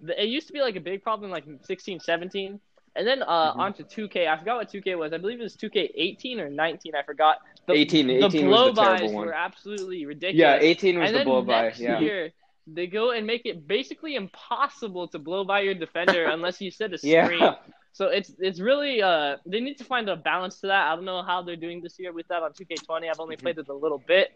It 0.07 0.29
used 0.29 0.49
to 0.49 0.53
be 0.53 0.61
like 0.61 0.77
a 0.77 0.81
big 0.81 1.03
problem 1.03 1.31
like 1.31 1.47
in 1.47 1.63
16, 1.63 1.99
17. 2.01 2.61
And 2.95 3.07
then 3.07 3.23
uh, 3.23 3.55
Mhm. 3.55 3.59
onto 3.59 3.85
2K. 3.85 4.27
I 4.29 4.37
forgot 4.37 4.57
what 4.57 4.69
2K 4.69 4.97
was. 4.97 5.15
I 5.15 5.19
believe 5.19 5.41
it 5.41 5.45
was 5.45 5.57
2K18 5.57 6.41
or 6.41 6.51
19. 6.51 6.95
I 6.95 7.03
forgot. 7.03 7.39
The, 7.67 7.75
18, 7.75 8.07
the 8.09 8.25
18 8.27 8.47
blow 8.47 8.67
was 8.69 8.75
the 8.75 8.83
terrible 8.83 9.07
bys 9.07 9.13
one. 9.13 9.27
were 9.27 9.35
absolutely 9.35 10.05
ridiculous. 10.07 10.39
Yeah, 10.39 10.59
18 10.61 10.99
was 10.99 11.07
and 11.09 11.15
the 11.15 11.19
then 11.21 11.27
blow 11.27 11.43
by. 11.43 11.63
next 11.63 11.79
Yeah. 11.81 12.01
year, 12.01 12.33
they 12.67 12.87
go 12.87 13.13
and 13.13 13.27
make 13.27 13.47
it 13.47 13.67
basically 13.69 14.15
impossible 14.17 15.09
to 15.09 15.19
blow 15.19 15.45
by 15.45 15.61
your 15.61 15.75
defender 15.75 16.25
unless 16.37 16.61
you 16.61 16.71
set 16.71 16.93
a 16.93 16.99
screen. 16.99 17.13
Yeah. 17.41 17.55
So 17.95 18.07
it's 18.09 18.33
it's 18.39 18.59
really 18.59 19.03
uh 19.03 19.37
they 19.47 19.61
need 19.61 19.77
to 19.79 19.85
find 19.85 20.09
a 20.09 20.17
balance 20.17 20.61
to 20.61 20.69
that. 20.69 20.91
I 20.91 20.97
don't 20.97 21.05
know 21.05 21.23
how 21.23 21.43
they're 21.43 21.57
doing 21.57 21.83
this 21.83 21.99
year 21.99 22.13
with 22.13 22.27
that 22.29 22.43
on 22.43 22.53
2K20. 22.53 23.11
I've 23.11 23.21
only 23.21 23.37
played 23.37 23.59
it 23.59 23.69
a 23.69 23.75
little 23.75 23.99
bit. 23.99 24.33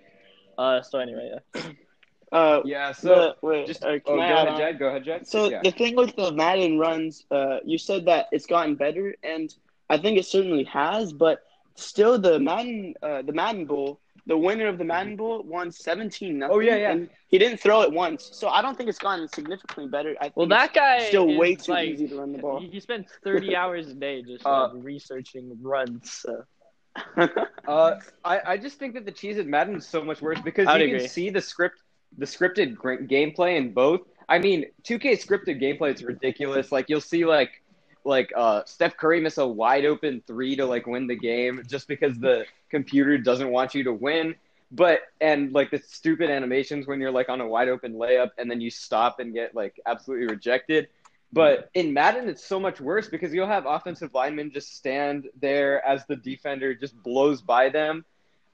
Uh, 0.59 0.83
so 0.83 0.99
anyway, 0.99 1.33
yeah. 1.55 1.63
Uh, 2.33 2.61
Yeah, 2.65 2.91
so 2.91 3.09
the- 3.09 3.37
wait, 3.47 3.67
just 3.69 3.85
uh, 3.85 3.89
oh, 3.89 4.01
can 4.01 4.17
go 4.17 4.21
I 4.21 4.27
add 4.27 4.33
ahead, 4.33 4.49
on? 4.49 4.59
Jed. 4.59 4.79
Go 4.81 4.89
ahead, 4.89 5.05
Jed. 5.05 5.29
So 5.29 5.49
yeah. 5.49 5.61
the 5.63 5.71
thing 5.71 5.95
with 5.95 6.17
the 6.17 6.33
Madden 6.33 6.77
runs, 6.77 7.25
uh, 7.31 7.59
you 7.65 7.79
said 7.79 8.07
that 8.07 8.27
it's 8.33 8.47
gotten 8.47 8.75
better, 8.75 9.15
and 9.23 9.55
I 9.89 9.97
think 9.97 10.19
it 10.19 10.27
certainly 10.27 10.65
has. 10.65 11.13
But 11.13 11.46
still, 11.77 12.19
the 12.19 12.39
Madden, 12.39 12.95
uh, 13.03 13.23
the 13.23 13.33
Madden 13.33 13.67
Bowl, 13.67 14.01
the 14.27 14.37
winner 14.37 14.67
of 14.67 14.79
the 14.79 14.85
Madden 14.85 15.17
Bowl 15.17 15.43
won 15.45 15.71
seventeen 15.71 16.39
nothing. 16.39 16.57
Oh, 16.57 16.61
yeah, 16.61 16.77
yeah. 16.77 16.91
And 16.93 17.09
he 17.29 17.39
didn't 17.39 17.59
throw 17.59 17.83
it 17.83 17.93
once, 17.93 18.29
so 18.33 18.49
I 18.49 18.61
don't 18.63 18.77
think 18.77 18.89
it's 18.89 18.99
gotten 18.99 19.29
significantly 19.29 19.89
better. 19.89 20.15
I 20.21 20.25
think 20.25 20.37
Well, 20.37 20.49
that 20.49 20.75
guy 20.75 21.01
still 21.09 21.29
is, 21.31 21.39
way 21.39 21.55
too 21.55 21.73
like, 21.73 21.89
easy 21.89 22.09
to 22.09 22.19
run 22.19 22.33
the 22.33 22.39
ball. 22.39 22.61
He, 22.61 22.69
he 22.69 22.81
spends 22.81 23.07
30 23.23 23.55
hours 23.61 23.89
a 23.89 23.95
day 23.95 24.23
just 24.23 24.45
Uh, 24.45 24.69
like, 24.75 24.85
researching 24.85 25.57
runs. 25.63 26.13
So. 26.13 26.45
Uh, 27.69 27.99
I, 28.25 28.41
I 28.53 28.57
just 28.57 28.79
think 28.79 28.95
that 28.95 29.05
the 29.05 29.11
cheese 29.13 29.39
at 29.39 29.47
Madden 29.47 29.77
is 29.77 29.87
so 29.87 30.03
much 30.05 30.23
worse 30.23 30.41
because 30.41 30.67
I'd 30.69 30.81
you 30.81 30.87
agree. 30.87 31.01
can 31.01 31.09
see 31.09 31.31
the 31.31 31.41
script, 31.41 31.83
the 32.17 32.27
scripted 32.27 32.75
gr- 32.77 33.03
gameplay 33.03 33.57
in 33.57 33.73
both. 33.73 34.01
I 34.29 34.39
mean, 34.39 34.67
2K 34.85 35.13
scripted 35.25 35.61
gameplay 35.61 35.95
is 35.95 36.03
ridiculous. 36.03 36.71
Like 36.73 36.89
you'll 36.89 37.01
see 37.01 37.25
like 37.25 37.51
like 38.07 38.33
uh 38.37 38.63
Steph 38.65 38.97
Curry 38.97 39.21
miss 39.21 39.39
a 39.39 39.47
wide 39.47 39.85
open 39.85 40.23
three 40.27 40.57
to 40.57 40.65
like 40.65 40.87
win 40.87 41.07
the 41.07 41.17
game 41.17 41.63
just 41.67 41.89
because 41.89 42.19
the 42.19 42.47
computer 42.71 43.19
doesn't 43.19 43.51
want 43.51 43.75
you 43.75 43.85
to 43.85 43.93
win. 43.93 44.35
But 44.73 45.01
and 45.21 45.53
like 45.53 45.71
the 45.71 45.79
stupid 45.79 46.31
animations 46.31 46.87
when 46.87 47.01
you're 47.01 47.11
like 47.11 47.29
on 47.29 47.41
a 47.41 47.47
wide 47.47 47.69
open 47.69 47.95
layup 47.95 48.31
and 48.39 48.51
then 48.51 48.61
you 48.61 48.71
stop 48.71 49.21
and 49.21 49.35
get 49.35 49.55
like 49.55 49.79
absolutely 49.87 50.27
rejected. 50.27 50.89
But 51.33 51.71
in 51.75 51.93
Madden, 51.93 52.29
it's 52.29 52.45
so 52.45 52.59
much 52.59 52.81
worse 52.81 53.09
because 53.09 53.35
you'll 53.35 53.47
have 53.47 53.67
offensive 53.67 54.15
linemen 54.15 54.53
just 54.53 54.77
stand 54.77 55.29
there 55.41 55.87
as 55.87 56.07
the 56.07 56.17
defender 56.17 56.75
just 56.75 57.01
blows 57.03 57.43
by 57.43 57.69
them. 57.69 58.05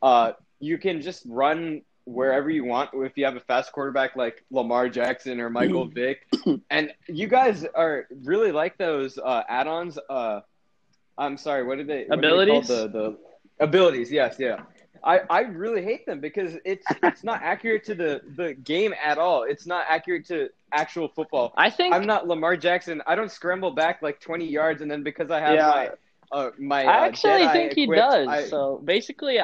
Uh, 0.02 0.32
you 0.58 0.78
can 0.78 1.00
just 1.00 1.22
run 1.26 1.82
wherever 2.04 2.50
you 2.50 2.64
want 2.64 2.90
if 2.94 3.16
you 3.16 3.24
have 3.24 3.36
a 3.36 3.40
fast 3.40 3.72
quarterback 3.72 4.16
like 4.16 4.44
Lamar 4.50 4.88
Jackson 4.88 5.40
or 5.40 5.50
Michael 5.50 5.84
Vick. 5.94 6.26
And 6.70 6.92
you 7.08 7.26
guys 7.28 7.64
are 7.74 8.06
really 8.24 8.52
like 8.52 8.76
those 8.78 9.18
uh, 9.18 9.42
add-ons. 9.48 9.98
Uh, 10.10 10.40
I'm 11.18 11.36
sorry, 11.36 11.64
what 11.64 11.78
did 11.78 11.86
they? 11.86 12.04
what 12.06 12.18
are 12.18 12.20
they? 12.22 12.26
Abilities? 12.28 12.68
The 12.68 12.88
the 12.88 13.18
abilities. 13.60 14.10
Yes, 14.10 14.36
yeah. 14.38 14.62
I, 15.04 15.20
I 15.30 15.40
really 15.40 15.82
hate 15.82 16.06
them 16.06 16.20
because 16.20 16.54
it's 16.64 16.86
it's 17.02 17.24
not 17.24 17.42
accurate 17.42 17.84
to 17.86 17.94
the, 17.94 18.20
the 18.36 18.54
game 18.54 18.94
at 19.02 19.18
all. 19.18 19.42
It's 19.42 19.66
not 19.66 19.84
accurate 19.88 20.26
to 20.26 20.48
actual 20.72 21.08
football. 21.08 21.52
I 21.56 21.70
think 21.70 21.92
I'm 21.94 22.04
not 22.06 22.28
Lamar 22.28 22.56
Jackson. 22.56 23.02
I 23.06 23.14
don't 23.16 23.30
scramble 23.30 23.72
back 23.72 24.00
like 24.00 24.20
20 24.20 24.46
yards 24.46 24.80
and 24.80 24.90
then 24.90 25.02
because 25.02 25.30
I 25.30 25.40
have 25.40 25.54
Yeah. 25.54 25.68
my 25.68 25.90
uh, 26.30 26.50
my 26.58 26.84
I 26.84 27.02
uh, 27.02 27.06
actually 27.06 27.30
Jedi 27.32 27.52
think 27.52 27.72
he 27.74 27.82
equipped, 27.84 27.98
does. 28.00 28.28
I- 28.28 28.44
So 28.46 28.80
basically, 28.84 29.38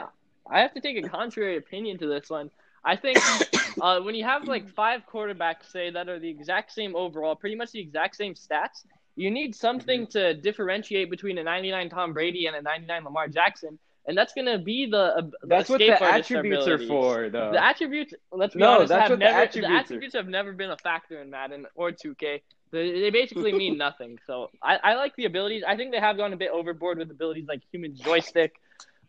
I 0.51 0.61
have 0.61 0.73
to 0.75 0.81
take 0.81 0.97
a 0.97 1.03
contrary 1.03 1.57
opinion 1.57 1.99
to 1.99 2.07
this 2.07 2.29
one. 2.31 2.51
I 2.85 2.97
think 2.97 3.25
uh, 3.81 4.01
when 4.01 4.15
you 4.15 4.25
have 4.25 4.47
like 4.47 4.69
five 4.69 5.03
quarterbacks, 5.13 5.65
say 5.71 5.91
that 5.91 6.09
are 6.09 6.19
the 6.19 6.31
exact 6.31 6.73
same 6.73 6.95
overall, 6.97 7.37
pretty 7.37 7.57
much 7.57 7.73
the 7.73 7.81
exact 7.81 8.17
same 8.17 8.35
stats, 8.35 8.85
you 9.17 9.31
need 9.31 9.55
something 9.55 10.07
Mm-hmm. 10.07 10.09
to 10.09 10.35
differentiate 10.35 11.11
between 11.11 11.39
a 11.39 11.43
99 11.45 11.89
Tom 11.91 12.13
Brady 12.13 12.47
and 12.47 12.57
a 12.57 12.63
99 12.63 13.05
Lamar 13.05 13.29
Jackson, 13.29 13.79
and 14.07 14.17
that's 14.17 14.33
gonna 14.35 14.59
be 14.59 14.87
the. 14.91 14.99
Uh, 15.17 15.23
the 15.43 15.57
that's 15.57 15.69
what 15.69 15.85
the 15.87 16.03
attributes 16.05 16.67
are 16.67 16.79
for, 16.79 17.29
though. 17.31 17.51
The 17.51 17.63
attributes, 17.63 18.15
let's 18.33 18.55
be 18.55 18.65
No, 18.65 18.67
honest, 18.67 18.93
that's 18.93 19.09
have 19.09 19.11
what 19.11 19.21
the 19.21 19.29
never 19.29 19.43
attributes 19.43 19.91
the 19.91 20.01
attributes 20.01 20.15
have 20.15 20.29
never 20.29 20.53
been 20.53 20.71
a 20.71 20.77
factor 20.77 21.21
in 21.21 21.31
Madden 21.31 21.67
or 21.75 21.93
2K. 21.93 22.43
They, 22.73 23.01
they 23.01 23.11
basically 23.11 23.53
mean 23.53 23.77
nothing. 23.79 24.19
So 24.27 24.51
I, 24.63 24.77
I 24.83 24.95
like 24.95 25.15
the 25.17 25.25
abilities. 25.27 25.63
I 25.67 25.77
think 25.77 25.93
they 25.93 26.01
have 26.01 26.17
gone 26.17 26.33
a 26.33 26.37
bit 26.37 26.51
overboard 26.51 26.99
with 26.99 27.11
abilities 27.11 27.47
like 27.49 27.63
human 27.73 27.95
joystick. 27.97 28.55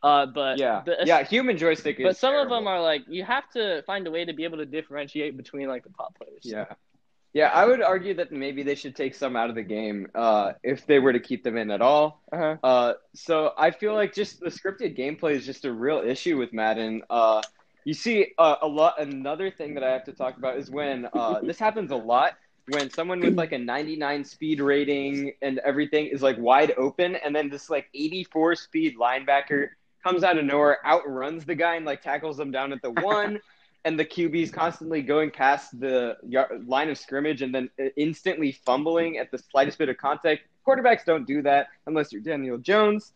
Uh, 0.01 0.25
but 0.25 0.57
yeah, 0.57 0.81
the, 0.85 0.97
yeah. 1.05 1.23
Human 1.23 1.57
joystick 1.57 1.99
is. 1.99 2.03
But 2.03 2.17
some 2.17 2.35
of 2.35 2.49
them 2.49 2.67
are 2.67 2.81
like 2.81 3.03
you 3.07 3.23
have 3.23 3.49
to 3.51 3.81
find 3.83 4.07
a 4.07 4.11
way 4.11 4.25
to 4.25 4.33
be 4.33 4.43
able 4.43 4.57
to 4.57 4.65
differentiate 4.65 5.35
between 5.35 5.67
like 5.67 5.83
the 5.83 5.89
top 5.89 6.17
players. 6.17 6.41
Yeah. 6.43 6.65
Yeah, 7.31 7.49
I 7.53 7.67
would 7.67 7.83
argue 7.83 8.15
that 8.15 8.31
maybe 8.31 8.63
they 8.63 8.73
should 8.73 8.95
take 8.95 9.13
some 9.13 9.35
out 9.35 9.49
of 9.49 9.55
the 9.55 9.61
game 9.61 10.07
uh, 10.15 10.53
if 10.63 10.87
they 10.87 10.97
were 10.97 11.13
to 11.13 11.19
keep 11.19 11.43
them 11.43 11.57
in 11.57 11.69
at 11.69 11.79
all. 11.79 12.23
Uh-huh. 12.33 12.57
Uh, 12.63 12.93
so 13.13 13.53
I 13.55 13.69
feel 13.69 13.93
like 13.93 14.15
just 14.15 14.39
the 14.39 14.47
scripted 14.47 14.97
gameplay 14.97 15.33
is 15.33 15.45
just 15.45 15.63
a 15.63 15.71
real 15.71 15.99
issue 15.99 16.39
with 16.39 16.53
Madden. 16.53 17.03
Uh, 17.07 17.43
you 17.85 17.93
see 17.93 18.33
uh, 18.39 18.55
a 18.63 18.67
lot. 18.67 18.99
Another 18.99 19.51
thing 19.51 19.75
that 19.75 19.83
I 19.83 19.91
have 19.91 20.05
to 20.05 20.11
talk 20.11 20.37
about 20.37 20.57
is 20.57 20.71
when 20.71 21.07
uh, 21.13 21.39
this 21.41 21.59
happens 21.59 21.91
a 21.91 21.95
lot 21.95 22.33
when 22.69 22.89
someone 22.89 23.19
with 23.19 23.35
like 23.35 23.51
a 23.51 23.57
99 23.57 24.23
speed 24.23 24.61
rating 24.61 25.33
and 25.41 25.59
everything 25.59 26.07
is 26.07 26.21
like 26.21 26.37
wide 26.37 26.73
open, 26.77 27.15
and 27.15 27.35
then 27.35 27.49
this 27.49 27.69
like 27.69 27.89
84 27.93 28.55
speed 28.55 28.95
linebacker 28.97 29.69
comes 30.09 30.23
out 30.23 30.37
of 30.37 30.45
nowhere, 30.45 30.77
outruns 30.85 31.45
the 31.45 31.55
guy, 31.55 31.75
and 31.75 31.85
like 31.85 32.01
tackles 32.01 32.37
them 32.37 32.51
down 32.51 32.73
at 32.73 32.81
the 32.81 32.91
one. 33.01 33.39
And 33.85 33.97
the 33.97 34.03
QB's 34.05 34.51
constantly 34.51 35.01
going 35.01 35.31
past 35.31 35.79
the 35.79 36.17
yar- 36.27 36.51
line 36.65 36.89
of 36.89 36.97
scrimmage 36.97 37.41
and 37.41 37.55
then 37.55 37.69
instantly 37.95 38.51
fumbling 38.51 39.17
at 39.17 39.31
the 39.31 39.37
slightest 39.37 39.77
bit 39.77 39.87
of 39.87 39.97
contact. 39.97 40.41
Quarterbacks 40.67 41.05
don't 41.05 41.25
do 41.25 41.41
that 41.43 41.67
unless 41.87 42.11
you're 42.11 42.21
Daniel 42.21 42.57
Jones. 42.57 43.13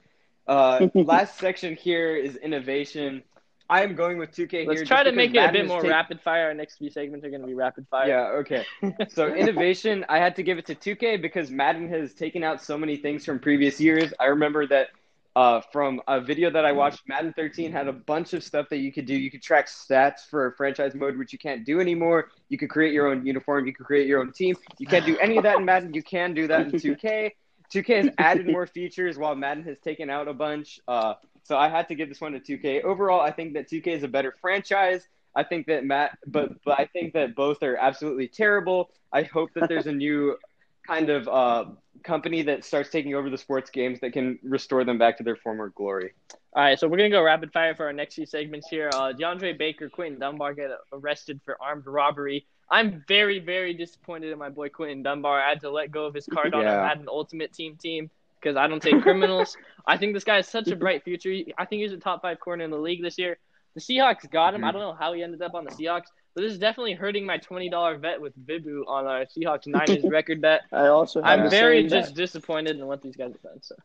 Uh, 0.48 0.88
last 0.94 1.38
section 1.38 1.76
here 1.76 2.16
is 2.16 2.38
innovation. 2.38 3.24
I 3.70 3.84
am 3.84 3.96
going 3.96 4.18
with 4.18 4.32
2K 4.32 4.52
here. 4.52 4.66
Let's 4.68 4.82
just 4.82 4.92
try 4.92 5.04
to 5.04 5.12
because 5.12 5.16
make 5.18 5.36
it 5.36 5.50
a 5.50 5.52
bit 5.52 5.68
more 5.68 5.80
taken- 5.82 5.90
rapid 5.90 6.22
fire. 6.22 6.46
Our 6.46 6.54
next 6.54 6.78
few 6.78 6.90
segments 6.90 7.26
are 7.26 7.30
going 7.30 7.42
to 7.42 7.48
be 7.48 7.56
rapid 7.56 7.86
fire. 7.90 8.08
Yeah, 8.08 8.40
okay. 8.40 8.66
So 9.10 9.28
innovation, 9.36 10.06
I 10.08 10.20
had 10.20 10.36
to 10.38 10.44
give 10.44 10.58
it 10.58 10.66
to 10.68 10.76
2K 10.76 11.22
because 11.22 11.52
Madden 11.52 11.90
has 11.90 12.14
taken 12.14 12.42
out 12.44 12.62
so 12.62 12.78
many 12.78 12.96
things 12.96 13.26
from 13.26 13.40
previous 13.40 13.82
years. 13.82 14.14
I 14.20 14.26
remember 14.26 14.66
that 14.68 14.90
uh, 15.36 15.62
from 15.72 16.02
a 16.08 16.22
video 16.22 16.52
that 16.52 16.66
I 16.66 16.72
watched, 16.72 17.02
Madden 17.08 17.34
13 17.34 17.72
had 17.72 17.88
a 17.88 17.94
bunch 17.94 18.34
of 18.34 18.44
stuff 18.44 18.70
that 18.70 18.78
you 18.78 18.92
could 18.92 19.06
do. 19.06 19.16
You 19.16 19.32
could 19.32 19.42
track 19.42 19.68
stats 19.68 20.28
for 20.30 20.52
franchise 20.58 20.94
mode, 20.94 21.18
which 21.18 21.34
you 21.34 21.40
can't 21.40 21.66
do 21.66 21.80
anymore. 21.80 22.30
You 22.50 22.58
could 22.58 22.70
create 22.70 22.94
your 22.94 23.08
own 23.08 23.26
uniform. 23.26 23.66
You 23.66 23.74
could 23.74 23.86
create 23.86 24.08
your 24.08 24.20
own 24.20 24.32
team. 24.32 24.56
You 24.78 24.86
can't 24.86 25.06
do 25.06 25.18
any 25.18 25.38
of 25.38 25.44
that 25.44 25.58
in 25.58 25.66
Madden. 25.66 25.94
You 25.94 26.04
can 26.04 26.34
do 26.34 26.48
that 26.48 26.68
in 26.68 26.72
2K. 26.74 27.32
2K 27.74 28.04
has 28.04 28.10
added 28.20 28.48
more 28.48 28.68
features 28.68 29.18
while 29.18 29.34
Madden 29.36 29.64
has 29.64 29.80
taken 29.80 30.10
out 30.10 30.28
a 30.28 30.34
bunch. 30.34 30.80
Uh, 30.88 31.16
so 31.44 31.58
I 31.58 31.68
had 31.68 31.88
to 31.88 31.96
give 31.96 32.10
this 32.10 32.22
one 32.22 32.34
to 32.34 32.40
2K. 32.40 32.84
Overall, 32.84 33.22
I 33.22 33.32
think 33.32 33.54
that 33.54 33.70
2K 33.70 33.88
is 33.88 34.04
a 34.04 34.08
better 34.08 34.36
franchise. 34.40 35.08
I 35.36 35.44
think 35.44 35.66
that 35.66 35.84
Matt, 35.84 36.18
but 36.28 36.64
but 36.64 36.80
I 36.80 36.86
think 36.86 37.14
that 37.14 37.36
both 37.36 37.64
are 37.64 37.76
absolutely 37.76 38.28
terrible. 38.28 38.92
I 39.12 39.24
hope 39.24 39.50
that 39.56 39.68
there's 39.68 39.88
a 39.88 39.92
new 39.92 40.38
kind 40.86 41.10
of 41.10 41.28
uh, 41.28 41.66
company 42.04 42.42
that 42.44 42.64
starts 42.64 42.90
taking 42.90 43.16
over 43.16 43.30
the 43.30 43.38
sports 43.38 43.70
games 43.70 44.00
that 44.02 44.14
can 44.14 44.38
restore 44.44 44.84
them 44.84 44.98
back 44.98 45.18
to 45.18 45.24
their 45.24 45.36
former 45.38 45.70
glory. 45.70 46.12
All 46.56 46.64
right, 46.64 46.78
so 46.80 46.88
we're 46.88 46.98
gonna 46.98 47.10
go 47.10 47.24
rapid 47.24 47.52
fire 47.52 47.74
for 47.76 47.86
our 47.86 47.94
next 47.94 48.16
few 48.16 48.26
segments 48.26 48.68
here. 48.70 48.90
Uh, 48.94 49.14
DeAndre 49.14 49.58
Baker, 49.58 49.90
Quinton 49.90 50.20
Dunbar 50.20 50.54
get 50.54 50.70
arrested 50.92 51.40
for 51.44 51.58
armed 51.62 51.86
robbery. 51.88 52.46
I'm 52.70 53.04
very, 53.08 53.40
very 53.40 53.74
disappointed 53.74 54.32
in 54.32 54.38
my 54.40 54.50
boy 54.50 54.70
Quinton 54.70 55.04
Dunbar. 55.04 55.42
I 55.42 55.50
had 55.50 55.62
to 55.62 55.70
let 55.70 55.92
go 55.92 56.06
of 56.06 56.14
his 56.14 56.26
card 56.26 56.54
on 56.54 56.62
Yeah. 56.64 56.80
him. 56.80 56.84
I 56.86 56.88
had 56.90 57.00
an 57.00 57.08
ultimate 57.10 57.54
team 57.54 57.76
team 57.76 58.10
because 58.40 58.56
I 58.58 58.68
don't 58.68 58.82
take 58.82 59.02
criminals. 59.02 59.58
I 59.88 59.98
think 59.98 60.14
this 60.14 60.24
guy 60.24 60.36
has 60.38 60.48
such 60.48 60.68
a 60.70 60.76
bright 60.76 61.04
future. 61.04 61.34
I 61.58 61.66
think 61.66 61.82
he's 61.82 61.92
a 61.94 61.98
top 61.98 62.22
five 62.22 62.40
corner 62.40 62.64
in 62.64 62.72
the 62.72 62.78
league 62.78 63.02
this 63.02 63.18
year. 63.18 63.38
The 63.76 63.82
Seahawks 63.82 64.30
got 64.30 64.54
him. 64.54 64.64
I 64.64 64.72
don't 64.72 64.82
know 64.82 64.94
how 64.94 65.14
he 65.14 65.24
ended 65.24 65.42
up 65.42 65.56
on 65.56 65.66
the 65.66 65.72
Seahawks, 65.72 66.08
but 66.36 66.42
this 66.42 66.52
is 66.52 66.60
definitely 66.60 66.94
hurting 66.94 67.26
my 67.26 67.38
twenty 67.38 67.70
dollar 67.70 67.98
bet 67.98 68.22
with 68.22 68.34
Vibu 68.46 68.84
on 68.88 69.06
our 69.08 69.26
Seahawks 69.26 69.68
Niners 69.68 70.04
record 70.10 70.42
bet. 70.42 70.62
I 70.72 70.88
also 70.88 71.22
have 71.22 71.40
I'm 71.42 71.50
very 71.50 71.88
just 71.88 72.10
bet. 72.10 72.16
disappointed 72.16 72.78
in 72.78 72.86
what 72.86 73.02
these 73.02 73.16
guys 73.16 73.32
have 73.34 73.42
done. 73.42 73.62
So. 73.62 73.76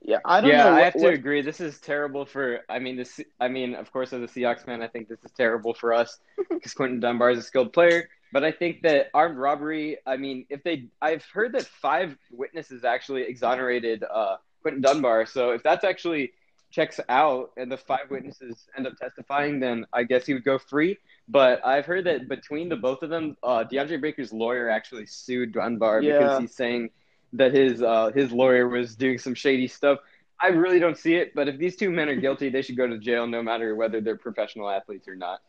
yeah. 0.00 0.18
I 0.24 0.40
don't 0.40 0.50
yeah, 0.50 0.64
know. 0.64 0.70
I 0.70 0.72
what- 0.72 0.84
have 0.84 0.92
to 0.94 0.98
what- 1.00 1.14
agree. 1.14 1.42
This 1.42 1.60
is 1.60 1.78
terrible 1.80 2.24
for. 2.24 2.60
I 2.68 2.78
mean, 2.78 2.96
this. 2.96 3.20
I 3.40 3.48
mean, 3.48 3.74
of 3.74 3.92
course, 3.92 4.12
as 4.12 4.22
a 4.22 4.26
Seahawks 4.26 4.64
fan, 4.64 4.82
I 4.82 4.88
think 4.88 5.08
this 5.08 5.22
is 5.24 5.32
terrible 5.32 5.74
for 5.74 5.92
us 5.92 6.18
because 6.50 6.72
Quinton 6.74 7.00
Dunbar 7.00 7.30
is 7.30 7.38
a 7.38 7.42
skilled 7.42 7.72
player. 7.72 8.08
But 8.32 8.42
I 8.42 8.50
think 8.52 8.82
that 8.82 9.10
armed 9.14 9.36
robbery. 9.38 9.98
I 10.06 10.16
mean, 10.16 10.46
if 10.50 10.62
they, 10.64 10.86
I've 11.00 11.24
heard 11.26 11.52
that 11.52 11.66
five 11.66 12.16
witnesses 12.32 12.84
actually 12.84 13.22
exonerated 13.22 14.02
uh, 14.02 14.36
Quinton 14.62 14.80
Dunbar. 14.82 15.24
So 15.26 15.50
if 15.50 15.62
that's 15.62 15.84
actually 15.84 16.32
checks 16.74 16.98
out 17.08 17.52
and 17.56 17.70
the 17.70 17.76
five 17.76 18.10
witnesses 18.10 18.66
end 18.76 18.86
up 18.86 18.96
testifying, 18.96 19.60
then 19.60 19.86
I 19.92 20.02
guess 20.02 20.26
he 20.26 20.34
would 20.34 20.44
go 20.44 20.58
free. 20.58 20.98
But 21.28 21.64
I've 21.64 21.86
heard 21.86 22.04
that 22.06 22.28
between 22.28 22.68
the 22.68 22.76
both 22.76 23.02
of 23.02 23.10
them, 23.10 23.36
uh, 23.44 23.64
DeAndre 23.70 24.00
Baker's 24.00 24.32
lawyer 24.32 24.68
actually 24.68 25.06
sued 25.06 25.52
Dunbar 25.52 26.02
Yeah. 26.02 26.18
because 26.18 26.40
he's 26.40 26.54
saying 26.54 26.90
that 27.34 27.54
his 27.54 27.80
uh, 27.80 28.10
his 28.14 28.32
lawyer 28.32 28.68
was 28.68 28.96
doing 28.96 29.18
some 29.18 29.34
shady 29.34 29.68
stuff. 29.68 30.00
I 30.40 30.48
really 30.48 30.80
don't 30.80 30.98
see 30.98 31.14
it, 31.14 31.32
but 31.34 31.46
if 31.48 31.58
these 31.58 31.76
two 31.76 31.90
men 31.90 32.08
are 32.08 32.16
guilty, 32.16 32.48
they 32.50 32.60
should 32.60 32.76
go 32.76 32.88
to 32.88 32.98
jail 32.98 33.26
no 33.28 33.40
matter 33.40 33.76
whether 33.76 34.00
they're 34.00 34.16
professional 34.18 34.68
athletes 34.68 35.06
or 35.06 35.14
not. 35.14 35.40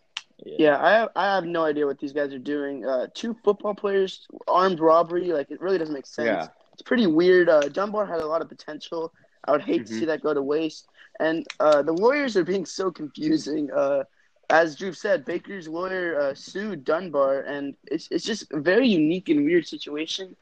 Yeah, 0.45 0.77
I 0.81 0.91
have, 0.91 1.09
I 1.15 1.25
have 1.35 1.45
no 1.45 1.63
idea 1.65 1.85
what 1.87 1.97
these 1.97 2.13
guys 2.13 2.33
are 2.33 2.39
doing. 2.39 2.85
Uh, 2.85 3.07
two 3.13 3.35
football 3.43 3.73
players, 3.73 4.27
armed 4.47 4.79
robbery, 4.79 5.31
like 5.33 5.49
it 5.49 5.59
really 5.59 5.77
doesn't 5.79 5.93
make 5.93 6.05
sense. 6.05 6.27
Yeah. 6.27 6.47
It's 6.73 6.81
pretty 6.83 7.07
weird. 7.07 7.49
Uh, 7.49 7.61
Dunbar 7.61 8.05
had 8.05 8.19
a 8.19 8.27
lot 8.27 8.41
of 8.41 8.49
potential. 8.49 9.11
I 9.45 9.51
would 9.51 9.61
hate 9.61 9.85
to 9.87 9.93
Mhm. 9.93 9.99
see 9.99 10.05
that 10.05 10.21
go 10.21 10.33
to 10.33 10.41
waste. 10.41 10.87
And 11.19 11.45
uh, 11.59 11.81
the 11.81 11.93
lawyers 11.93 12.35
are 12.37 12.43
being 12.43 12.65
so 12.65 12.91
confusing. 12.91 13.71
Uh, 13.71 14.03
as 14.49 14.75
Drew 14.75 14.93
said, 14.93 15.25
Baker's 15.25 15.67
lawyer 15.67 16.19
uh, 16.19 16.33
sued 16.33 16.83
Dunbar, 16.83 17.41
and 17.41 17.75
it's 17.87 18.07
it's 18.11 18.25
just 18.25 18.51
a 18.51 18.59
very 18.59 18.87
unique 18.87 19.29
and 19.29 19.45
weird 19.45 19.67
situation. 19.67 20.35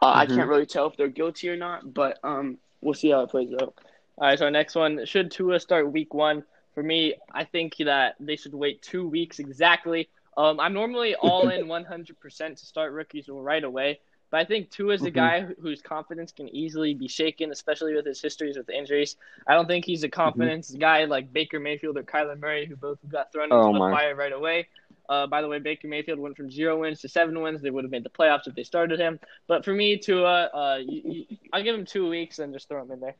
Uh, 0.00 0.12
I 0.16 0.26
Mhm. 0.26 0.34
can't 0.34 0.48
really 0.48 0.66
tell 0.66 0.86
if 0.86 0.96
they're 0.96 1.08
guilty 1.08 1.48
or 1.48 1.56
not, 1.56 1.92
but 1.92 2.18
um, 2.22 2.58
we'll 2.80 2.94
see 2.94 3.10
how 3.10 3.22
it 3.22 3.30
plays 3.30 3.52
out. 3.54 3.74
All 4.18 4.26
right, 4.28 4.38
so 4.38 4.44
our 4.46 4.50
next 4.50 4.74
one 4.74 5.04
should 5.06 5.30
Tua 5.30 5.58
start 5.60 5.92
week 5.92 6.14
one? 6.14 6.44
For 6.74 6.82
me, 6.82 7.14
I 7.32 7.44
think 7.44 7.76
that 7.78 8.14
they 8.20 8.36
should 8.36 8.54
wait 8.54 8.82
two 8.82 9.08
weeks 9.08 9.38
exactly. 9.38 10.08
Um, 10.36 10.60
I'm 10.60 10.72
normally 10.74 11.14
all 11.16 11.48
in 11.48 11.66
100% 11.68 12.58
to 12.58 12.66
start 12.66 12.92
rookies 12.92 13.28
right 13.28 13.62
away, 13.64 14.00
but 14.30 14.38
I 14.40 14.44
think 14.44 14.70
Tua 14.70 14.94
is 14.94 15.04
a 15.04 15.10
Mhm. 15.10 15.12
guy 15.12 15.42
whose 15.60 15.80
confidence 15.82 16.32
can 16.32 16.48
easily 16.54 16.94
be 16.94 17.08
shaken, 17.08 17.50
especially 17.50 17.94
with 17.94 18.06
his 18.06 18.20
histories 18.20 18.56
with 18.56 18.68
injuries. 18.70 19.16
I 19.46 19.54
don't 19.54 19.66
think 19.66 19.84
he's 19.84 20.02
a 20.04 20.08
confidence 20.08 20.70
guy 20.70 21.04
like 21.04 21.32
Baker 21.32 21.58
Mayfield 21.60 21.96
or 21.98 22.02
Kyler 22.02 22.38
Murray, 22.38 22.66
who 22.66 22.76
both 22.76 22.98
got 23.08 23.32
thrown 23.32 23.52
into 23.52 23.70
Oh, 23.70 23.72
the 23.72 23.80
my. 23.80 23.90
fire 23.90 24.14
right 24.14 24.32
away. 24.32 24.68
Uh, 25.08 25.26
by 25.26 25.40
the 25.40 25.48
way, 25.48 25.58
Baker 25.58 25.88
Mayfield 25.88 26.18
went 26.18 26.36
from 26.36 26.50
zero 26.50 26.78
wins 26.80 27.00
to 27.00 27.08
seven 27.08 27.40
wins. 27.40 27.60
They 27.62 27.70
would 27.70 27.84
have 27.84 27.90
made 27.90 28.04
the 28.04 28.10
playoffs 28.10 28.46
if 28.46 28.54
they 28.54 28.62
started 28.64 28.98
him. 29.00 29.18
But 29.46 29.64
for 29.64 29.72
me, 29.72 29.96
Tua, 29.98 30.50
uh, 30.54 30.78
you, 30.84 31.02
you, 31.28 31.36
I'll 31.52 31.62
give 31.62 31.74
him 31.74 31.86
two 31.86 32.08
weeks 32.08 32.38
and 32.38 32.52
just 32.52 32.68
throw 32.68 32.82
him 32.82 32.90
in 32.92 33.00
there. 33.00 33.16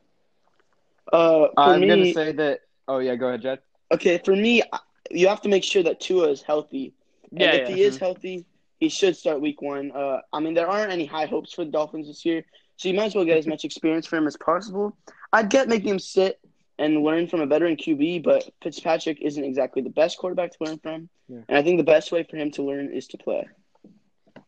Uh, 1.13 1.49
for 1.63 1.75
I'm 1.75 1.87
me, 1.87 1.87
gonna 1.87 2.07
say 2.07 2.33
that. 2.33 2.61
Oh 2.89 2.99
yeah, 2.99 3.17
go 3.17 3.29
ahead, 3.29 3.43
Jed. 3.43 3.59
okay, 3.93 4.19
for 4.25 4.35
me, 4.35 4.63
you 5.11 5.29
have 5.29 5.41
to 5.43 5.49
make 5.49 5.65
sure 5.65 5.83
that 5.83 6.01
Tua 6.01 6.29
is 6.31 6.43
healthy. 6.43 6.95
And 7.39 7.53
Yeah, 7.53 7.55
if 7.55 7.67
yeah. 7.69 7.69
he 7.69 7.83
is 7.83 7.99
healthy, 7.99 8.47
he 8.79 8.89
should 8.89 9.17
start 9.17 9.41
week 9.41 9.61
one. 9.61 9.93
Uh, 9.93 10.21
I 10.33 10.41
mean, 10.41 10.55
there 10.55 10.69
aren't 10.69 10.93
any 10.93 11.07
high 11.07 11.27
hopes 11.27 11.53
for 11.53 11.65
the 11.65 11.71
Dolphins 11.71 12.07
this 12.07 12.25
year, 12.25 12.45
so 12.77 12.89
you 12.89 12.95
might 12.95 13.07
as 13.07 13.15
well 13.15 13.25
get 13.25 13.39
as 13.39 13.47
much 13.47 13.65
experience 13.65 14.07
for 14.07 14.17
him 14.17 14.27
as 14.27 14.37
possible. 14.37 14.97
I'd 15.33 15.51
get 15.51 15.69
making 15.69 15.91
him 15.91 15.99
sit 15.99 16.41
and 16.79 17.03
learn 17.03 17.27
from 17.27 17.41
a 17.41 17.47
veteran 17.47 17.77
QB, 17.77 18.23
but 18.23 18.49
Fitzpatrick 18.63 19.21
isn't 19.21 19.43
exactly 19.43 19.83
the 19.83 19.91
best 19.91 20.19
quarterback 20.19 20.53
to 20.53 20.65
learn 20.65 20.79
from. 20.79 21.09
Yeah. 21.29 21.41
And 21.49 21.59
I 21.59 21.63
think 21.63 21.79
the 21.79 21.85
best 21.85 22.13
way 22.13 22.23
for 22.23 22.37
him 22.37 22.51
to 22.53 22.63
learn 22.63 22.93
is 22.93 23.09
to 23.09 23.19
play. 23.19 23.49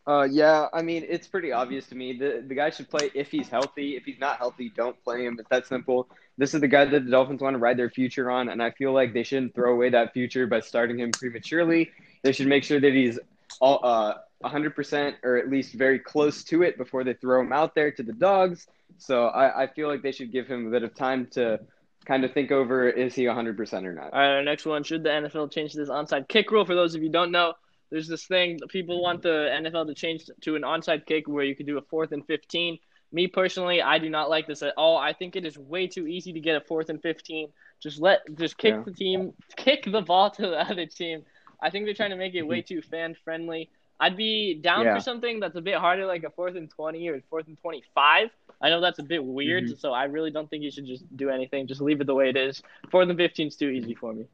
Uh, 0.07 0.27
yeah, 0.31 0.67
I 0.73 0.83
mean, 0.83 1.05
it's 1.09 1.29
pretty 1.29 1.53
obvious 1.53 1.87
to 1.89 1.95
me. 1.95 2.17
The 2.17 2.43
the 2.47 2.55
guy 2.55 2.71
should 2.71 2.89
play 2.89 3.11
if 3.15 3.31
he's 3.31 3.49
healthy. 3.49 3.97
If 3.97 4.05
he's 4.05 4.19
not 4.19 4.39
healthy, 4.39 4.73
don't 4.75 5.01
play 5.05 5.27
him. 5.27 5.37
It's 5.39 5.49
that 5.51 5.67
simple. 5.67 6.09
This 6.39 6.55
is 6.55 6.61
the 6.61 6.69
guy 6.69 6.87
that 6.87 7.05
the 7.05 7.11
Dolphins 7.11 7.43
want 7.43 7.55
to 7.55 7.59
ride 7.59 7.77
their 7.77 7.91
future 7.91 8.31
on, 8.31 8.49
and 8.49 8.63
I 8.63 8.71
feel 8.71 8.93
like 8.93 9.13
they 9.13 9.23
shouldn't 9.23 9.55
throw 9.55 9.73
away 9.73 9.91
that 9.91 10.13
future 10.13 10.47
by 10.47 10.61
starting 10.61 10.99
him 10.99 11.11
prematurely. 11.11 11.91
They 12.23 12.33
should 12.33 12.47
make 12.47 12.65
sure 12.65 12.81
that 12.81 12.93
he's 12.93 13.19
all 13.61 13.81
uh 13.85 14.15
100% 14.45 15.15
or 15.23 15.37
at 15.37 15.51
least 15.51 15.75
very 15.75 15.99
close 15.99 16.45
to 16.45 16.63
it 16.63 16.79
before 16.79 17.05
they 17.05 17.13
throw 17.13 17.43
him 17.43 17.53
out 17.53 17.75
there 17.75 17.91
to 17.93 18.03
the 18.03 18.13
dogs. 18.15 18.67
So 18.97 19.27
I, 19.27 19.65
I 19.65 19.67
feel 19.67 19.87
like 19.89 20.03
they 20.03 20.13
should 20.13 20.33
give 20.33 20.47
him 20.47 20.67
a 20.67 20.71
bit 20.71 20.83
of 20.83 20.95
time 20.95 21.27
to 21.33 21.61
kind 22.07 22.25
of 22.25 22.33
think 22.33 22.51
over 22.51 22.89
is 22.89 23.15
he 23.15 23.25
100% 23.25 23.85
or 23.85 23.93
not. 23.93 24.05
All 24.05 24.19
right, 24.19 24.37
our 24.37 24.43
next 24.43 24.65
one. 24.65 24.83
Should 24.83 25.03
the 25.03 25.11
NFL 25.11 25.53
change 25.53 25.75
this 25.75 25.91
onside 25.91 26.29
kick 26.29 26.51
rule? 26.51 26.65
For 26.65 26.75
those 26.75 26.95
of 26.95 27.03
you 27.03 27.09
who 27.09 27.13
don't 27.13 27.31
know, 27.33 27.53
there's 27.91 28.09
this 28.09 28.25
thing 28.25 28.59
people 28.71 29.03
want 29.03 29.21
the 29.23 29.51
NFL 29.53 29.87
to 29.89 29.95
change 29.95 30.25
to 30.41 30.57
an 30.57 30.63
onside 30.63 31.05
kick 31.05 31.29
where 31.29 31.45
you 31.45 31.55
could 31.55 31.67
do 31.67 31.77
a 31.77 31.83
fourth 31.83 32.13
and 32.13 32.27
15. 32.27 32.79
Me 33.13 33.27
personally, 33.27 33.83
I 33.83 33.99
do 33.99 34.09
not 34.09 34.31
like 34.31 34.47
this 34.47 34.63
at 34.63 34.73
all. 34.79 34.97
I 34.97 35.13
think 35.13 35.37
it 35.37 35.45
is 35.45 35.59
way 35.59 35.87
too 35.89 36.07
easy 36.07 36.33
to 36.33 36.41
get 36.41 36.57
a 36.57 36.61
fourth 36.63 36.89
and 36.89 37.03
15. 37.03 37.49
Just 37.83 38.01
let, 38.01 38.21
just 38.37 38.57
kick 38.57 38.75
Yeah. 38.75 38.83
the 38.85 38.93
team, 38.93 39.33
kick 39.57 39.85
the 39.91 40.01
ball 40.01 40.31
to 40.31 40.43
the 40.43 40.61
other 40.71 40.87
team. 40.87 41.25
I 41.63 41.71
think 41.71 41.85
they're 41.85 41.95
trying 41.95 42.11
to 42.11 42.17
make 42.17 42.35
it 42.35 42.43
way 42.43 42.63
too 42.63 42.83
fan 42.83 43.15
friendly. 43.25 43.69
I'd 43.99 44.17
be 44.17 44.55
down 44.55 44.87
Yeah. 44.87 44.95
for 44.95 45.01
something 45.01 45.41
that's 45.41 45.57
a 45.57 45.61
bit 45.61 45.75
harder, 45.77 46.07
like 46.07 46.25
a 46.25 46.31
fourth 46.31 46.57
and 46.57 46.71
20 46.71 47.07
or 47.09 47.21
fourth 47.29 47.47
and 47.49 47.59
25. 47.61 48.31
I 48.63 48.69
know 48.71 48.81
that's 48.81 48.99
a 48.99 49.03
bit 49.03 49.23
weird, 49.23 49.65
Mm-hmm. 49.65 49.75
so 49.77 49.93
I 49.93 50.05
really 50.05 50.31
don't 50.31 50.49
think 50.49 50.63
you 50.63 50.71
should 50.71 50.87
just 50.87 51.05
do 51.17 51.29
anything. 51.31 51.67
Just 51.67 51.81
leave 51.83 52.01
it 52.01 52.07
the 52.07 52.15
way 52.15 52.29
it 52.31 52.37
is. 52.37 52.63
Fourth 52.91 53.09
and 53.09 53.19
15 53.19 53.49
is 53.49 53.57
too 53.57 53.69
easy 53.69 53.95
for 53.95 54.13
me. 54.15 54.27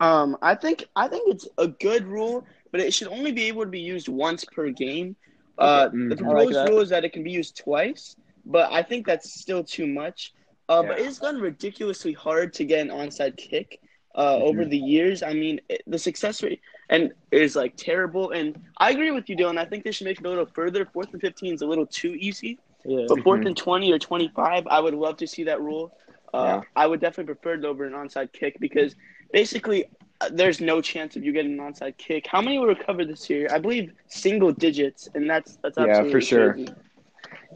Um, 0.00 0.36
I 0.42 0.54
think 0.54 0.86
I 0.96 1.08
think 1.08 1.28
it's 1.32 1.48
a 1.58 1.68
good 1.68 2.06
rule, 2.06 2.44
but 2.72 2.80
it 2.80 2.92
should 2.92 3.08
only 3.08 3.32
be 3.32 3.44
able 3.44 3.62
to 3.64 3.70
be 3.70 3.80
used 3.80 4.08
once 4.08 4.44
per 4.44 4.70
game. 4.70 5.16
Uh, 5.58 5.88
Okay. 5.88 5.96
the. 6.08 6.16
I 6.24 6.28
like 6.32 6.48
proposed 6.48 6.54
that. 6.54 6.68
rule 6.68 6.80
is 6.80 6.88
that 6.90 7.04
it 7.04 7.12
can 7.12 7.22
be 7.22 7.30
used 7.30 7.56
twice, 7.56 8.16
but 8.44 8.72
I 8.72 8.82
think 8.82 9.06
that's 9.06 9.40
still 9.40 9.62
too 9.64 9.86
much. 9.86 10.32
Uh, 10.68 10.82
But 10.82 10.98
Yeah. 10.98 11.06
it's 11.06 11.18
gotten 11.18 11.40
ridiculously 11.40 12.12
hard 12.12 12.52
to 12.54 12.64
get 12.64 12.80
an 12.80 12.88
onside 12.88 13.36
kick 13.36 13.80
uh, 14.14 14.36
Mhm. 14.36 14.42
over 14.42 14.64
the 14.64 14.78
years. 14.78 15.22
I 15.22 15.32
mean, 15.34 15.60
it, 15.68 15.82
the 15.86 15.98
success 15.98 16.42
rate 16.42 16.60
and 16.88 17.12
is 17.32 17.56
like 17.56 17.74
terrible. 17.76 18.30
And 18.30 18.56
I 18.78 18.90
agree 18.90 19.10
with 19.10 19.28
you, 19.28 19.36
Dylan. 19.36 19.58
I 19.58 19.64
think 19.64 19.84
they 19.84 19.90
should 19.92 20.06
make 20.06 20.20
it 20.20 20.26
a 20.26 20.28
little 20.28 20.46
further. 20.46 20.84
Fourth 20.86 21.12
and 21.12 21.20
fifteen 21.20 21.54
is 21.54 21.62
a 21.62 21.66
little 21.66 21.86
too 21.86 22.14
easy. 22.14 22.58
Yeah. 22.84 23.06
But 23.08 23.18
4th 23.20 23.40
Mhm. 23.42 23.46
and 23.46 23.56
twenty 23.56 23.92
or 23.92 23.98
twenty-five, 23.98 24.66
I 24.66 24.78
would 24.80 24.94
love 24.94 25.16
to 25.18 25.26
see 25.26 25.44
that 25.44 25.60
rule. 25.60 25.96
Uh, 26.32 26.42
Yeah. 26.44 26.62
I 26.76 26.86
would 26.86 27.00
definitely 27.00 27.32
prefer 27.34 27.54
it 27.54 27.64
over 27.64 27.84
an 27.86 27.92
onside 27.92 28.32
kick 28.32 28.56
because 28.60 28.94
basically 29.32 29.86
uh, 30.20 30.28
there's 30.32 30.60
no 30.60 30.80
chance 30.80 31.16
of 31.16 31.24
you 31.24 31.32
getting 31.32 31.58
an 31.58 31.72
onside 31.72 31.96
kick. 31.96 32.26
How 32.26 32.40
many 32.40 32.58
were 32.58 32.68
recovered 32.68 33.08
this 33.08 33.28
year? 33.30 33.48
I 33.50 33.58
believe 33.58 33.92
single 34.08 34.52
digits, 34.52 35.08
and 35.14 35.28
that's 35.28 35.56
that's 35.62 35.76
Yeah, 35.78 35.86
absolutely 35.86 36.12
for 36.12 36.20
sure. 36.20 36.52
crazy. 36.54 36.68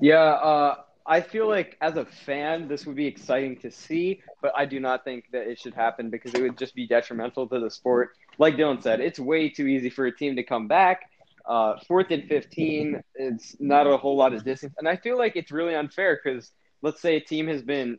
Yeah, 0.00 0.16
uh, 0.50 0.76
I 1.08 1.22
feel 1.22 1.48
like 1.48 1.76
as 1.80 1.96
a 1.96 2.04
fan, 2.04 2.68
this 2.68 2.84
would 2.86 2.94
be 2.96 3.06
exciting 3.06 3.56
to 3.60 3.70
see, 3.70 4.20
but 4.42 4.52
I 4.54 4.66
do 4.66 4.78
not 4.78 5.04
think 5.04 5.24
that 5.32 5.48
it 5.48 5.58
should 5.58 5.74
happen 5.74 6.10
because 6.10 6.34
it 6.34 6.42
would 6.42 6.58
just 6.58 6.74
be 6.74 6.86
detrimental 6.86 7.48
to 7.48 7.58
the 7.58 7.70
sport. 7.70 8.10
Like 8.38 8.56
Dylan 8.56 8.82
said, 8.82 9.00
it's 9.00 9.18
way 9.18 9.48
too 9.48 9.66
easy 9.66 9.88
for 9.88 10.04
a 10.04 10.14
team 10.14 10.36
to 10.36 10.42
come 10.42 10.68
back. 10.68 11.10
Uh, 11.46 11.78
fourth 11.88 12.10
and 12.10 12.28
15, 12.28 13.02
it's 13.14 13.56
not 13.58 13.86
a 13.86 13.96
whole 13.96 14.16
lot 14.16 14.34
of 14.34 14.44
distance. 14.44 14.74
And 14.76 14.86
I 14.86 14.96
feel 14.96 15.16
like 15.16 15.34
it's 15.34 15.50
really 15.50 15.74
unfair 15.74 16.20
because 16.22 16.52
let's 16.82 17.00
say 17.00 17.16
a 17.16 17.20
team 17.20 17.48
has 17.48 17.62
been 17.62 17.98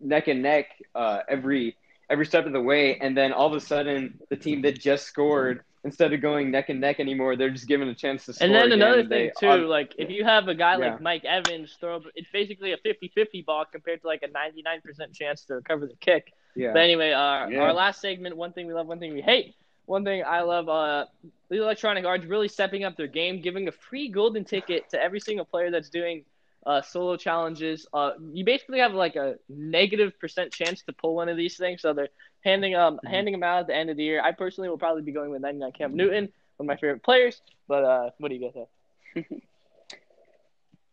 neck 0.00 0.28
and 0.28 0.42
neck 0.42 0.68
uh, 0.94 1.20
every 1.28 1.76
every 2.08 2.24
step 2.24 2.46
of 2.46 2.52
the 2.52 2.60
way, 2.60 2.96
and 2.98 3.16
then 3.16 3.32
all 3.32 3.48
of 3.48 3.52
a 3.52 3.60
sudden 3.60 4.18
the 4.30 4.36
team 4.36 4.62
that 4.62 4.80
just 4.80 5.06
scored, 5.06 5.62
instead 5.84 6.12
of 6.12 6.20
going 6.20 6.50
neck 6.50 6.68
and 6.68 6.80
neck 6.80 6.98
anymore, 7.00 7.36
they're 7.36 7.50
just 7.50 7.68
given 7.68 7.88
a 7.88 7.94
chance 7.94 8.24
to 8.26 8.32
score. 8.32 8.46
And 8.46 8.54
then 8.54 8.66
again. 8.66 8.82
another 8.82 9.02
They- 9.04 9.26
thing 9.28 9.30
too, 9.38 9.48
um, 9.48 9.62
like 9.66 9.94
if 9.98 10.10
you 10.10 10.24
have 10.24 10.48
a 10.48 10.54
guy 10.54 10.72
Yeah. 10.78 10.90
like 10.92 11.00
Mike 11.00 11.24
Evans 11.24 11.76
throw, 11.80 12.02
it's 12.14 12.30
basically 12.32 12.72
a 12.72 12.76
50-50 12.78 13.42
ball 13.42 13.64
compared 13.70 14.00
to 14.02 14.06
like 14.06 14.22
a 14.22 14.28
99% 14.28 15.12
chance 15.14 15.44
to 15.46 15.54
recover 15.54 15.86
the 15.86 15.96
kick. 16.00 16.32
yeah. 16.54 16.72
But 16.72 16.80
anyway, 16.82 17.12
uh, 17.12 17.48
Yeah. 17.48 17.60
our 17.62 17.72
last 17.72 18.00
segment, 18.00 18.36
one 18.36 18.52
thing 18.52 18.66
we 18.66 18.72
love, 18.74 18.86
one 18.86 18.98
thing 18.98 19.12
we 19.14 19.20
hate. 19.22 19.54
One 19.84 20.02
thing 20.04 20.24
I 20.26 20.40
love, 20.40 20.68
uh, 20.68 21.06
the 21.48 21.58
Electronic 21.62 22.04
Arts 22.04 22.24
really 22.24 22.48
stepping 22.48 22.82
up 22.82 22.96
their 22.96 23.06
game, 23.06 23.40
giving 23.40 23.68
a 23.68 23.72
free 23.72 24.08
golden 24.08 24.44
ticket 24.44 24.88
to 24.90 25.00
every 25.00 25.20
single 25.20 25.44
player 25.44 25.70
that's 25.70 25.90
doing 25.90 26.24
uh, 26.66 26.82
solo 26.82 27.16
challenges. 27.16 27.86
Uh, 27.94 28.12
you 28.32 28.44
basically 28.44 28.80
have 28.80 28.92
like 28.94 29.16
a 29.16 29.36
negative 29.48 30.12
percent 30.20 30.52
chance 30.52 30.82
to 30.84 30.92
pull 30.92 31.14
one 31.16 31.28
of 31.28 31.36
these 31.36 31.56
things, 31.56 31.82
so 31.82 31.94
they're 31.94 32.08
handing 32.44 32.74
um 32.76 33.00
Mhm. 33.04 33.06
handing 33.06 33.32
them 33.32 33.44
out 33.44 33.60
at 33.60 33.66
the 33.68 33.76
end 33.76 33.90
of 33.90 33.96
the 33.96 34.04
year. 34.04 34.22
I 34.22 34.32
personally 34.32 34.70
will 34.70 34.78
probably 34.78 35.02
be 35.02 35.12
going 35.12 35.30
with 35.30 35.42
99 35.42 35.72
Cam 35.72 35.96
Newton, 35.96 36.24
one 36.56 36.66
of 36.66 36.66
my 36.66 36.76
favorite 36.76 37.04
players. 37.04 37.40
But 37.68 37.84
uh, 37.84 38.10
what 38.18 38.28
do 38.28 38.34
you 38.36 38.42
guys 38.42 38.54
have? 38.56 39.24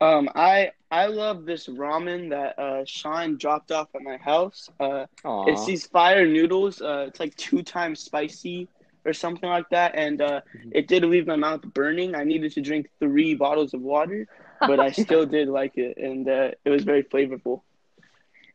Um, 0.02 0.30
I 0.36 0.72
I 0.92 1.08
love 1.08 1.46
this 1.46 1.68
ramen 1.68 2.30
that 2.32 2.58
uh 2.60 2.84
Sean 2.86 3.38
dropped 3.38 3.72
off 3.72 3.90
at 3.96 4.02
my 4.02 4.18
house. 4.18 4.70
Uh, 4.80 5.06
Aw. 5.26 5.34
it's 5.46 5.66
these 5.66 5.88
fire 5.88 6.28
noodles. 6.28 6.82
Uh, 6.82 7.06
it's 7.08 7.20
like 7.20 7.36
two 7.36 7.64
times 7.64 8.02
spicy 8.02 8.70
or 9.06 9.14
something 9.14 9.50
like 9.50 9.70
that, 9.72 9.96
and 9.96 10.22
uh, 10.22 10.42
Mhm. 10.54 10.72
it 10.72 10.88
did 10.88 11.04
leave 11.06 11.28
my 11.28 11.36
mouth 11.36 11.62
burning. 11.74 12.16
I 12.16 12.24
needed 12.24 12.52
to 12.54 12.62
drink 12.62 12.88
three 13.00 13.36
bottles 13.36 13.74
of 13.74 13.82
water, 13.82 14.28
but 14.60 14.80
I 14.80 14.92
still 15.04 15.26
did 15.26 15.48
like 15.48 15.78
it, 15.78 15.98
and 15.98 16.28
uh, 16.28 16.52
it 16.64 16.70
was 16.70 16.84
very 16.84 17.04
flavorful. 17.04 17.62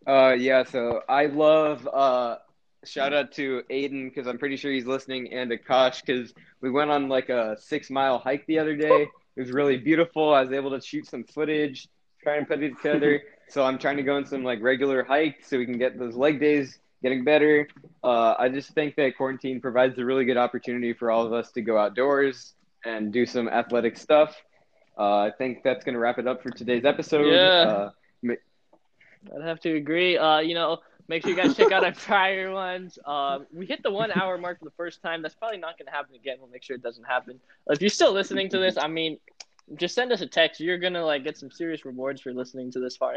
Uh, 0.06 0.34
yeah, 0.38 0.64
so 0.64 1.02
I 1.08 1.26
love, 1.26 1.86
uh, 1.86 2.36
shout 2.84 3.12
out 3.12 3.32
to 3.32 3.62
Aiden 3.70 4.08
because 4.08 4.26
I'm 4.26 4.38
pretty 4.38 4.56
sure 4.56 4.72
he's 4.72 4.86
listening 4.86 5.32
and 5.32 5.50
Akash 5.50 6.04
because 6.04 6.32
we 6.60 6.70
went 6.70 6.90
on 6.90 7.08
like 7.08 7.28
a 7.28 7.56
six 7.60 7.90
mile 7.90 8.18
hike 8.18 8.46
the 8.46 8.58
other 8.58 8.76
day. 8.76 9.08
It 9.36 9.42
was 9.42 9.52
really 9.52 9.76
beautiful. 9.76 10.34
I 10.34 10.40
was 10.42 10.50
able 10.50 10.72
to 10.72 10.80
shoot 10.84 11.06
some 11.06 11.22
footage, 11.22 11.86
try 12.20 12.38
and 12.38 12.48
put 12.48 12.60
it 12.60 12.76
together. 12.82 13.22
so 13.48 13.62
I'm 13.64 13.78
trying 13.78 13.96
to 13.98 14.02
go 14.02 14.16
on 14.16 14.26
some 14.26 14.42
like 14.42 14.60
regular 14.60 15.04
hikes 15.04 15.48
so 15.48 15.58
we 15.58 15.64
can 15.64 15.78
get 15.78 15.96
those 15.96 16.16
leg 16.16 16.40
days 16.40 16.80
getting 17.04 17.22
better. 17.22 17.68
Uh, 18.02 18.34
I 18.36 18.48
just 18.48 18.70
think 18.70 18.96
that 18.96 19.16
quarantine 19.16 19.60
provides 19.60 19.96
a 19.96 20.04
really 20.04 20.24
good 20.24 20.36
opportunity 20.36 20.92
for 20.92 21.12
all 21.12 21.24
of 21.24 21.32
us 21.32 21.52
to 21.52 21.62
go 21.62 21.78
outdoors 21.78 22.54
and 22.84 23.12
do 23.12 23.26
some 23.26 23.48
athletic 23.48 23.96
stuff. 23.96 24.36
Uh, 24.98 25.18
I 25.18 25.30
think 25.36 25.62
that's 25.62 25.84
going 25.84 25.94
to 25.94 25.98
wrap 25.98 26.18
it 26.18 26.26
up 26.26 26.42
for 26.42 26.50
today's 26.50 26.84
episode. 26.84 27.30
Yeah. 27.30 27.90
Uh, 28.28 28.34
I'd 29.34 29.42
have 29.42 29.60
to 29.60 29.76
agree. 29.76 30.16
Uh, 30.16 30.38
you 30.38 30.54
know, 30.54 30.78
make 31.08 31.22
sure 31.22 31.30
you 31.30 31.36
guys 31.36 31.56
check 31.56 31.72
out 31.72 31.84
our 31.84 31.92
prior 32.06 32.52
ones. 32.52 32.98
Um, 33.04 33.46
we 33.52 33.66
hit 33.66 33.82
the 33.82 33.90
one 33.90 34.10
hour 34.12 34.38
mark 34.38 34.58
for 34.58 34.64
the 34.64 34.72
first 34.72 35.02
time. 35.02 35.22
That's 35.22 35.34
probably 35.34 35.58
not 35.58 35.78
going 35.78 35.86
to 35.86 35.92
happen 35.92 36.14
again. 36.14 36.36
We'll 36.40 36.50
make 36.50 36.62
sure 36.62 36.76
it 36.76 36.82
doesn't 36.82 37.04
happen. 37.04 37.40
If 37.68 37.80
you're 37.80 37.90
still 37.90 38.12
listening 38.12 38.48
to 38.50 38.58
this, 38.58 38.76
I 38.76 38.86
mean, 38.86 39.18
just 39.76 39.94
send 39.94 40.12
us 40.12 40.20
a 40.20 40.26
text. 40.26 40.60
You're 40.60 40.78
gonna 40.78 41.04
like 41.04 41.24
get 41.24 41.36
some 41.36 41.50
serious 41.50 41.84
rewards 41.84 42.20
for 42.20 42.32
listening 42.32 42.70
to 42.72 42.80
this 42.80 42.96
far 42.96 43.14